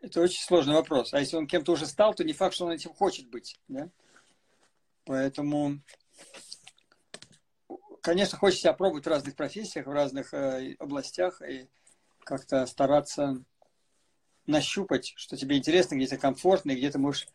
Это 0.00 0.20
очень 0.20 0.42
сложный 0.42 0.74
вопрос. 0.74 1.12
А 1.12 1.20
если 1.20 1.36
он 1.36 1.46
кем-то 1.46 1.72
уже 1.72 1.86
стал, 1.86 2.14
то 2.14 2.24
не 2.24 2.32
факт, 2.32 2.54
что 2.54 2.66
он 2.66 2.72
этим 2.72 2.92
хочет 2.94 3.28
быть. 3.28 3.58
Да? 3.68 3.90
Поэтому, 5.04 5.80
конечно, 8.00 8.38
хочется 8.38 8.62
себя 8.62 8.72
пробовать 8.72 9.04
в 9.04 9.08
разных 9.08 9.34
профессиях, 9.34 9.86
в 9.86 9.92
разных 9.92 10.32
э, 10.34 10.76
областях 10.78 11.42
и 11.42 11.68
как-то 12.20 12.66
стараться 12.66 13.42
нащупать, 14.46 15.12
что 15.16 15.36
тебе 15.36 15.56
интересно, 15.56 15.94
где 15.94 16.06
тебе 16.06 16.18
комфортно 16.18 16.72
и 16.72 16.76
где 16.76 16.90
ты 16.90 16.98
можешь 16.98 17.28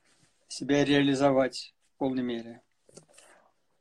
себя 0.47 0.83
реализовать 0.83 1.73
в 1.93 1.97
полной 1.97 2.23
мере. 2.23 2.61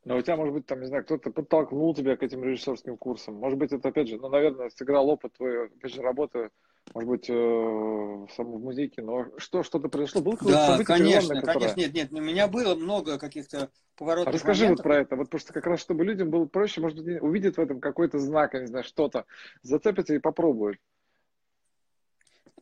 Но 0.05 0.17
у 0.17 0.23
тебя, 0.23 0.37
может 0.37 0.53
быть, 0.53 0.67
там, 0.67 0.81
не 0.81 0.87
знаю, 0.87 1.05
кто-то 1.05 1.31
подтолкнул 1.31 1.95
тебя 1.95 2.17
к 2.17 2.23
этим 2.25 2.43
режиссерским 2.43 2.97
курсам. 2.97 3.37
Может 3.37 3.59
быть, 3.59 3.73
это, 3.73 3.89
опять 3.89 4.09
же, 4.09 4.19
ну, 4.19 4.29
наверное, 4.29 4.69
сыграл 4.71 5.09
опыт 5.09 5.35
твоей, 5.35 5.67
опять 5.67 5.93
же, 5.93 6.03
работы, 6.03 6.51
может 6.93 7.09
быть, 7.09 7.31
э, 7.31 7.33
в 7.33 8.29
самом 8.35 8.63
музейке, 8.63 9.01
но 9.01 9.27
что, 9.39 9.63
что-то 9.63 9.89
произошло? 9.89 10.21
Было 10.21 10.37
да, 10.43 10.83
конечно, 10.85 11.37
которое... 11.37 11.55
конечно, 11.55 11.81
нет, 11.81 11.95
нет, 11.95 12.13
у 12.13 12.21
меня 12.21 12.49
было 12.49 12.75
много 12.75 13.17
каких-то 13.17 13.71
поворотов. 13.97 14.29
А 14.29 14.33
расскажи 14.33 14.65
моментов. 14.65 14.85
вот 14.85 14.91
про 14.91 15.01
это, 15.01 15.17
вот 15.17 15.31
просто 15.31 15.53
как 15.53 15.67
раз, 15.67 15.81
чтобы 15.81 16.05
людям 16.05 16.31
было 16.31 16.47
проще, 16.47 16.81
может 16.81 16.99
быть, 16.99 17.23
увидеть 17.23 17.57
в 17.57 17.61
этом 17.61 17.81
какой-то 17.81 18.19
знак, 18.19 18.55
я 18.55 18.61
не 18.61 18.67
знаю, 18.67 18.85
что-то, 18.85 19.27
зацепиться 19.63 20.15
и 20.15 20.19
попробуют. 20.19 20.79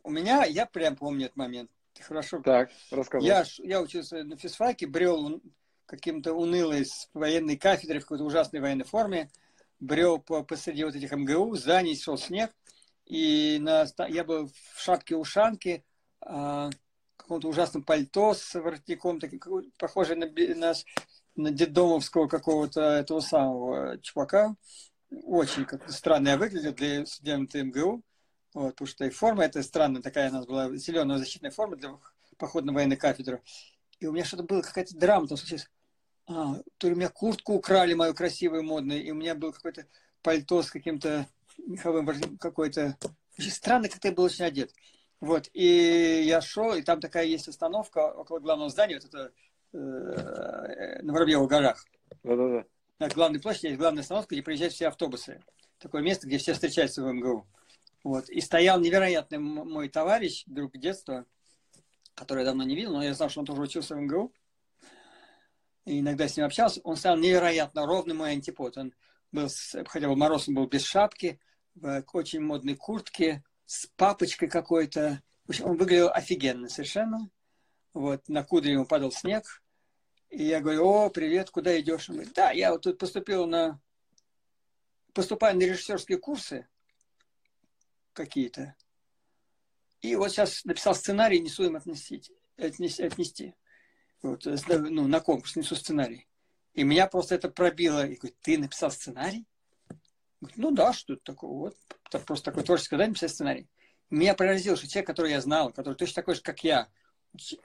У 0.02 0.10
меня, 0.10 0.44
я 0.44 0.66
прям 0.66 0.94
помню 0.94 1.26
этот 1.26 1.36
момент. 1.36 1.70
Хорошо. 2.00 2.40
Так, 2.44 2.70
рассказывай. 2.90 3.28
Я, 3.28 3.44
я 3.58 3.80
учился 3.80 4.24
на 4.24 4.36
физфаке, 4.36 4.86
брел 4.86 5.40
каким-то 5.90 6.34
унылой 6.34 6.86
с 6.86 7.08
военной 7.14 7.56
кафедры 7.56 7.98
в 7.98 8.02
какой-то 8.02 8.24
ужасной 8.24 8.60
военной 8.60 8.84
форме, 8.84 9.28
брел 9.80 10.20
по, 10.20 10.44
посреди 10.44 10.84
вот 10.84 10.94
этих 10.94 11.10
МГУ, 11.10 11.56
за 11.56 11.82
ней 11.82 11.96
шел 11.96 12.16
снег, 12.16 12.52
и 13.06 13.58
на, 13.60 13.86
я 14.08 14.22
был 14.22 14.46
в 14.46 14.80
шапке-ушанке, 14.80 15.82
а, 16.20 16.70
каком-то 17.16 17.48
ужасном 17.48 17.82
пальто 17.82 18.34
с 18.34 18.54
воротником, 18.54 19.18
таким, 19.18 19.40
похожий 19.78 20.14
на, 20.16 20.26
на, 20.26 20.74
на 21.34 21.50
детдомовского 21.50 22.28
какого-то 22.28 22.80
этого 22.80 23.20
самого 23.20 23.98
чувака. 23.98 24.54
Очень 25.24 25.64
как-то 25.64 25.92
странно 25.92 26.28
я 26.28 26.36
выглядел 26.36 26.72
для 26.72 27.04
студента 27.04 27.62
МГУ. 27.62 28.02
Вот, 28.54 28.70
потому 28.70 28.88
что 28.88 29.04
и 29.04 29.10
форма 29.10 29.44
эта 29.44 29.62
странная 29.62 30.02
такая 30.02 30.30
у 30.30 30.34
нас 30.34 30.46
была, 30.46 30.74
зеленая 30.76 31.18
защитная 31.18 31.50
форма 31.50 31.76
для 31.76 31.98
похода 32.36 32.68
на 32.68 32.72
военную 32.72 32.98
кафедру. 32.98 33.40
И 34.00 34.06
у 34.06 34.12
меня 34.12 34.24
что-то 34.24 34.44
было, 34.44 34.62
какая-то 34.62 34.96
драма 34.96 35.28
там 35.28 35.36
случилась 35.36 35.68
а, 36.30 36.62
то 36.78 36.86
ли 36.86 36.94
у 36.94 36.96
меня 36.96 37.08
куртку 37.08 37.54
украли 37.54 37.94
мою 37.94 38.14
красивую, 38.14 38.62
модную, 38.62 39.02
и 39.02 39.10
у 39.10 39.14
меня 39.14 39.34
был 39.34 39.52
какое-то 39.52 39.86
пальто 40.22 40.62
с 40.62 40.70
каким-то 40.70 41.26
меховым 41.58 42.38
какой-то... 42.38 42.96
Странно, 43.36 43.88
как 43.88 43.98
ты 43.98 44.12
был 44.12 44.24
очень 44.24 44.44
одет. 44.44 44.72
Вот, 45.20 45.50
и 45.52 46.22
я 46.24 46.40
шел, 46.40 46.74
и 46.74 46.82
там 46.82 47.00
такая 47.00 47.26
есть 47.26 47.48
остановка 47.48 48.12
около 48.12 48.38
главного 48.38 48.70
здания, 48.70 49.00
вот 49.00 49.04
это 49.06 49.32
э, 49.72 51.02
на 51.02 51.12
Воробьевых 51.12 51.48
горах. 51.48 51.84
Да-да-да. 52.22 52.64
На 53.00 53.08
главной 53.08 53.40
площади 53.40 53.66
есть 53.66 53.78
главная 53.78 54.02
остановка, 54.02 54.34
где 54.34 54.42
приезжают 54.42 54.72
все 54.72 54.88
автобусы. 54.88 55.42
Такое 55.78 56.02
место, 56.02 56.28
где 56.28 56.38
все 56.38 56.52
встречаются 56.52 57.02
в 57.02 57.12
МГУ. 57.12 57.46
Вот. 58.04 58.28
И 58.28 58.40
стоял 58.40 58.78
невероятный 58.78 59.38
мой 59.38 59.88
товарищ, 59.88 60.44
друг 60.46 60.76
детства, 60.78 61.26
который 62.14 62.40
я 62.40 62.46
давно 62.46 62.62
не 62.62 62.76
видел, 62.76 62.92
но 62.92 63.02
я 63.02 63.14
знал, 63.14 63.30
что 63.30 63.40
он 63.40 63.46
тоже 63.46 63.62
учился 63.62 63.96
в 63.96 64.00
МГУ 64.00 64.32
и 65.90 65.98
иногда 65.98 66.28
с 66.28 66.36
ним 66.36 66.46
общался, 66.46 66.80
он 66.84 66.96
стал 66.96 67.16
невероятно 67.16 67.84
ровный 67.84 68.14
мой 68.14 68.30
антипод. 68.30 68.78
Он 68.78 68.94
был, 69.32 69.48
хотя 69.86 70.08
бы 70.08 70.14
мороз, 70.14 70.48
он 70.48 70.54
был 70.54 70.68
без 70.68 70.84
шапки, 70.84 71.40
в 71.74 72.04
очень 72.12 72.40
модной 72.40 72.76
куртке, 72.76 73.42
с 73.66 73.86
папочкой 73.96 74.48
какой-то. 74.48 75.20
Он 75.62 75.76
выглядел 75.76 76.08
офигенно 76.08 76.68
совершенно. 76.68 77.28
Вот, 77.92 78.28
на 78.28 78.44
кудре 78.44 78.74
ему 78.74 78.86
падал 78.86 79.10
снег. 79.10 79.64
И 80.28 80.44
я 80.44 80.60
говорю, 80.60 80.86
о, 80.86 81.10
привет, 81.10 81.50
куда 81.50 81.78
идешь? 81.80 82.08
Он 82.08 82.16
говорит, 82.16 82.34
да, 82.34 82.52
я 82.52 82.70
вот 82.70 82.82
тут 82.82 82.96
поступил 82.96 83.46
на... 83.46 83.80
Поступаю 85.12 85.56
на 85.56 85.62
режиссерские 85.62 86.18
курсы 86.18 86.68
какие-то. 88.12 88.76
И 90.02 90.14
вот 90.14 90.30
сейчас 90.30 90.64
написал 90.64 90.94
сценарий, 90.94 91.40
несу 91.40 91.64
им 91.64 91.74
отнести. 91.74 92.22
отнести 92.56 93.56
вот, 94.22 94.46
э, 94.46 94.56
ну, 94.68 95.06
на 95.06 95.20
конкурс 95.20 95.56
несу 95.56 95.76
сценарий. 95.76 96.26
И 96.74 96.84
меня 96.84 97.06
просто 97.06 97.34
это 97.34 97.48
пробило. 97.48 98.06
И 98.06 98.16
говорит, 98.16 98.36
ты 98.42 98.58
написал 98.58 98.90
сценарий? 98.90 99.46
Говорит, 100.40 100.58
ну 100.58 100.70
да, 100.70 100.92
что 100.92 101.14
это 101.14 101.22
такое? 101.24 101.50
Вот 101.50 101.76
так, 102.10 102.24
просто 102.24 102.46
такой 102.46 102.64
творческий 102.64 102.94
задание 102.94 103.10
написать 103.10 103.32
сценарий. 103.32 103.68
Меня 104.08 104.34
поразило, 104.34 104.76
что 104.76 104.88
человек, 104.88 105.06
который 105.06 105.30
я 105.32 105.40
знал, 105.40 105.72
который 105.72 105.94
точно 105.94 106.16
такой 106.16 106.34
же, 106.34 106.42
как 106.42 106.64
я, 106.64 106.88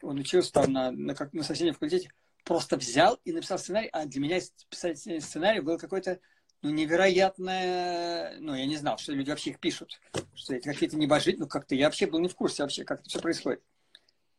он 0.01 0.20
учился 0.20 0.51
там 0.51 0.72
на, 0.72 0.91
на, 0.91 1.16
как, 1.16 1.34
на 1.34 1.43
соседнем 1.43 1.74
факультете, 1.74 2.12
просто 2.43 2.78
взял 2.78 3.20
и 3.26 3.32
написал 3.32 3.58
сценарий, 3.58 3.89
а 3.91 4.06
для 4.06 4.22
меня 4.22 4.39
писать 4.70 4.99
сценарий 4.99 5.62
был 5.62 5.78
какой-то 5.78 6.20
ну, 6.62 6.70
невероятное, 6.70 8.38
ну, 8.39 8.56
я 8.56 8.66
не 8.66 8.78
знал, 8.78 8.97
что 8.97 9.12
люди 9.12 9.30
вообще 9.30 9.51
их 9.51 9.60
пишут, 9.60 9.99
что 10.34 10.56
это 10.56 10.72
какие-то 10.72 10.97
небожители, 10.97 11.41
ну, 11.41 11.47
как-то 11.47 11.76
я 11.76 11.86
вообще 11.86 12.08
был 12.08 12.20
не 12.20 12.28
в 12.28 12.36
курсе 12.36 12.64
вообще, 12.64 12.84
как 12.84 13.01
это 13.01 13.10
все 13.10 13.20
происходит. 13.20 13.62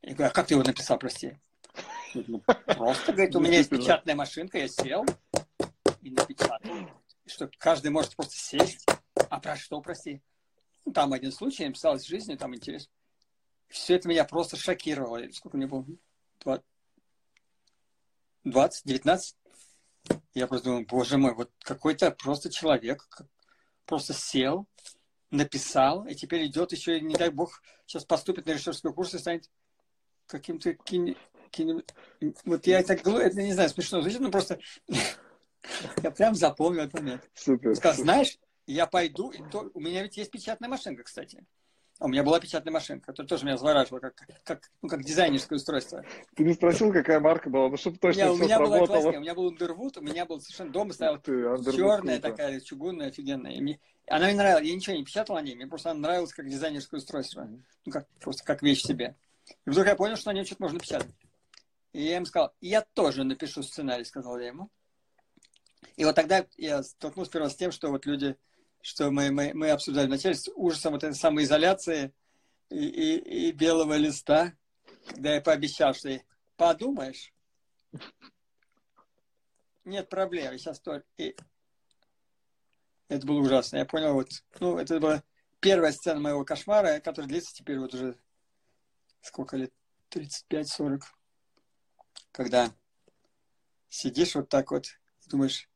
Я 0.02 0.14
говорю, 0.14 0.30
а 0.30 0.32
как 0.32 0.46
ты 0.46 0.54
его 0.54 0.62
написал, 0.62 0.98
прости? 0.98 1.36
Ну, 2.26 2.40
просто, 2.66 3.12
говорит, 3.12 3.36
у 3.36 3.40
меня 3.40 3.58
есть 3.58 3.70
печатная 3.70 4.14
машинка, 4.14 4.58
я 4.58 4.68
сел 4.68 5.04
и 6.00 6.10
напечатал. 6.10 6.90
Что 7.26 7.50
каждый 7.58 7.90
может 7.90 8.14
просто 8.14 8.36
сесть. 8.36 8.86
А 9.28 9.40
про 9.40 9.56
что, 9.56 9.80
прости? 9.80 10.22
Ну, 10.84 10.92
там 10.92 11.12
один 11.12 11.32
случай, 11.32 11.64
я 11.64 11.68
написал 11.68 11.96
из 11.96 12.04
жизни, 12.04 12.36
там 12.36 12.54
интересно. 12.54 12.92
Все 13.68 13.96
это 13.96 14.08
меня 14.08 14.24
просто 14.24 14.56
шокировало. 14.56 15.20
Сколько 15.32 15.56
мне 15.56 15.66
было? 15.66 15.84
20, 18.44 18.84
19? 18.84 19.36
Я 20.34 20.46
просто 20.46 20.66
думаю, 20.66 20.86
боже 20.86 21.18
мой, 21.18 21.34
вот 21.34 21.50
какой-то 21.58 22.12
просто 22.12 22.48
человек 22.50 23.08
просто 23.84 24.12
сел, 24.12 24.68
написал, 25.30 26.06
и 26.06 26.14
теперь 26.14 26.46
идет 26.46 26.70
еще, 26.70 27.00
не 27.00 27.16
дай 27.16 27.30
бог, 27.30 27.60
сейчас 27.86 28.04
поступит 28.04 28.46
на 28.46 28.52
режиссерский 28.52 28.92
курс 28.92 29.14
и 29.14 29.18
станет 29.18 29.50
каким-то 30.26 30.74
кино 30.74 31.14
вот 32.44 32.66
я 32.66 32.82
так 32.82 33.02
говорю, 33.02 33.26
это 33.26 33.42
не 33.42 33.52
знаю, 33.52 33.68
смешно 33.70 34.00
звучит, 34.00 34.20
но 34.20 34.30
просто 34.30 34.58
я 36.02 36.10
прям 36.10 36.34
запомнил 36.34 36.82
этот 36.82 37.00
момент. 37.00 37.30
Супер. 37.34 37.74
Сказал, 37.74 38.04
знаешь, 38.04 38.38
я 38.66 38.86
пойду, 38.86 39.30
и 39.30 39.42
то, 39.50 39.70
у 39.74 39.80
меня 39.80 40.02
ведь 40.02 40.16
есть 40.16 40.30
печатная 40.30 40.68
машинка, 40.68 41.04
кстати. 41.04 41.44
А 41.98 42.04
у 42.04 42.08
меня 42.08 42.22
была 42.22 42.38
печатная 42.40 42.72
машинка, 42.72 43.06
которая 43.06 43.28
тоже 43.28 43.46
меня 43.46 43.56
завораживала, 43.56 44.00
как, 44.00 44.14
как, 44.44 44.70
ну, 44.82 44.88
как 44.88 45.02
дизайнерское 45.02 45.56
устройство. 45.56 46.04
Ты 46.34 46.44
не 46.44 46.52
спросил, 46.52 46.92
какая 46.92 47.20
марка 47.20 47.48
была, 47.48 47.70
ну, 47.70 47.76
чтобы 47.78 47.96
точно 47.96 48.24
все 48.24 48.34
у 48.34 48.36
меня 48.36 48.56
сработало. 48.56 48.76
была 48.76 48.86
классика, 48.86 49.16
у 49.16 49.20
меня 49.20 49.34
был 49.34 49.50
Underwood, 49.50 49.98
у 49.98 50.02
меня 50.02 50.26
был 50.26 50.40
совершенно 50.40 50.72
дома 50.72 50.92
стояла 50.92 51.18
Ты, 51.18 51.32
черная 51.72 52.20
круто. 52.20 52.20
такая, 52.20 52.60
чугунная, 52.60 53.08
офигенная. 53.08 53.52
И 53.52 53.60
мне, 53.62 53.80
она 54.08 54.26
мне 54.26 54.36
нравилась, 54.36 54.68
я 54.68 54.74
ничего 54.74 54.94
не 54.94 55.04
печатал 55.04 55.36
о 55.36 55.42
ней, 55.42 55.54
мне 55.54 55.66
просто 55.66 55.90
она 55.90 56.00
нравилась 56.00 56.34
как 56.34 56.46
дизайнерское 56.46 56.98
устройство. 56.98 57.48
Ну, 57.86 57.92
как, 57.92 58.06
просто 58.20 58.44
как 58.44 58.62
вещь 58.62 58.82
себе. 58.82 59.16
И 59.64 59.70
вдруг 59.70 59.86
я 59.86 59.96
понял, 59.96 60.16
что 60.16 60.30
на 60.30 60.34
ней 60.34 60.44
что-то 60.44 60.64
можно 60.64 60.78
печатать. 60.78 61.14
И 61.96 62.02
я 62.02 62.16
ему 62.16 62.26
сказал, 62.26 62.54
я 62.60 62.82
тоже 62.82 63.24
напишу 63.24 63.62
сценарий, 63.62 64.04
сказал 64.04 64.38
я 64.38 64.48
ему. 64.48 64.70
И 65.96 66.04
вот 66.04 66.14
тогда 66.14 66.46
я 66.58 66.82
столкнулся 66.82 67.30
первый 67.30 67.44
раз 67.44 67.54
с 67.54 67.56
тем, 67.56 67.72
что 67.72 67.88
вот 67.88 68.04
люди, 68.04 68.36
что 68.82 69.10
мы, 69.10 69.30
мы, 69.30 69.54
мы 69.54 69.70
обсуждали 69.70 70.06
вначале 70.06 70.34
с 70.34 70.46
ужасом 70.56 70.92
вот 70.92 71.04
этой 71.04 71.14
самоизоляции 71.14 72.12
и, 72.68 72.86
и, 72.86 73.48
и 73.48 73.52
белого 73.52 73.96
листа, 73.96 74.52
когда 75.06 75.36
я 75.36 75.40
пообещал, 75.40 75.94
что 75.94 76.10
я- 76.10 76.20
подумаешь, 76.58 77.32
нет 79.86 80.10
проблем, 80.10 80.58
сейчас 80.58 80.80
тоже... 80.80 81.02
И 81.16 81.34
это 83.08 83.26
было 83.26 83.40
ужасно. 83.40 83.78
Я 83.78 83.86
понял, 83.86 84.12
вот, 84.12 84.28
ну, 84.60 84.76
это 84.76 85.00
была 85.00 85.22
первая 85.60 85.92
сцена 85.92 86.20
моего 86.20 86.44
кошмара, 86.44 87.00
которая 87.00 87.30
длится 87.30 87.54
теперь 87.54 87.78
вот 87.78 87.94
уже 87.94 88.18
сколько 89.22 89.56
лет? 89.56 89.72
35-40. 90.10 91.00
Когда 92.36 92.70
сидишь 93.88 94.34
вот 94.34 94.50
так 94.50 94.70
вот 94.70 94.84
думаешь, 95.30 95.70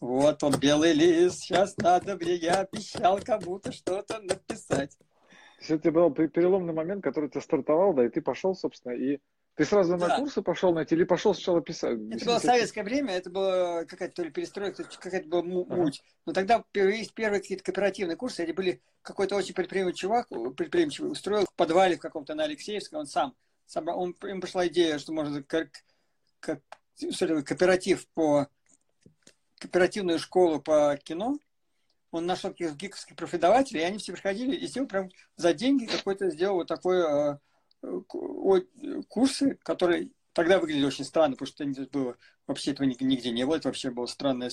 вот 0.00 0.40
он, 0.44 0.56
белый 0.60 0.92
лист, 0.92 1.40
сейчас 1.40 1.76
надо 1.78 2.14
мне, 2.14 2.36
я 2.36 2.60
обещал 2.60 3.18
кому-то 3.18 3.72
что-то 3.72 4.20
написать. 4.20 4.96
То 4.96 5.58
есть 5.58 5.70
это 5.72 5.90
был 5.90 6.12
пе- 6.12 6.28
переломный 6.28 6.72
момент, 6.72 7.02
который 7.02 7.28
ты 7.28 7.40
стартовал, 7.40 7.92
да, 7.92 8.06
и 8.06 8.08
ты 8.08 8.22
пошел, 8.22 8.54
собственно, 8.54 8.92
и 8.92 9.18
ты 9.56 9.64
сразу 9.64 9.96
на 9.96 10.06
Да. 10.06 10.18
курсы 10.18 10.42
пошел 10.42 10.72
найти, 10.72 10.94
или 10.94 11.02
пошел 11.02 11.34
сначала 11.34 11.60
писать? 11.60 11.98
Это 12.08 12.24
было 12.24 12.38
советское 12.38 12.84
время, 12.84 13.14
это 13.14 13.30
было 13.30 13.84
какая-то 13.88 14.14
то 14.14 14.22
ли 14.22 14.30
перестройка, 14.30 14.84
какая-то 14.84 15.28
была 15.28 15.42
му- 15.42 15.66
Ага. 15.68 15.74
муть. 15.74 16.04
Но 16.24 16.32
тогда 16.32 16.64
появились 16.72 17.10
первые 17.10 17.40
какие-то 17.40 17.64
кооперативные 17.64 18.16
курсы, 18.16 18.42
они 18.42 18.52
были 18.52 18.80
какой-то 19.02 19.34
очень 19.34 19.54
предприимчивый 19.54 19.94
чувак, 19.94 20.28
предприимчивый, 20.56 21.10
устроил 21.10 21.46
в 21.46 21.54
подвале 21.54 21.96
в 21.96 22.00
каком-то 22.00 22.36
на 22.36 22.44
Алексеевском, 22.44 23.00
он 23.00 23.06
сам 23.06 23.34
собрал, 23.66 24.00
он, 24.00 24.16
им 24.24 24.40
пришла 24.40 24.66
идея, 24.68 24.98
что 24.98 25.12
можно 25.12 25.42
как, 25.42 25.68
как 26.40 26.60
это, 27.00 27.42
кооператив 27.42 28.06
по 28.08 28.48
кооперативную 29.58 30.18
школу 30.18 30.60
по 30.60 30.96
кино, 31.02 31.38
он 32.10 32.26
нашел 32.26 32.50
каких-то 32.50 32.76
гиковских 32.76 33.16
преподавателей, 33.16 33.80
и 33.80 33.84
они 33.84 33.98
все 33.98 34.12
приходили 34.12 34.54
и 34.56 34.66
сделал 34.66 34.88
прям 34.88 35.10
за 35.36 35.52
деньги 35.52 35.86
какой-то 35.86 36.30
сделал 36.30 36.56
вот 36.56 36.68
такой 36.68 37.38
э, 37.82 38.02
курсы, 39.08 39.56
которые 39.62 40.10
тогда 40.32 40.58
выглядели 40.58 40.84
очень 40.84 41.04
странно, 41.04 41.36
потому 41.36 41.46
что 41.46 41.64
это 41.64 41.90
было 41.90 42.16
вообще 42.46 42.72
этого 42.72 42.86
ниг- 42.86 43.00
нигде 43.00 43.30
не 43.30 43.46
было, 43.46 43.56
это 43.56 43.68
вообще 43.68 43.90
было 43.90 44.06
странное, 44.06 44.50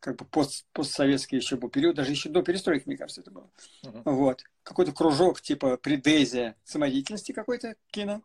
как 0.00 0.16
бы 0.16 0.24
пост, 0.24 0.66
постсоветский 0.72 1.36
еще 1.36 1.56
был 1.56 1.68
период, 1.68 1.96
даже 1.96 2.12
еще 2.12 2.28
до 2.28 2.42
перестройки, 2.42 2.84
мне 2.86 2.96
кажется, 2.96 3.20
это 3.20 3.30
было. 3.30 3.50
Мгм. 3.82 4.02
Вот. 4.04 4.42
Какой-то 4.62 4.92
кружок 4.92 5.40
типа 5.40 5.76
предезия 5.76 6.56
самодеятельности 6.64 7.32
какой-то 7.32 7.76
кино. 7.90 8.22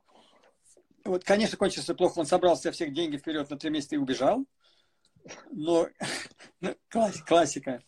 Вот, 1.04 1.24
конечно, 1.24 1.58
кончился 1.58 1.96
плохо, 1.96 2.20
он 2.20 2.26
собрал 2.26 2.56
со 2.56 2.72
всех 2.72 2.94
деньги 2.94 3.18
вперед 3.18 3.50
на 3.50 3.58
три 3.58 3.70
месяца 3.70 3.96
и 3.96 3.98
убежал. 3.98 4.46
Но 5.52 5.88
ну, 6.62 6.76
класс- 6.90 7.24
классика. 7.24 7.84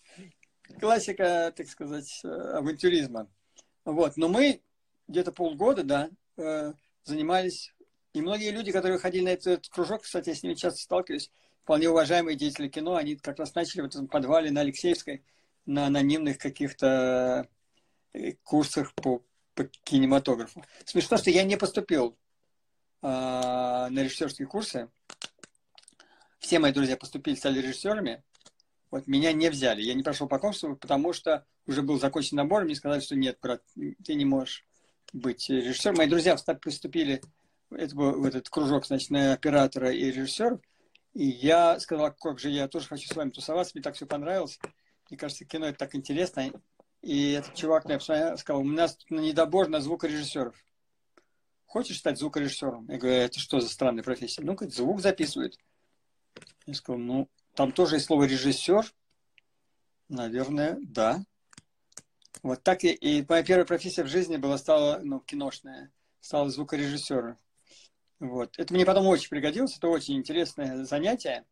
Классика, 0.80 1.53
так 1.55 1.68
сказать, 1.68 2.22
э, 2.24 2.28
авантюризма. 2.28 3.30
Вот. 3.86 4.18
Но 4.18 4.30
мы 4.30 4.61
где-то 5.07 5.32
полгода, 5.32 5.84
да, 5.84 6.09
э, 6.38 6.74
занимались. 7.03 7.74
И 8.14 8.22
многие 8.22 8.51
люди, 8.51 8.72
которые 8.72 8.99
ходили 8.99 9.26
на 9.26 9.30
этот 9.30 9.68
кружок, 9.68 10.03
кстати, 10.03 10.30
я 10.30 10.36
с 10.36 10.43
ними 10.43 10.53
часто 10.55 10.82
сталкиваюсь, 10.82 11.32
вполне 11.64 11.89
уважаемые 11.89 12.36
деятели 12.36 12.68
кино, 12.68 12.95
они 12.95 13.16
как 13.16 13.39
раз 13.39 13.53
начали 13.55 13.82
в 13.82 13.86
этом 13.86 14.07
подвале 14.07 14.51
на 14.51 14.61
Алексеевской 14.61 15.24
на 15.66 15.88
анонимных 15.88 16.38
каких-то 16.38 17.47
э, 18.14 18.34
курсах 18.43 18.93
по, 18.95 19.24
по 19.53 19.66
кинематографу. 19.66 20.64
Смешно, 20.86 21.18
что 21.18 21.30
я 21.30 21.43
не 21.43 21.57
поступил 21.57 22.18
на 23.03 23.89
режиссерские 23.91 24.47
курсы. 24.47 24.89
Все 26.39 26.59
мои 26.59 26.71
друзья 26.71 26.97
поступили, 26.97 27.35
стали 27.35 27.59
режиссерами. 27.59 28.23
Вот 28.89 29.07
меня 29.07 29.31
не 29.33 29.49
взяли. 29.49 29.81
Я 29.81 29.93
не 29.93 30.03
прошел 30.03 30.27
по 30.27 30.39
конкурсу, 30.39 30.75
потому 30.75 31.13
что 31.13 31.45
уже 31.67 31.81
был 31.81 31.99
закончен 31.99 32.37
набор, 32.37 32.61
и 32.61 32.65
мне 32.65 32.75
сказали, 32.75 33.01
что 33.01 33.15
нет, 33.15 33.37
брат, 33.41 33.61
ты 33.75 34.15
не 34.15 34.25
можешь 34.25 34.65
быть 35.13 35.49
режиссером. 35.49 35.97
Мои 35.97 36.07
друзья 36.07 36.35
поступили 36.35 37.21
это 37.75 37.95
был 37.95 38.11
в 38.11 38.25
этот 38.25 38.49
кружок, 38.49 38.85
значит, 38.85 39.09
на 39.09 39.33
оператора 39.33 39.91
и 39.91 40.11
режиссеров. 40.11 40.59
И 41.13 41.25
я 41.25 41.79
сказал, 41.79 42.13
как 42.13 42.39
же 42.39 42.49
я 42.49 42.67
тоже 42.67 42.87
хочу 42.87 43.07
с 43.07 43.15
вами 43.15 43.29
тусоваться, 43.29 43.73
мне 43.75 43.83
так 43.83 43.95
все 43.95 44.05
понравилось. 44.05 44.59
Мне 45.09 45.17
кажется, 45.17 45.45
кино 45.45 45.67
это 45.67 45.77
так 45.79 45.95
интересно. 45.95 46.51
И 47.01 47.31
этот 47.31 47.53
чувак 47.55 47.85
мне 47.85 47.99
сказал, 47.99 48.61
у 48.61 48.63
нас 48.63 48.97
недобор 49.09 49.67
на 49.67 49.81
звукорежиссеров. 49.81 50.55
Хочешь 51.74 51.97
стать 51.97 52.19
звукорежиссером? 52.19 52.86
Я 52.88 52.99
говорю, 52.99 53.17
это 53.17 53.39
что 53.39 53.59
за 53.59 53.67
странная 53.67 54.03
профессия? 54.03 54.43
Ну, 54.43 54.53
говорит, 54.53 54.76
звук 54.76 55.01
записывает. 55.01 55.57
Я 56.67 56.76
сказал, 56.76 56.99
ну, 56.99 57.28
там 57.55 57.71
тоже 57.71 57.95
есть 57.95 58.05
слово 58.05 58.26
режиссер. 58.26 58.93
Наверное, 60.07 60.78
да. 60.82 61.26
Вот 62.43 62.61
так 62.61 62.84
и, 62.84 62.91
и 62.93 63.26
моя 63.28 63.41
первая 63.41 63.65
профессия 63.65 64.03
в 64.03 64.07
жизни 64.07 64.38
была 64.38 64.59
стала, 64.59 64.99
ну, 65.03 65.19
киношная, 65.21 65.91
стала 66.21 66.51
звукорежиссером. 66.51 67.39
Вот. 68.19 68.53
Это 68.59 68.71
мне 68.71 68.86
потом 68.86 69.07
очень 69.07 69.30
пригодилось, 69.30 69.76
это 69.76 69.88
очень 69.88 70.17
интересное 70.17 70.86
занятие 70.86 71.43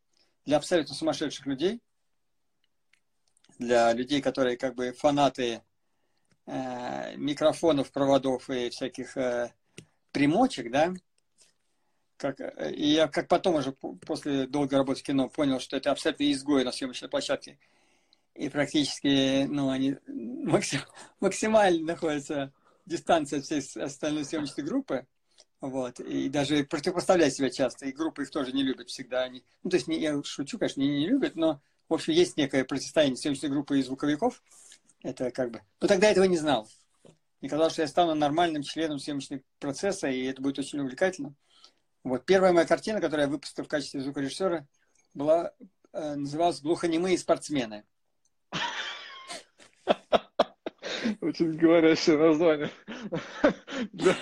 для 0.46 0.58
абсолютно 0.58 0.94
сумасшедших 0.94 1.48
людей, 1.48 1.82
для 3.58 3.92
людей, 3.94 4.22
которые 4.22 4.56
как 4.56 4.76
бы 4.76 4.92
фанаты 4.92 5.64
э, 6.46 7.16
микрофонов, 7.16 7.92
проводов 7.92 8.52
и 8.52 8.70
всяких 8.70 9.18
э, 9.18 9.52
примочек, 10.12 10.72
да. 10.72 10.94
Как, 12.18 12.40
э, 12.40 12.74
я 12.76 13.08
как 13.08 13.28
потом 13.28 13.56
уже 13.56 13.72
по- 13.72 13.96
после 13.96 14.48
долгой 14.48 14.78
работы 14.78 15.00
в 15.00 15.04
кино 15.04 15.30
понял, 15.30 15.60
что 15.60 15.78
это 15.78 15.92
абсолютно 15.92 16.32
изгои 16.32 16.64
на 16.64 16.72
съемочной 16.72 17.10
площадке. 17.10 17.58
И 18.36 18.50
практически, 18.50 19.46
ну, 19.46 19.70
они 19.70 19.98
максим- 20.08 20.86
максимально 21.20 21.86
находятся 21.86 22.54
дистанция 22.86 23.40
от 23.40 23.46
всей 23.46 23.62
остальной 23.82 24.26
съемочной 24.26 24.64
группы. 24.64 25.08
Вот. 25.60 26.00
И 26.00 26.30
даже 26.30 26.64
противопоставлять 26.64 27.36
себя 27.36 27.50
часто. 27.50 27.86
И 27.86 27.92
группы 27.92 28.24
их 28.24 28.32
тоже 28.32 28.52
не 28.52 28.64
любят 28.64 28.90
всегда. 28.90 29.24
Они... 29.24 29.44
Ну, 29.64 29.70
то 29.70 29.78
есть, 29.78 29.88
не, 29.88 30.00
я 30.00 30.22
шучу, 30.24 30.58
конечно, 30.58 30.82
не, 30.82 30.88
не 30.88 31.08
любят, 31.08 31.36
но, 31.36 31.62
в 31.88 31.94
общем, 31.94 32.14
есть 32.14 32.38
некое 32.38 32.66
противостояние 32.66 33.18
съемочной 33.18 33.50
группы 33.50 33.80
и 33.80 33.84
звуковиков. 33.84 34.42
Это 35.04 35.32
как 35.32 35.52
бы... 35.52 35.62
Но 35.80 35.88
тогда 35.88 36.10
этого 36.10 36.26
не 36.26 36.38
знал. 36.38 36.68
Мне 37.42 37.50
казалось, 37.50 37.74
что 37.74 37.82
я 37.82 37.88
стану 37.88 38.14
нормальным 38.14 38.62
членом 38.62 39.00
съемочного 39.00 39.42
процесса, 39.60 40.08
и 40.08 40.26
это 40.26 40.42
будет 40.42 40.60
очень 40.60 40.80
увлекательно. 40.80 41.34
Вот. 42.04 42.24
Первая 42.26 42.54
моя 42.54 42.68
картина, 42.68 43.02
которую 43.02 43.26
я 43.28 43.32
выпустил 43.32 43.64
в 43.64 43.68
качестве 43.68 44.02
звукорежиссера, 44.02 44.68
была, 45.14 45.52
э, 45.94 46.16
называлась 46.16 46.62
«Глухонемые 46.62 47.18
спортсмены». 47.18 47.84
Очень 51.22 51.58
говорящее 51.58 52.18
название. 52.18 52.70
Да. 53.92 54.16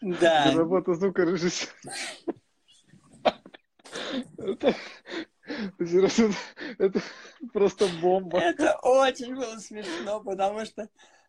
для 0.00 0.56
работы 0.56 0.94
звукорежиссера. 0.94 1.72
Это, 6.78 7.00
просто 7.52 7.86
бомба. 8.00 8.40
Это 8.40 8.76
очень 8.82 9.34
было 9.34 9.56
смешно, 9.58 10.20
потому 10.22 10.64
что 10.64 10.88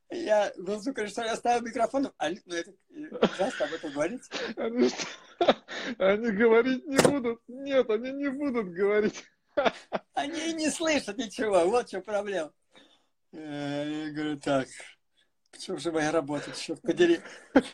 я 0.10 0.52
был 0.58 0.80
звукорежиссер, 0.80 1.26
я 1.26 1.36
ставил 1.36 1.66
микрофон, 1.66 2.12
а, 2.18 2.30
ну 2.30 2.56
это 2.56 2.72
ужасно 2.90 3.66
об 3.66 3.74
этом 3.74 3.92
говорить. 3.92 4.22
Они, 4.56 4.90
что, 4.90 5.06
они 5.98 6.32
говорить 6.32 6.86
не 6.86 6.98
будут. 6.98 7.42
Нет, 7.48 7.90
они 7.90 8.12
не 8.12 8.30
будут 8.30 8.70
говорить. 8.70 9.24
Они 10.14 10.54
не 10.54 10.70
слышат 10.70 11.18
ничего, 11.18 11.66
вот 11.66 11.90
чем 11.90 12.02
проблема. 12.04 12.54
Э, 13.34 14.06
Я 14.06 14.12
говорю, 14.12 14.40
так, 14.40 14.68
почему 15.52 15.78
же 15.78 15.92
моя 15.92 16.12
работа, 16.12 16.52
черт 16.56 16.82
подери. 16.82 17.20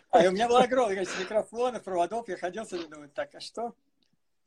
А 0.09 0.19
у 0.19 0.31
меня 0.31 0.47
было 0.47 0.63
огромное 0.63 0.95
количество 0.95 1.21
микрофонов, 1.21 1.83
проводов, 1.83 2.27
я 2.29 2.37
ходил 2.37 2.65
думаю, 2.65 3.09
так, 3.09 3.35
а 3.35 3.39
что? 3.39 3.75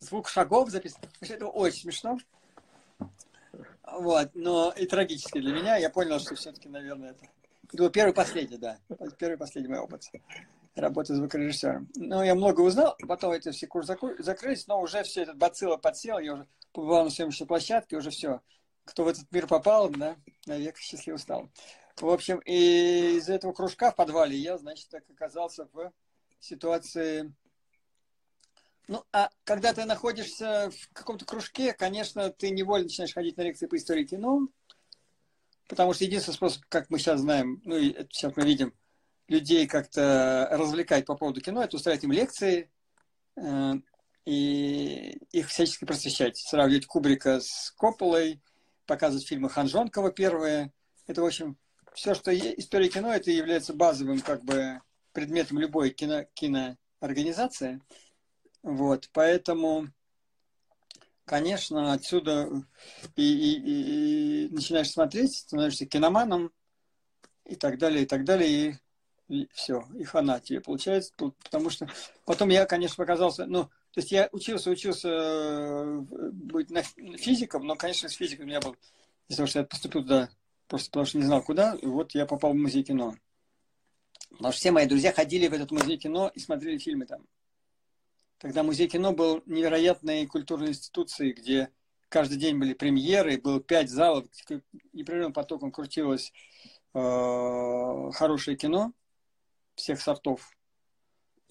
Звук 0.00 0.28
шагов 0.28 0.70
записан. 0.70 1.00
Это 1.20 1.46
очень 1.46 1.82
смешно. 1.82 2.18
Вот, 3.82 4.30
но 4.34 4.72
и 4.76 4.86
трагически 4.86 5.40
для 5.40 5.52
меня. 5.52 5.76
Я 5.76 5.90
понял, 5.90 6.18
что 6.18 6.34
все-таки, 6.34 6.68
наверное, 6.68 7.10
это... 7.10 7.24
Это 7.68 7.82
был 7.82 7.90
первый 7.90 8.12
последний, 8.12 8.58
да. 8.58 8.78
Первый 9.18 9.36
последний 9.36 9.68
мой 9.68 9.80
опыт 9.80 10.04
работы 10.76 11.14
звукорежиссером. 11.14 11.88
Ну, 11.96 12.22
я 12.22 12.34
много 12.34 12.60
узнал, 12.60 12.96
потом 13.08 13.32
эти 13.32 13.50
все 13.50 13.66
курсы 13.66 13.96
закрылись, 14.18 14.66
но 14.66 14.80
уже 14.80 15.02
все 15.02 15.22
этот 15.22 15.36
бацилла 15.38 15.76
подсел, 15.76 16.18
я 16.18 16.34
уже 16.34 16.46
побывал 16.72 17.04
на 17.04 17.10
съемочной 17.10 17.46
площадке, 17.46 17.96
уже 17.96 18.10
все. 18.10 18.40
кто 18.84 19.04
в 19.04 19.08
этот 19.08 19.30
мир 19.32 19.46
попал, 19.46 19.88
да, 19.88 20.16
навек 20.46 20.76
счастливо 20.78 21.16
стал. 21.16 21.48
В 21.96 22.08
общем, 22.08 22.40
и 22.44 23.16
из 23.16 23.28
этого 23.28 23.52
кружка 23.52 23.90
в 23.90 23.96
подвале 23.96 24.36
я, 24.36 24.58
значит, 24.58 24.88
так 24.88 25.02
оказался 25.10 25.66
в 25.72 25.92
ситуации... 26.40 27.32
Ну, 28.88 29.04
а 29.12 29.30
когда 29.44 29.72
ты 29.72 29.84
находишься 29.84 30.70
в 30.70 30.92
каком-то 30.92 31.24
кружке, 31.24 31.72
конечно, 31.72 32.30
ты 32.30 32.50
невольно 32.50 32.84
начинаешь 32.84 33.14
ходить 33.14 33.36
на 33.36 33.42
лекции 33.42 33.66
по 33.66 33.76
истории 33.76 34.04
кино, 34.04 34.48
потому 35.68 35.92
что 35.92 36.04
единственный 36.04 36.34
способ, 36.34 36.62
как 36.68 36.88
мы 36.88 36.98
сейчас 36.98 37.20
знаем, 37.20 37.60
ну, 37.64 37.76
и 37.76 37.92
сейчас 38.10 38.36
мы 38.36 38.44
видим, 38.44 38.74
людей 39.28 39.66
как-то 39.66 40.48
развлекать 40.52 41.04
по 41.04 41.16
поводу 41.16 41.40
кино, 41.40 41.64
это 41.64 41.76
устраивать 41.76 42.04
им 42.04 42.12
лекции, 42.12 42.70
э, 43.36 43.74
и 44.24 45.18
их 45.32 45.48
всячески 45.48 45.84
просвещать. 45.84 46.36
Сравнивать 46.36 46.86
Кубрика 46.86 47.40
с 47.40 47.72
Копполой, 47.76 48.40
показывать 48.86 49.26
фильмы 49.26 49.48
Ханжонкова 49.48 50.12
первые. 50.12 50.72
Это, 51.06 51.22
в 51.22 51.26
общем, 51.26 51.56
все, 51.94 52.14
что 52.14 52.36
история 52.36 52.88
кино, 52.88 53.12
это 53.12 53.30
является 53.30 53.72
базовым 53.72 54.20
как 54.20 54.44
бы 54.44 54.80
предметом 55.12 55.58
любой 55.58 55.90
кино, 55.90 56.24
киноорганизации. 56.34 57.80
Вот, 58.66 59.08
поэтому, 59.12 59.86
конечно, 61.24 61.92
отсюда 61.92 62.50
и, 63.14 63.22
и, 63.22 64.46
и, 64.46 64.48
начинаешь 64.48 64.90
смотреть, 64.90 65.36
становишься 65.36 65.86
киноманом 65.86 66.50
и 67.44 67.54
так 67.54 67.78
далее, 67.78 68.02
и 68.02 68.06
так 68.06 68.24
далее, 68.24 68.50
и, 69.28 69.32
и 69.32 69.48
все, 69.52 69.86
и 69.96 70.02
хана 70.02 70.40
тебе 70.40 70.60
получается, 70.60 71.12
потому 71.16 71.70
что 71.70 71.88
потом 72.24 72.48
я, 72.48 72.66
конечно, 72.66 72.96
показался, 72.96 73.46
ну, 73.46 73.66
то 73.66 74.00
есть 74.00 74.10
я 74.10 74.28
учился, 74.32 74.70
учился 74.70 75.08
э, 75.08 76.00
быть 76.32 76.68
физиком, 77.20 77.68
но, 77.68 77.76
конечно, 77.76 78.08
с 78.08 78.14
физикой 78.14 78.46
у 78.46 78.48
меня 78.48 78.60
был, 78.60 78.74
из-за 79.28 79.36
того, 79.36 79.46
что 79.46 79.58
я 79.60 79.64
поступил 79.64 80.02
туда, 80.02 80.28
просто 80.66 80.90
потому 80.90 81.06
что 81.06 81.18
не 81.18 81.24
знал 81.24 81.40
куда, 81.40 81.76
и 81.80 81.86
вот 81.86 82.16
я 82.16 82.26
попал 82.26 82.50
в 82.50 82.56
музей 82.56 82.82
кино. 82.82 83.14
Потому 84.30 84.50
что 84.50 84.58
все 84.58 84.72
мои 84.72 84.86
друзья 84.86 85.12
ходили 85.12 85.46
в 85.46 85.52
этот 85.52 85.70
музей 85.70 85.98
кино 85.98 86.32
и 86.34 86.40
смотрели 86.40 86.78
фильмы 86.78 87.06
там. 87.06 87.24
Тогда 88.38 88.62
музей 88.62 88.88
кино 88.88 89.12
был 89.12 89.42
невероятной 89.46 90.26
культурной 90.26 90.68
институцией, 90.68 91.32
где 91.32 91.70
каждый 92.08 92.38
день 92.38 92.58
были 92.58 92.74
премьеры, 92.74 93.40
было 93.40 93.60
пять 93.60 93.88
залов, 93.90 94.26
непрерывным 94.92 95.32
потоком 95.32 95.72
крутилось 95.72 96.32
э, 96.94 98.10
хорошее 98.12 98.56
кино 98.56 98.92
всех 99.74 100.00
сортов. 100.00 100.50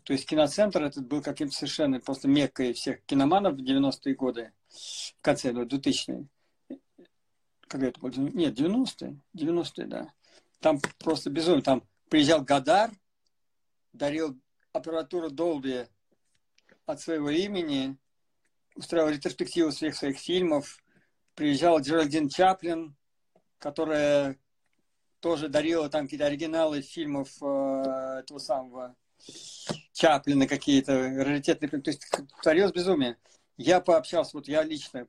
То 0.03 0.13
есть 0.13 0.27
киноцентр 0.27 0.83
этот 0.83 1.07
был 1.07 1.23
каким-то 1.23 1.55
совершенно 1.55 1.99
просто 1.99 2.27
меккой 2.27 2.73
всех 2.73 3.03
киноманов 3.05 3.55
в 3.55 3.63
90-е 3.63 4.13
годы, 4.13 4.53
в 4.69 5.21
конце, 5.21 5.51
ну, 5.51 5.65
2000-е. 5.65 6.27
Когда 7.67 7.87
это 7.87 7.99
было? 7.99 8.11
Нет, 8.11 8.59
90-е. 8.59 9.19
90-е, 9.35 9.85
да. 9.87 10.13
Там 10.59 10.79
просто 10.99 11.31
безумно. 11.31 11.63
Там 11.63 11.83
приезжал 12.09 12.43
Гадар, 12.43 12.91
дарил 13.93 14.39
аппаратуру 14.73 15.31
Долби 15.31 15.87
от 16.85 17.01
своего 17.01 17.29
имени, 17.29 17.97
устраивал 18.75 19.09
ретроспективу 19.09 19.71
всех 19.71 19.95
своих 19.95 20.17
фильмов. 20.17 20.83
Приезжал 21.33 21.79
Джеральдин 21.79 22.29
Чаплин, 22.29 22.95
которая 23.59 24.37
тоже 25.19 25.49
дарила 25.49 25.89
там 25.89 26.05
какие-то 26.05 26.27
оригиналы 26.27 26.81
фильмов 26.81 27.29
э, 27.41 28.19
этого 28.19 28.37
самого 28.37 28.95
Чаплина 29.91 30.47
какие-то, 30.47 30.93
раритетные, 30.93 31.69
то 31.81 31.89
есть 31.89 32.05
творилось 32.43 32.71
безумие. 32.71 33.17
Я 33.57 33.81
пообщался, 33.81 34.37
вот 34.37 34.47
я 34.47 34.63
лично 34.63 35.07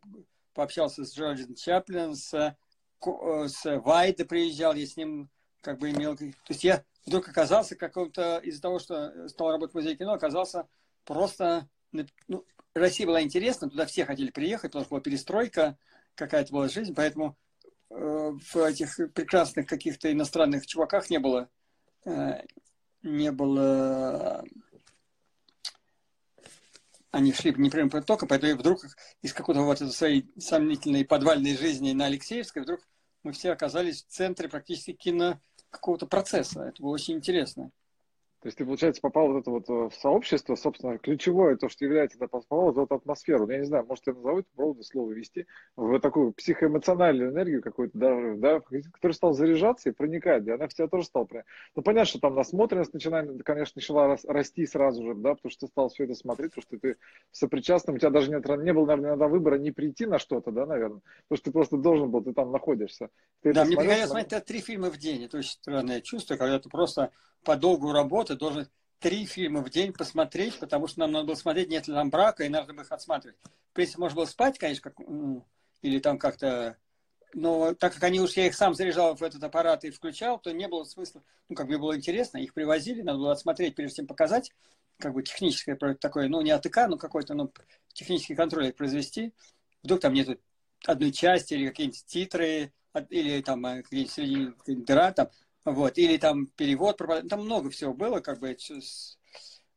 пообщался 0.54 1.04
с 1.04 1.14
Джорджем 1.14 1.54
Чаплином, 1.54 2.14
с, 2.14 2.32
э, 2.32 3.48
с 3.48 3.78
Вайда 3.80 4.24
приезжал, 4.24 4.74
я 4.74 4.86
с 4.86 4.96
ним 4.96 5.28
как 5.60 5.78
бы 5.78 5.90
имел... 5.90 6.16
То 6.16 6.24
есть 6.48 6.64
я 6.64 6.82
вдруг 7.04 7.28
оказался 7.28 7.76
каком-то, 7.76 8.38
из-за 8.38 8.62
того, 8.62 8.78
что 8.78 9.28
стал 9.28 9.50
работать 9.50 9.74
в 9.74 9.76
музее 9.76 9.96
кино, 9.96 10.12
оказался 10.12 10.66
просто... 11.07 11.68
Ну, 11.92 12.44
Россия 12.74 13.07
была 13.07 13.22
интересна, 13.22 13.70
туда 13.70 13.86
все 13.86 14.04
хотели 14.04 14.30
приехать, 14.30 14.72
потому 14.72 14.84
что 14.84 14.90
была 14.90 15.00
перестройка, 15.00 15.78
какая-то 16.14 16.52
была 16.52 16.68
жизнь, 16.68 16.94
поэтому 16.94 17.38
э, 17.88 17.94
в 17.94 18.57
этих 18.57 18.96
прекрасных 19.14 19.66
каких-то 19.66 20.12
иностранных 20.12 20.66
чуваках 20.66 21.09
не 21.09 21.18
было 21.18 21.48
э, 22.04 22.42
не 23.02 23.32
было 23.32 24.44
они 27.16 27.32
шли 27.32 27.54
непрямым 27.57 27.88
потоком, 27.88 28.28
поэтому 28.28 28.57
вдруг 28.57 28.84
из 29.22 29.32
какой-то 29.32 29.62
вот 29.62 29.80
этой 29.80 29.90
своей 29.90 30.30
сомнительной 30.38 31.07
подвальной 31.07 31.57
жизни 31.57 31.92
на 31.92 32.07
Алексеевской 32.07 32.62
вдруг 32.62 32.80
мы 33.22 33.32
все 33.32 33.52
оказались 33.52 34.04
в 34.04 34.09
центре 34.09 34.48
практически 34.48 34.92
кино 34.92 35.40
какого-то 35.70 36.07
процесса. 36.07 36.64
Это 36.64 36.82
было 36.82 36.90
очень 36.90 37.14
интересно. 37.14 37.70
То 38.47 38.49
есть 38.49 38.59
ты, 38.59 38.64
получается, 38.64 39.03
попал 39.03 39.32
вот 39.32 39.40
это 39.40 39.51
вот 39.51 39.68
э, 39.68 39.72
в 39.72 39.94
сообщество, 40.01 40.55
собственно, 40.55 40.99
ключевое, 40.99 41.57
то, 41.57 41.68
что 41.68 41.84
является, 41.84 42.16
да, 42.16 42.28
попал 42.28 42.70
в 42.70 42.78
эту 42.78 42.94
атмосферу. 42.94 43.51
Я 43.51 43.59
не 43.59 43.64
знаю, 43.64 43.84
может, 43.88 44.07
я 44.07 44.12
назову 44.12 44.38
это 44.38 44.49
правда 44.55 44.84
слово 44.84 45.11
вести, 45.11 45.49
в 45.74 45.99
такую 45.99 46.30
психоэмоциональную 46.32 47.32
энергию 47.32 47.61
какую-то, 47.61 47.99
даже, 47.99 48.36
да, 48.36 48.61
который 48.61 49.14
стал 49.14 49.32
заряжаться 49.32 49.88
и 49.88 49.92
проникать, 49.92 50.47
и 50.47 50.53
она 50.53 50.68
в 50.68 50.74
тебя 50.74 50.86
тоже 50.86 51.07
стала 51.07 51.24
проникать. 51.24 51.51
Ну, 51.74 51.82
понятно, 51.82 52.07
что 52.07 52.20
там 52.20 52.36
насмотренность 52.36 52.94
начинает, 52.94 53.42
конечно, 53.42 53.80
начала 53.80 54.16
расти 54.28 54.64
сразу 54.64 55.03
же, 55.03 55.14
да, 55.16 55.34
потому 55.34 55.51
что 55.51 55.66
ты 55.66 55.72
стал 55.72 55.88
все 55.88 56.05
это 56.05 56.14
смотреть, 56.14 56.53
потому 56.55 56.62
что 56.62 56.78
ты 56.78 56.99
сопричастным, 57.32 57.97
у 57.97 57.99
тебя 57.99 58.11
даже 58.11 58.30
нет, 58.30 58.47
не 58.47 58.72
было, 58.72 58.86
наверное, 58.86 59.11
иногда 59.11 59.26
выбора 59.26 59.59
не 59.59 59.72
прийти 59.72 60.07
на 60.07 60.20
что-то, 60.20 60.53
да, 60.53 60.66
наверное, 60.66 61.01
потому 61.26 61.36
что 61.36 61.44
ты 61.47 61.51
просто 61.51 61.78
должен 61.78 62.12
был, 62.12 62.22
ты 62.22 62.32
там 62.32 62.53
находишься. 62.53 63.11
Ты 63.42 63.53
да, 63.53 63.64
мне 63.64 63.76
приходилось 63.76 64.09
смотреть 64.09 64.44
три 64.44 64.61
фильма 64.61 64.88
в 64.92 64.99
день, 64.99 65.24
это 65.24 65.38
очень 65.38 65.51
странное 65.51 66.01
чувство, 66.01 66.36
когда 66.36 66.61
ты 66.61 66.68
просто 66.68 67.11
по 67.47 67.57
долгу 67.57 67.92
работы 67.92 68.34
должен 68.34 68.68
три 68.99 69.24
фильма 69.24 69.62
в 69.62 69.70
день 69.70 69.92
посмотреть, 69.92 70.59
потому 70.59 70.88
что 70.88 71.01
нам 71.01 71.12
надо 71.12 71.26
было 71.26 71.34
смотреть, 71.36 71.68
нет 71.68 71.86
ли 71.86 71.94
там 71.94 72.11
брака, 72.11 72.42
и 72.44 72.49
надо 72.49 72.72
было 72.72 72.82
их 72.82 72.90
отсматривать. 72.90 73.38
В 73.70 73.72
принципе, 73.72 74.01
можно 74.01 74.16
было 74.16 74.24
спать, 74.26 74.59
конечно, 74.59 74.90
как, 74.90 75.07
или 75.80 76.01
там 76.01 76.18
как-то... 76.18 76.76
Но 77.34 77.74
так 77.74 77.94
как 77.94 78.03
они 78.03 78.20
уж 78.20 78.32
я 78.32 78.47
их 78.47 78.55
сам 78.55 78.74
заряжал 78.74 79.14
в 79.14 79.22
этот 79.22 79.44
аппарат 79.44 79.84
и 79.84 79.90
включал, 79.90 80.40
то 80.40 80.53
не 80.53 80.66
было 80.66 80.84
смысла, 80.84 81.22
ну, 81.49 81.55
как 81.55 81.68
бы 81.68 81.78
было 81.78 81.97
интересно, 81.97 82.38
их 82.38 82.53
привозили, 82.53 83.03
надо 83.03 83.18
было 83.18 83.32
отсмотреть, 83.32 83.76
прежде 83.76 83.97
чем 83.97 84.07
показать, 84.07 84.51
как 84.99 85.12
бы 85.12 85.22
техническое 85.22 85.76
такое, 85.76 86.28
ну, 86.28 86.40
не 86.40 86.51
АТК, 86.51 86.88
но 86.88 86.97
какой-то, 86.97 87.34
ну, 87.34 87.53
технический 87.92 88.34
контроль 88.34 88.72
произвести. 88.72 89.34
Вдруг 89.84 90.01
там 90.01 90.14
нету 90.14 90.38
одной 90.84 91.12
части 91.12 91.55
или 91.55 91.68
какие-нибудь 91.68 92.05
титры, 92.07 92.72
или 93.11 93.42
там 93.42 93.64
э, 93.66 93.82
какие-нибудь 93.82 94.84
дыра, 94.84 95.12
там, 95.12 95.28
вот, 95.66 95.98
или 95.98 96.16
там 96.16 96.46
перевод, 96.46 97.02
там 97.28 97.40
много 97.44 97.70
всего 97.70 97.92
было, 97.92 98.20
как 98.20 98.38
бы, 98.38 98.56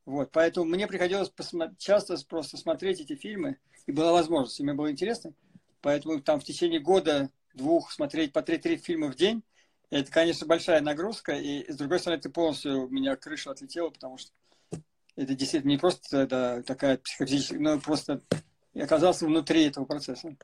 вот, 0.05 0.31
поэтому 0.31 0.67
мне 0.67 0.87
приходилось 0.87 1.31
часто 1.77 2.15
просто 2.27 2.57
смотреть 2.57 3.01
эти 3.01 3.15
фильмы, 3.15 3.57
и 3.87 3.91
была 3.91 4.13
возможность, 4.13 4.59
и 4.59 4.63
мне 4.63 4.73
было 4.73 4.91
интересно, 4.91 5.33
поэтому 5.81 6.21
там 6.21 6.39
в 6.39 6.43
течение 6.43 6.79
года, 6.79 7.31
двух 7.55 7.91
смотреть 7.91 8.31
по 8.31 8.39
3-3 8.39 8.77
фильма 8.77 9.07
в 9.11 9.15
день, 9.15 9.43
это, 9.89 10.11
конечно, 10.11 10.45
большая 10.45 10.81
нагрузка, 10.81 11.33
и 11.33 11.69
с 11.69 11.75
другой 11.75 11.99
стороны, 11.99 12.21
ты 12.21 12.29
полностью, 12.29 12.85
у 12.85 12.89
меня 12.89 13.15
крыша 13.15 13.49
отлетела, 13.49 13.89
потому 13.89 14.19
что 14.19 14.31
это 15.15 15.33
действительно 15.33 15.71
не 15.71 15.77
просто 15.77 16.27
да, 16.27 16.61
такая 16.61 16.97
психофизическая, 16.97 17.59
но 17.59 17.79
просто 17.79 18.21
я 18.75 18.83
оказался 18.83 19.25
внутри 19.25 19.65
этого 19.65 19.85
процесса. 19.85 20.37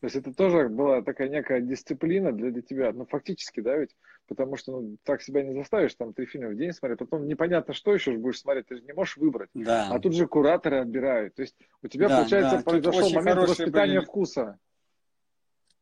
То 0.00 0.06
есть 0.06 0.14
это 0.14 0.32
тоже 0.32 0.68
была 0.68 1.02
такая 1.02 1.28
некая 1.28 1.60
дисциплина 1.60 2.30
для, 2.30 2.52
для 2.52 2.62
тебя, 2.62 2.92
ну 2.92 3.04
фактически, 3.04 3.60
да, 3.60 3.76
ведь, 3.76 3.96
потому 4.28 4.56
что 4.56 4.80
ну, 4.80 4.96
так 5.02 5.22
себя 5.22 5.42
не 5.42 5.54
заставишь, 5.54 5.94
там 5.96 6.12
три 6.14 6.26
фильма 6.26 6.50
в 6.50 6.56
день 6.56 6.72
смотреть, 6.72 7.00
потом 7.00 7.26
непонятно, 7.26 7.74
что 7.74 7.92
еще 7.92 8.12
будешь 8.12 8.38
смотреть, 8.38 8.66
ты 8.66 8.76
же 8.76 8.82
не 8.82 8.92
можешь 8.92 9.16
выбрать. 9.16 9.50
Да. 9.54 9.88
А 9.90 9.98
тут 9.98 10.14
же 10.14 10.28
кураторы 10.28 10.78
отбирают. 10.78 11.34
То 11.34 11.42
есть 11.42 11.56
у 11.82 11.88
тебя, 11.88 12.08
да, 12.08 12.18
получается, 12.18 12.58
да. 12.58 12.62
произошел 12.62 13.10
момент 13.10 13.48
воспитания 13.48 13.98
были... 13.98 14.06
вкуса. 14.06 14.58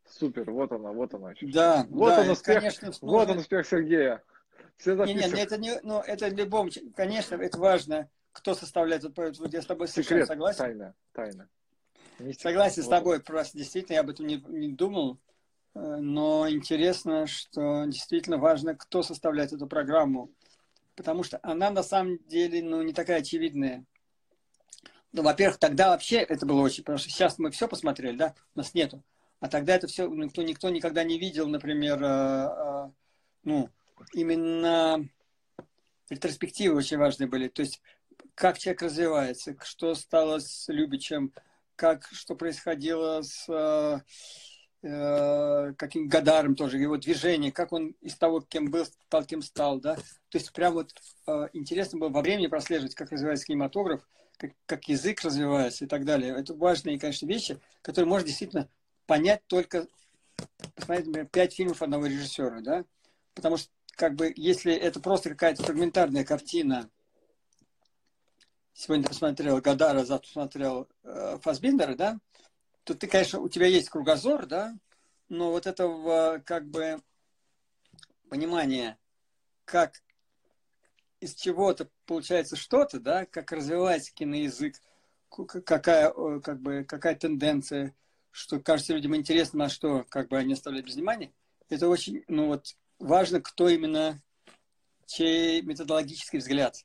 Супер, 0.08 0.50
вот 0.50 0.72
она, 0.72 0.92
вот 0.92 1.12
она. 1.12 1.34
Да, 1.42 1.84
вот 1.90 2.08
да, 2.08 2.20
он 2.22 2.30
успех, 2.30 2.58
конечно, 2.58 2.90
вот 3.02 3.28
он 3.28 3.38
успех 3.38 3.66
Сергея. 3.66 4.22
Все 4.78 4.94
не, 5.04 5.14
не, 5.14 5.42
это 5.42 5.58
не, 5.58 5.78
ну, 5.82 6.00
это 6.00 6.28
любом, 6.28 6.70
конечно, 6.94 7.34
это 7.34 7.58
важно, 7.58 8.08
кто 8.32 8.54
составляет, 8.54 9.02
вот 9.02 9.52
я 9.52 9.62
с 9.62 9.66
тобой 9.66 9.88
совершенно 9.88 10.22
Секрет, 10.22 10.28
согласен. 10.28 10.58
Тайна, 10.58 10.94
тайна. 11.12 11.48
Согласен 12.38 12.82
с 12.82 12.88
тобой, 12.88 13.20
просто 13.20 13.58
действительно 13.58 13.94
я 13.94 14.00
об 14.00 14.10
этом 14.10 14.26
не, 14.26 14.36
не 14.48 14.68
думал, 14.68 15.18
э, 15.74 15.96
но 16.00 16.48
интересно, 16.48 17.26
что 17.26 17.84
действительно 17.84 18.38
важно, 18.38 18.74
кто 18.74 19.02
составляет 19.02 19.52
эту 19.52 19.66
программу, 19.66 20.30
потому 20.94 21.22
что 21.22 21.38
она 21.42 21.70
на 21.70 21.82
самом 21.82 22.18
деле 22.26 22.62
ну, 22.62 22.80
не 22.82 22.94
такая 22.94 23.18
очевидная. 23.18 23.84
Ну, 25.12 25.22
во-первых, 25.22 25.58
тогда 25.58 25.90
вообще 25.90 26.16
это 26.16 26.46
было 26.46 26.62
очень, 26.62 26.84
потому 26.84 26.98
что 26.98 27.10
сейчас 27.10 27.38
мы 27.38 27.50
все 27.50 27.68
посмотрели, 27.68 28.16
да, 28.16 28.34
у 28.54 28.58
нас 28.58 28.72
нету. 28.74 29.02
А 29.40 29.48
тогда 29.48 29.76
это 29.76 29.86
все 29.86 30.08
никто, 30.08 30.42
никто 30.42 30.70
никогда 30.70 31.04
не 31.04 31.18
видел, 31.18 31.46
например, 31.48 32.02
э, 32.02 32.06
э, 32.06 32.90
ну, 33.44 33.68
именно 34.14 35.06
ретроспективы 36.08 36.76
очень 36.76 36.96
важные 36.96 37.28
были. 37.28 37.48
То 37.48 37.60
есть, 37.60 37.82
как 38.34 38.58
человек 38.58 38.82
развивается, 38.82 39.54
что 39.62 39.94
стало 39.94 40.38
с 40.38 40.68
Любичем, 40.68 41.32
как, 41.76 42.08
что 42.10 42.34
происходило 42.34 43.22
с, 43.22 43.46
э, 44.82 45.72
каким 45.76 46.08
Гадаром 46.08 46.56
тоже, 46.56 46.78
его 46.78 46.96
движение, 46.96 47.52
как 47.52 47.72
он 47.72 47.94
из 48.00 48.16
того, 48.16 48.40
кем 48.40 48.70
был, 48.70 48.84
стал, 48.84 49.24
кем 49.24 49.42
стал, 49.42 49.80
да. 49.80 49.96
То 49.96 50.38
есть 50.38 50.52
прям 50.52 50.74
вот 50.74 50.92
э, 51.26 51.48
интересно 51.52 51.98
было 51.98 52.08
во 52.08 52.22
времени 52.22 52.46
прослеживать, 52.46 52.94
как 52.94 53.12
развивается 53.12 53.46
кинематограф, 53.46 54.06
как, 54.36 54.52
как 54.66 54.88
язык 54.88 55.22
развивается 55.22 55.84
и 55.84 55.88
так 55.88 56.04
далее. 56.04 56.34
Это 56.36 56.54
важные, 56.54 56.98
конечно, 56.98 57.26
вещи, 57.26 57.58
которые 57.82 58.08
можно 58.08 58.26
действительно 58.26 58.68
понять 59.06 59.42
только, 59.46 59.86
посмотреть, 60.74 61.06
например, 61.06 61.28
пять 61.28 61.54
фильмов 61.54 61.82
одного 61.82 62.06
режиссера, 62.06 62.60
да. 62.60 62.84
Потому 63.34 63.56
что, 63.56 63.70
как 63.92 64.14
бы, 64.14 64.32
если 64.36 64.74
это 64.74 65.00
просто 65.00 65.30
какая-то 65.30 65.62
фрагментарная 65.62 66.24
картина, 66.24 66.90
сегодня 68.76 69.08
посмотрел 69.08 69.60
Гадара, 69.60 70.04
завтра 70.04 70.26
посмотрел 70.28 70.88
э, 71.02 71.38
Фасбиндера, 71.40 71.94
да, 71.94 72.20
то 72.84 72.94
ты, 72.94 73.06
конечно, 73.06 73.40
у 73.40 73.48
тебя 73.48 73.66
есть 73.66 73.88
кругозор, 73.88 74.46
да, 74.46 74.74
но 75.28 75.50
вот 75.50 75.66
этого 75.66 76.42
как 76.44 76.68
бы 76.68 77.02
понимания, 78.28 78.98
как 79.64 80.02
из 81.20 81.34
чего-то 81.34 81.88
получается 82.04 82.54
что-то, 82.54 83.00
да, 83.00 83.24
как 83.24 83.50
развивается 83.50 84.12
киноязык, 84.12 84.76
какая, 85.30 86.12
как 86.40 86.60
бы, 86.60 86.84
какая 86.84 87.16
тенденция, 87.16 87.96
что 88.30 88.60
кажется 88.60 88.92
людям 88.92 89.16
интересно, 89.16 89.64
а 89.64 89.68
что 89.70 90.04
как 90.10 90.28
бы 90.28 90.36
они 90.36 90.52
оставляют 90.52 90.86
без 90.86 90.96
внимания. 90.96 91.32
Это 91.70 91.88
очень, 91.88 92.24
ну 92.28 92.48
вот, 92.48 92.76
важно, 92.98 93.40
кто 93.40 93.70
именно, 93.70 94.22
чей 95.06 95.62
методологический 95.62 96.40
взгляд 96.40 96.82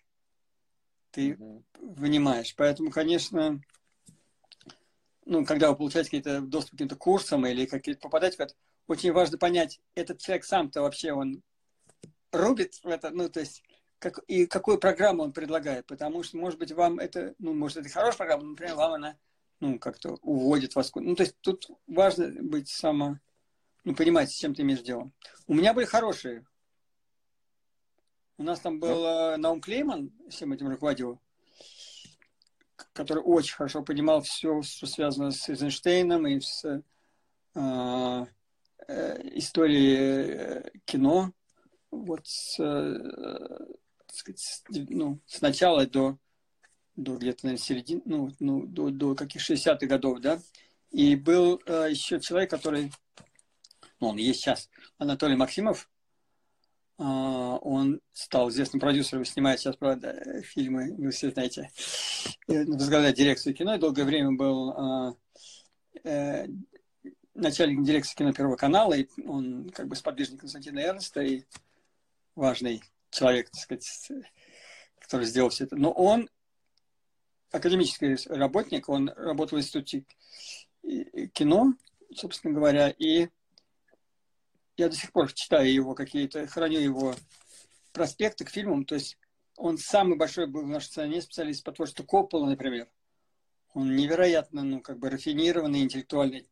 ты 1.12 1.32
mm-hmm. 1.32 1.64
вынимаешь. 1.80 2.56
Поэтому, 2.56 2.92
конечно, 2.92 3.62
ну, 5.26 5.46
когда 5.46 5.70
вы 5.70 5.78
получаете 5.78 6.10
какие-то 6.10 6.42
доступ 6.42 6.72
к 6.72 6.74
каким-то 6.74 6.96
курсам 6.96 7.46
или 7.46 7.66
какие-то 7.66 8.02
попадаете 8.02 8.38
в 8.38 8.40
это, 8.40 8.54
очень 8.88 9.12
важно 9.12 9.38
понять, 9.38 9.80
этот 9.96 10.20
человек 10.20 10.44
сам-то 10.44 10.82
вообще 10.82 11.14
он 11.14 11.42
рубит 12.32 12.76
в 12.84 12.88
это, 12.88 13.12
ну, 13.12 13.30
то 13.30 13.40
есть, 13.40 13.64
как, 14.00 14.20
и 14.28 14.46
какую 14.46 14.80
программу 14.80 15.24
он 15.24 15.32
предлагает, 15.32 15.86
потому 15.86 16.24
что, 16.24 16.38
может 16.38 16.60
быть, 16.60 16.72
вам 16.72 17.00
это, 17.00 17.36
ну, 17.40 17.54
может, 17.54 17.78
это 17.78 17.90
хорошая 17.90 18.18
программа, 18.18 18.44
но, 18.44 18.50
например, 18.50 18.76
вам 18.76 18.94
она, 18.94 19.18
ну, 19.60 19.80
как-то 19.80 20.18
уводит 20.22 20.76
вас. 20.76 20.92
Ну, 20.96 21.16
то 21.16 21.24
есть, 21.24 21.36
тут 21.42 21.68
важно 21.88 22.30
быть 22.42 22.70
само, 22.70 23.20
ну, 23.84 23.96
понимать, 23.96 24.32
с 24.32 24.36
чем 24.36 24.56
ты 24.56 24.64
имеешь 24.64 24.82
дело. 24.82 25.12
У 25.48 25.54
меня 25.54 25.74
были 25.74 25.86
хорошие. 25.86 26.46
У 28.42 28.44
нас 28.44 28.60
там 28.60 28.80
был 28.80 29.06
э, 29.06 29.38
Наум 29.38 29.62
Клейман, 29.62 30.12
всем 30.28 30.52
этим 30.52 30.68
руководил, 30.68 31.22
который 32.92 33.22
очень 33.22 33.54
хорошо 33.54 33.84
понимал 33.84 34.22
все, 34.24 34.64
что 34.64 34.88
связано 34.88 35.30
с 35.30 35.48
Эйзенштейном 35.48 36.26
и 36.26 36.40
с 36.40 36.66
э, 36.66 38.26
э, 38.88 39.38
историей 39.38 40.32
э, 40.32 40.72
кино. 40.86 41.34
Вот 41.92 42.22
с, 42.26 42.60
э, 42.60 43.68
сказать, 44.12 44.40
с, 44.40 44.64
ну, 44.90 45.20
с 45.28 45.42
начала 45.42 45.86
до, 45.86 46.18
до 46.96 47.18
где-то, 47.18 47.46
наверное, 47.46 47.64
середины, 47.64 48.02
ну, 48.06 48.32
ну 48.40 48.66
до, 48.66 48.90
до 48.90 49.14
каких 49.14 49.48
60-х 49.48 49.86
годов, 49.86 50.20
да. 50.20 50.40
И 50.90 51.16
был 51.16 51.62
э, 51.68 51.90
еще 51.92 52.20
человек, 52.20 52.50
который, 52.50 52.92
ну, 54.00 54.08
он 54.08 54.18
есть 54.18 54.40
сейчас, 54.40 54.68
Анатолий 54.98 55.36
Максимов, 55.36 55.91
он 57.04 58.00
стал 58.14 58.50
известным 58.50 58.80
продюсером, 58.80 59.26
снимает 59.26 59.60
сейчас, 59.60 59.76
правда, 59.76 60.42
фильмы, 60.44 60.94
вы 60.98 61.10
все 61.12 61.32
знаете, 61.32 61.70
возглавляет 62.48 63.16
дирекцию 63.16 63.56
кино, 63.56 63.76
и 63.76 63.80
долгое 63.80 64.04
время 64.04 64.34
был 64.34 64.70
а, 64.70 65.16
э, 66.04 66.48
начальником 67.34 67.86
дирекции 67.86 68.16
кино 68.16 68.34
Первого 68.34 68.56
канала, 68.56 68.94
и 68.94 69.08
он 69.26 69.70
как 69.72 69.88
бы 69.88 69.96
сподвижник 69.96 70.42
Константина 70.42 70.80
Эрнста, 70.80 71.22
и 71.22 71.44
важный 72.36 72.84
человек, 73.10 73.50
так 73.50 73.62
сказать, 73.62 74.12
который 75.00 75.26
сделал 75.26 75.50
все 75.50 75.64
это. 75.64 75.76
Но 75.76 75.92
он 75.92 76.30
академический 77.52 78.16
работник, 78.30 78.90
он 78.90 79.10
работал 79.10 79.58
в 79.58 79.62
институте 79.62 80.06
кино, 81.34 81.74
собственно 82.16 82.54
говоря, 82.54 82.90
и 82.90 83.30
я 84.82 84.90
до 84.90 84.96
сих 84.96 85.12
пор 85.12 85.32
читаю 85.32 85.72
его 85.72 85.94
какие-то, 85.94 86.48
храню 86.48 86.80
его 86.80 87.16
проспекты 87.94 88.46
к 88.46 88.50
фильмам. 88.50 88.84
То 88.84 88.96
есть 88.96 89.18
он 89.56 89.78
самый 89.78 90.18
большой 90.18 90.48
был 90.48 90.64
в 90.64 90.68
нашей 90.68 90.88
стране 90.88 91.22
специалист 91.22 91.64
по 91.64 91.72
творчеству 91.72 92.04
Коппола, 92.04 92.50
например. 92.50 92.88
Он 93.74 93.96
невероятно, 93.96 94.64
ну, 94.64 94.82
как 94.82 94.98
бы 94.98 95.10
рафинированный, 95.10 95.82
интеллектуальный, 95.82 96.48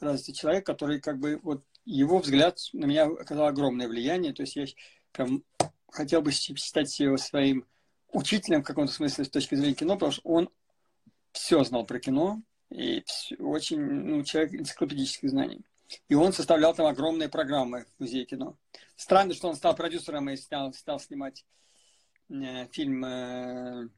развитый 0.00 0.34
человек, 0.34 0.64
который, 0.66 1.00
как 1.00 1.18
бы, 1.18 1.38
вот 1.42 1.62
его 1.84 2.18
взгляд 2.18 2.58
на 2.72 2.86
меня 2.86 3.04
оказал 3.04 3.46
огромное 3.46 3.86
влияние. 3.86 4.32
То 4.32 4.42
есть 4.42 4.56
я 4.56 4.66
прям 5.12 5.44
хотел 5.90 6.22
бы 6.22 6.32
считать 6.32 6.98
его 6.98 7.18
своим 7.18 7.66
учителем 8.12 8.62
в 8.62 8.66
каком-то 8.66 8.92
смысле 8.92 9.26
с 9.26 9.30
точки 9.30 9.54
зрения 9.54 9.74
кино, 9.74 9.94
потому 9.94 10.12
что 10.12 10.22
он 10.24 10.48
все 11.32 11.62
знал 11.64 11.84
про 11.84 12.00
кино 12.00 12.42
и 12.70 13.04
очень 13.38 13.80
ну, 13.80 14.24
человек 14.24 14.54
энциклопедических 14.54 15.28
знаний. 15.28 15.64
И 16.08 16.14
он 16.14 16.32
составлял 16.32 16.74
там 16.74 16.86
огромные 16.86 17.28
программы 17.28 17.84
в 17.96 18.00
музее 18.00 18.24
кино. 18.24 18.56
Странно, 18.96 19.34
что 19.34 19.48
он 19.48 19.56
стал 19.56 19.74
продюсером 19.74 20.28
и 20.30 20.36
стал, 20.36 20.72
стал 20.72 21.00
снимать 21.00 21.46
э, 22.28 22.66
фильм 22.68 23.04
э, 23.04 23.88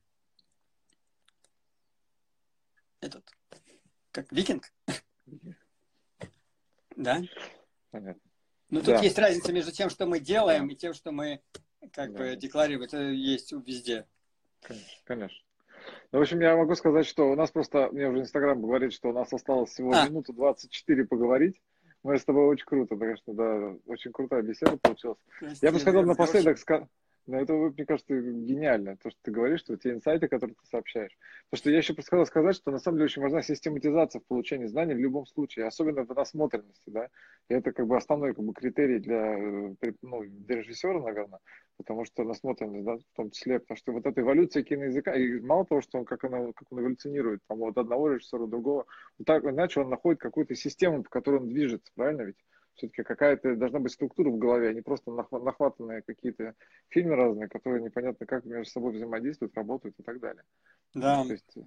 этот, 3.01 3.29
как 4.13 4.31
Викинг. 4.31 4.73
Да? 6.97 7.23
Ну, 8.69 8.83
тут 8.83 9.03
есть 9.03 9.19
разница 9.19 9.53
между 9.53 9.73
тем, 9.73 9.91
что 9.91 10.07
мы 10.07 10.21
делаем, 10.21 10.69
и 10.69 10.77
тем, 10.77 10.95
что 10.95 11.11
мы 11.11 11.43
как 11.93 12.13
бы 12.13 12.37
декларируем. 12.37 12.83
Это 12.83 12.99
есть 12.99 13.53
везде. 13.53 14.07
Конечно, 14.61 15.03
конечно. 15.05 15.39
Ну, 16.13 16.19
в 16.19 16.23
общем, 16.23 16.41
я 16.41 16.57
могу 16.57 16.75
сказать, 16.75 17.07
что 17.07 17.31
у 17.31 17.35
нас 17.35 17.51
просто, 17.51 17.89
мне 17.91 18.09
уже 18.09 18.21
Инстаграм 18.21 18.61
говорит, 18.61 18.93
что 18.93 19.09
у 19.09 19.13
нас 19.13 19.33
осталось 19.33 19.71
всего 19.71 19.93
а. 19.93 20.07
минута 20.07 20.33
24 20.33 21.07
поговорить. 21.07 21.61
Мы 22.03 22.19
с 22.19 22.25
тобой 22.25 22.47
очень 22.47 22.65
круто, 22.65 22.97
конечно, 22.97 23.35
да, 23.35 23.77
очень 23.87 24.11
крутая 24.13 24.43
беседа 24.43 24.79
получилась. 24.79 25.19
Прости, 25.39 25.67
я 25.67 25.73
бы 25.73 25.79
сказал 25.79 26.03
напоследок, 26.05 26.57
очень... 26.57 26.89
Но 27.31 27.41
это, 27.41 27.53
мне 27.53 27.87
кажется, 27.87 28.21
гениально, 28.21 28.97
то, 28.97 29.09
что 29.09 29.19
ты 29.23 29.31
говоришь, 29.31 29.61
что 29.61 29.77
те 29.77 29.93
инсайты, 29.93 30.27
которые 30.27 30.57
ты 30.57 30.67
сообщаешь. 30.67 31.17
Потому 31.49 31.59
что 31.59 31.71
я 31.71 31.79
еще 31.79 31.95
хотел 31.95 32.27
сказать, 32.27 32.57
что 32.57 32.73
на 32.73 32.81
самом 32.81 32.99
деле 32.99 33.05
очень 33.05 33.23
важна 33.23 33.41
систематизация 33.43 34.21
в 34.21 34.27
получении 34.27 34.67
знаний 34.67 34.95
в 34.95 34.99
любом 34.99 35.27
случае, 35.27 35.67
особенно 35.67 36.05
в 36.05 36.09
насмотренности, 36.09 36.91
да. 36.91 37.09
И 37.49 37.55
это 37.55 37.73
как 37.73 37.87
бы 37.87 37.97
основной 37.97 38.35
как 38.35 38.45
бы, 38.45 38.53
критерий 38.53 38.99
для, 38.99 39.39
э, 39.39 39.93
ну, 40.03 40.25
для 40.25 40.57
режиссера, 40.57 41.01
наверное, 41.01 41.39
потому 41.77 42.05
что 42.05 42.25
насмотренность, 42.25 42.85
да, 42.85 42.97
в 42.97 43.17
том 43.17 43.31
числе, 43.31 43.61
потому 43.61 43.77
что 43.77 43.93
вот 43.93 44.07
эта 44.07 44.21
эволюция 44.23 44.65
киноязыка, 44.65 45.15
и 45.15 45.39
мало 45.39 45.65
того, 45.65 45.83
что 45.83 45.99
он, 45.99 46.05
как, 46.05 46.25
она, 46.25 46.53
как 46.53 46.73
он 46.73 46.81
эволюционирует, 46.81 47.43
там, 47.47 47.63
от 47.63 47.79
одного 47.79 48.11
режиссера 48.13 48.47
другого, 48.47 48.87
вот 49.19 49.25
так 49.25 49.45
иначе 49.45 49.81
он 49.81 49.89
находит 49.89 50.21
какую-то 50.21 50.57
систему, 50.57 51.05
по 51.05 51.11
которой 51.11 51.39
он 51.41 51.49
движется, 51.49 51.93
правильно 51.95 52.23
ведь? 52.23 52.37
Все-таки 52.75 53.03
какая-то 53.03 53.57
должна 53.57 53.79
быть 53.81 53.93
структура 53.93 54.31
в 54.31 54.39
голове, 54.39 54.69
а 54.69 54.73
не 54.73 54.81
просто 54.81 55.11
нахватанные 55.11 56.03
какие-то 56.03 56.55
фильмы 56.89 57.17
разные, 57.17 57.49
которые 57.49 57.83
непонятно 57.83 58.27
как 58.27 58.45
между 58.45 58.71
собой 58.71 58.93
взаимодействуют, 58.93 59.55
работают 59.55 59.99
и 59.99 60.03
так 60.03 60.21
далее. 60.21 60.45
Да. 60.95 61.25
То 61.25 61.33
есть... 61.33 61.57
Э, 61.57 61.63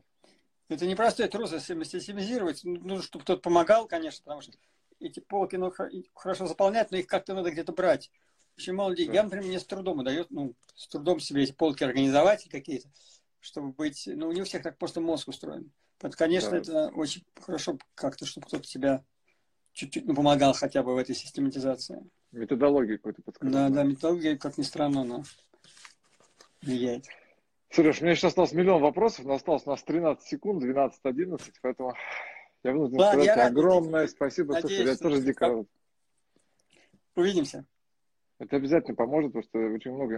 это 0.70 0.88
непростой 0.88 1.28
труд 1.28 1.49
систематизировать. 1.49 2.64
Нужно, 2.64 2.88
ну, 2.88 3.01
чтобы 3.01 3.24
кто-то 3.24 3.41
помогал, 3.41 3.88
конечно, 3.88 4.24
потому 4.24 4.41
что 4.41 4.54
эти 4.99 5.20
полки 5.20 5.56
ну, 5.56 5.72
хорошо 6.16 6.47
заполнять, 6.47 6.89
но 6.91 6.97
их 6.97 7.08
как-то 7.08 7.34
надо 7.34 7.51
где-то 7.51 7.74
брать. 7.74 8.10
Очень 8.58 8.74
мало 8.74 8.91
людей. 8.91 9.08
Да. 9.08 9.14
Я, 9.14 9.24
например, 9.24 9.45
мне 9.45 9.60
с 9.60 9.66
трудом 9.66 9.99
удает, 9.99 10.32
ну, 10.32 10.56
с 10.76 10.88
трудом 10.88 11.20
себе 11.20 11.43
эти 11.43 11.51
полки 11.51 11.84
организовать 11.84 12.47
какие-то, 12.49 12.88
чтобы 13.39 13.72
быть, 13.74 14.08
ну, 14.08 14.32
не 14.32 14.41
у 14.41 14.45
всех 14.45 14.64
так 14.64 14.78
просто 14.78 15.01
мозг 15.01 15.28
устроен. 15.28 15.72
Поэтому, 15.99 16.18
конечно, 16.18 16.51
да. 16.51 16.58
это 16.58 16.88
очень 16.95 17.24
хорошо 17.39 17.78
как-то, 17.95 18.26
чтобы 18.26 18.47
кто-то 18.47 18.68
тебя 18.68 19.04
чуть-чуть 19.74 20.06
ну, 20.06 20.16
помогал 20.16 20.54
хотя 20.54 20.84
бы 20.84 20.94
в 20.94 20.98
этой 20.98 21.16
систематизации. 21.16 22.10
Методологию 22.32 22.98
какую-то 22.98 23.22
подсказал. 23.22 23.54
Да, 23.54 23.70
да, 23.70 23.84
методология, 23.84 24.38
как 24.38 24.58
ни 24.58 24.64
странно, 24.64 25.02
она 25.02 25.24
влияет. 26.62 27.06
Сереж, 27.70 28.00
у 28.00 28.04
меня 28.04 28.12
еще 28.12 28.28
осталось 28.28 28.54
миллион 28.54 28.82
вопросов, 28.82 29.26
но 29.26 29.34
осталось 29.34 29.64
у 29.66 29.72
нас 29.72 29.84
13 29.84 30.26
секунд, 30.26 30.64
12-11, 30.64 31.40
поэтому 31.62 31.94
я 32.64 32.72
вынужден 32.72 32.98
да, 32.98 33.12
сказать 33.12 33.26
я 33.26 33.48
огромное 33.48 34.02
рад, 34.02 34.12
спасибо. 34.12 34.54
Надеюсь, 34.54 34.78
Слушай, 34.78 34.92
я 34.92 34.98
тоже 34.98 35.22
дико 35.22 35.66
Увидимся. 37.16 37.66
Это 38.40 38.58
обязательно 38.58 38.96
поможет, 38.96 39.34
потому 39.34 39.44
что 39.44 39.60
очень 39.74 39.92
много 39.92 40.12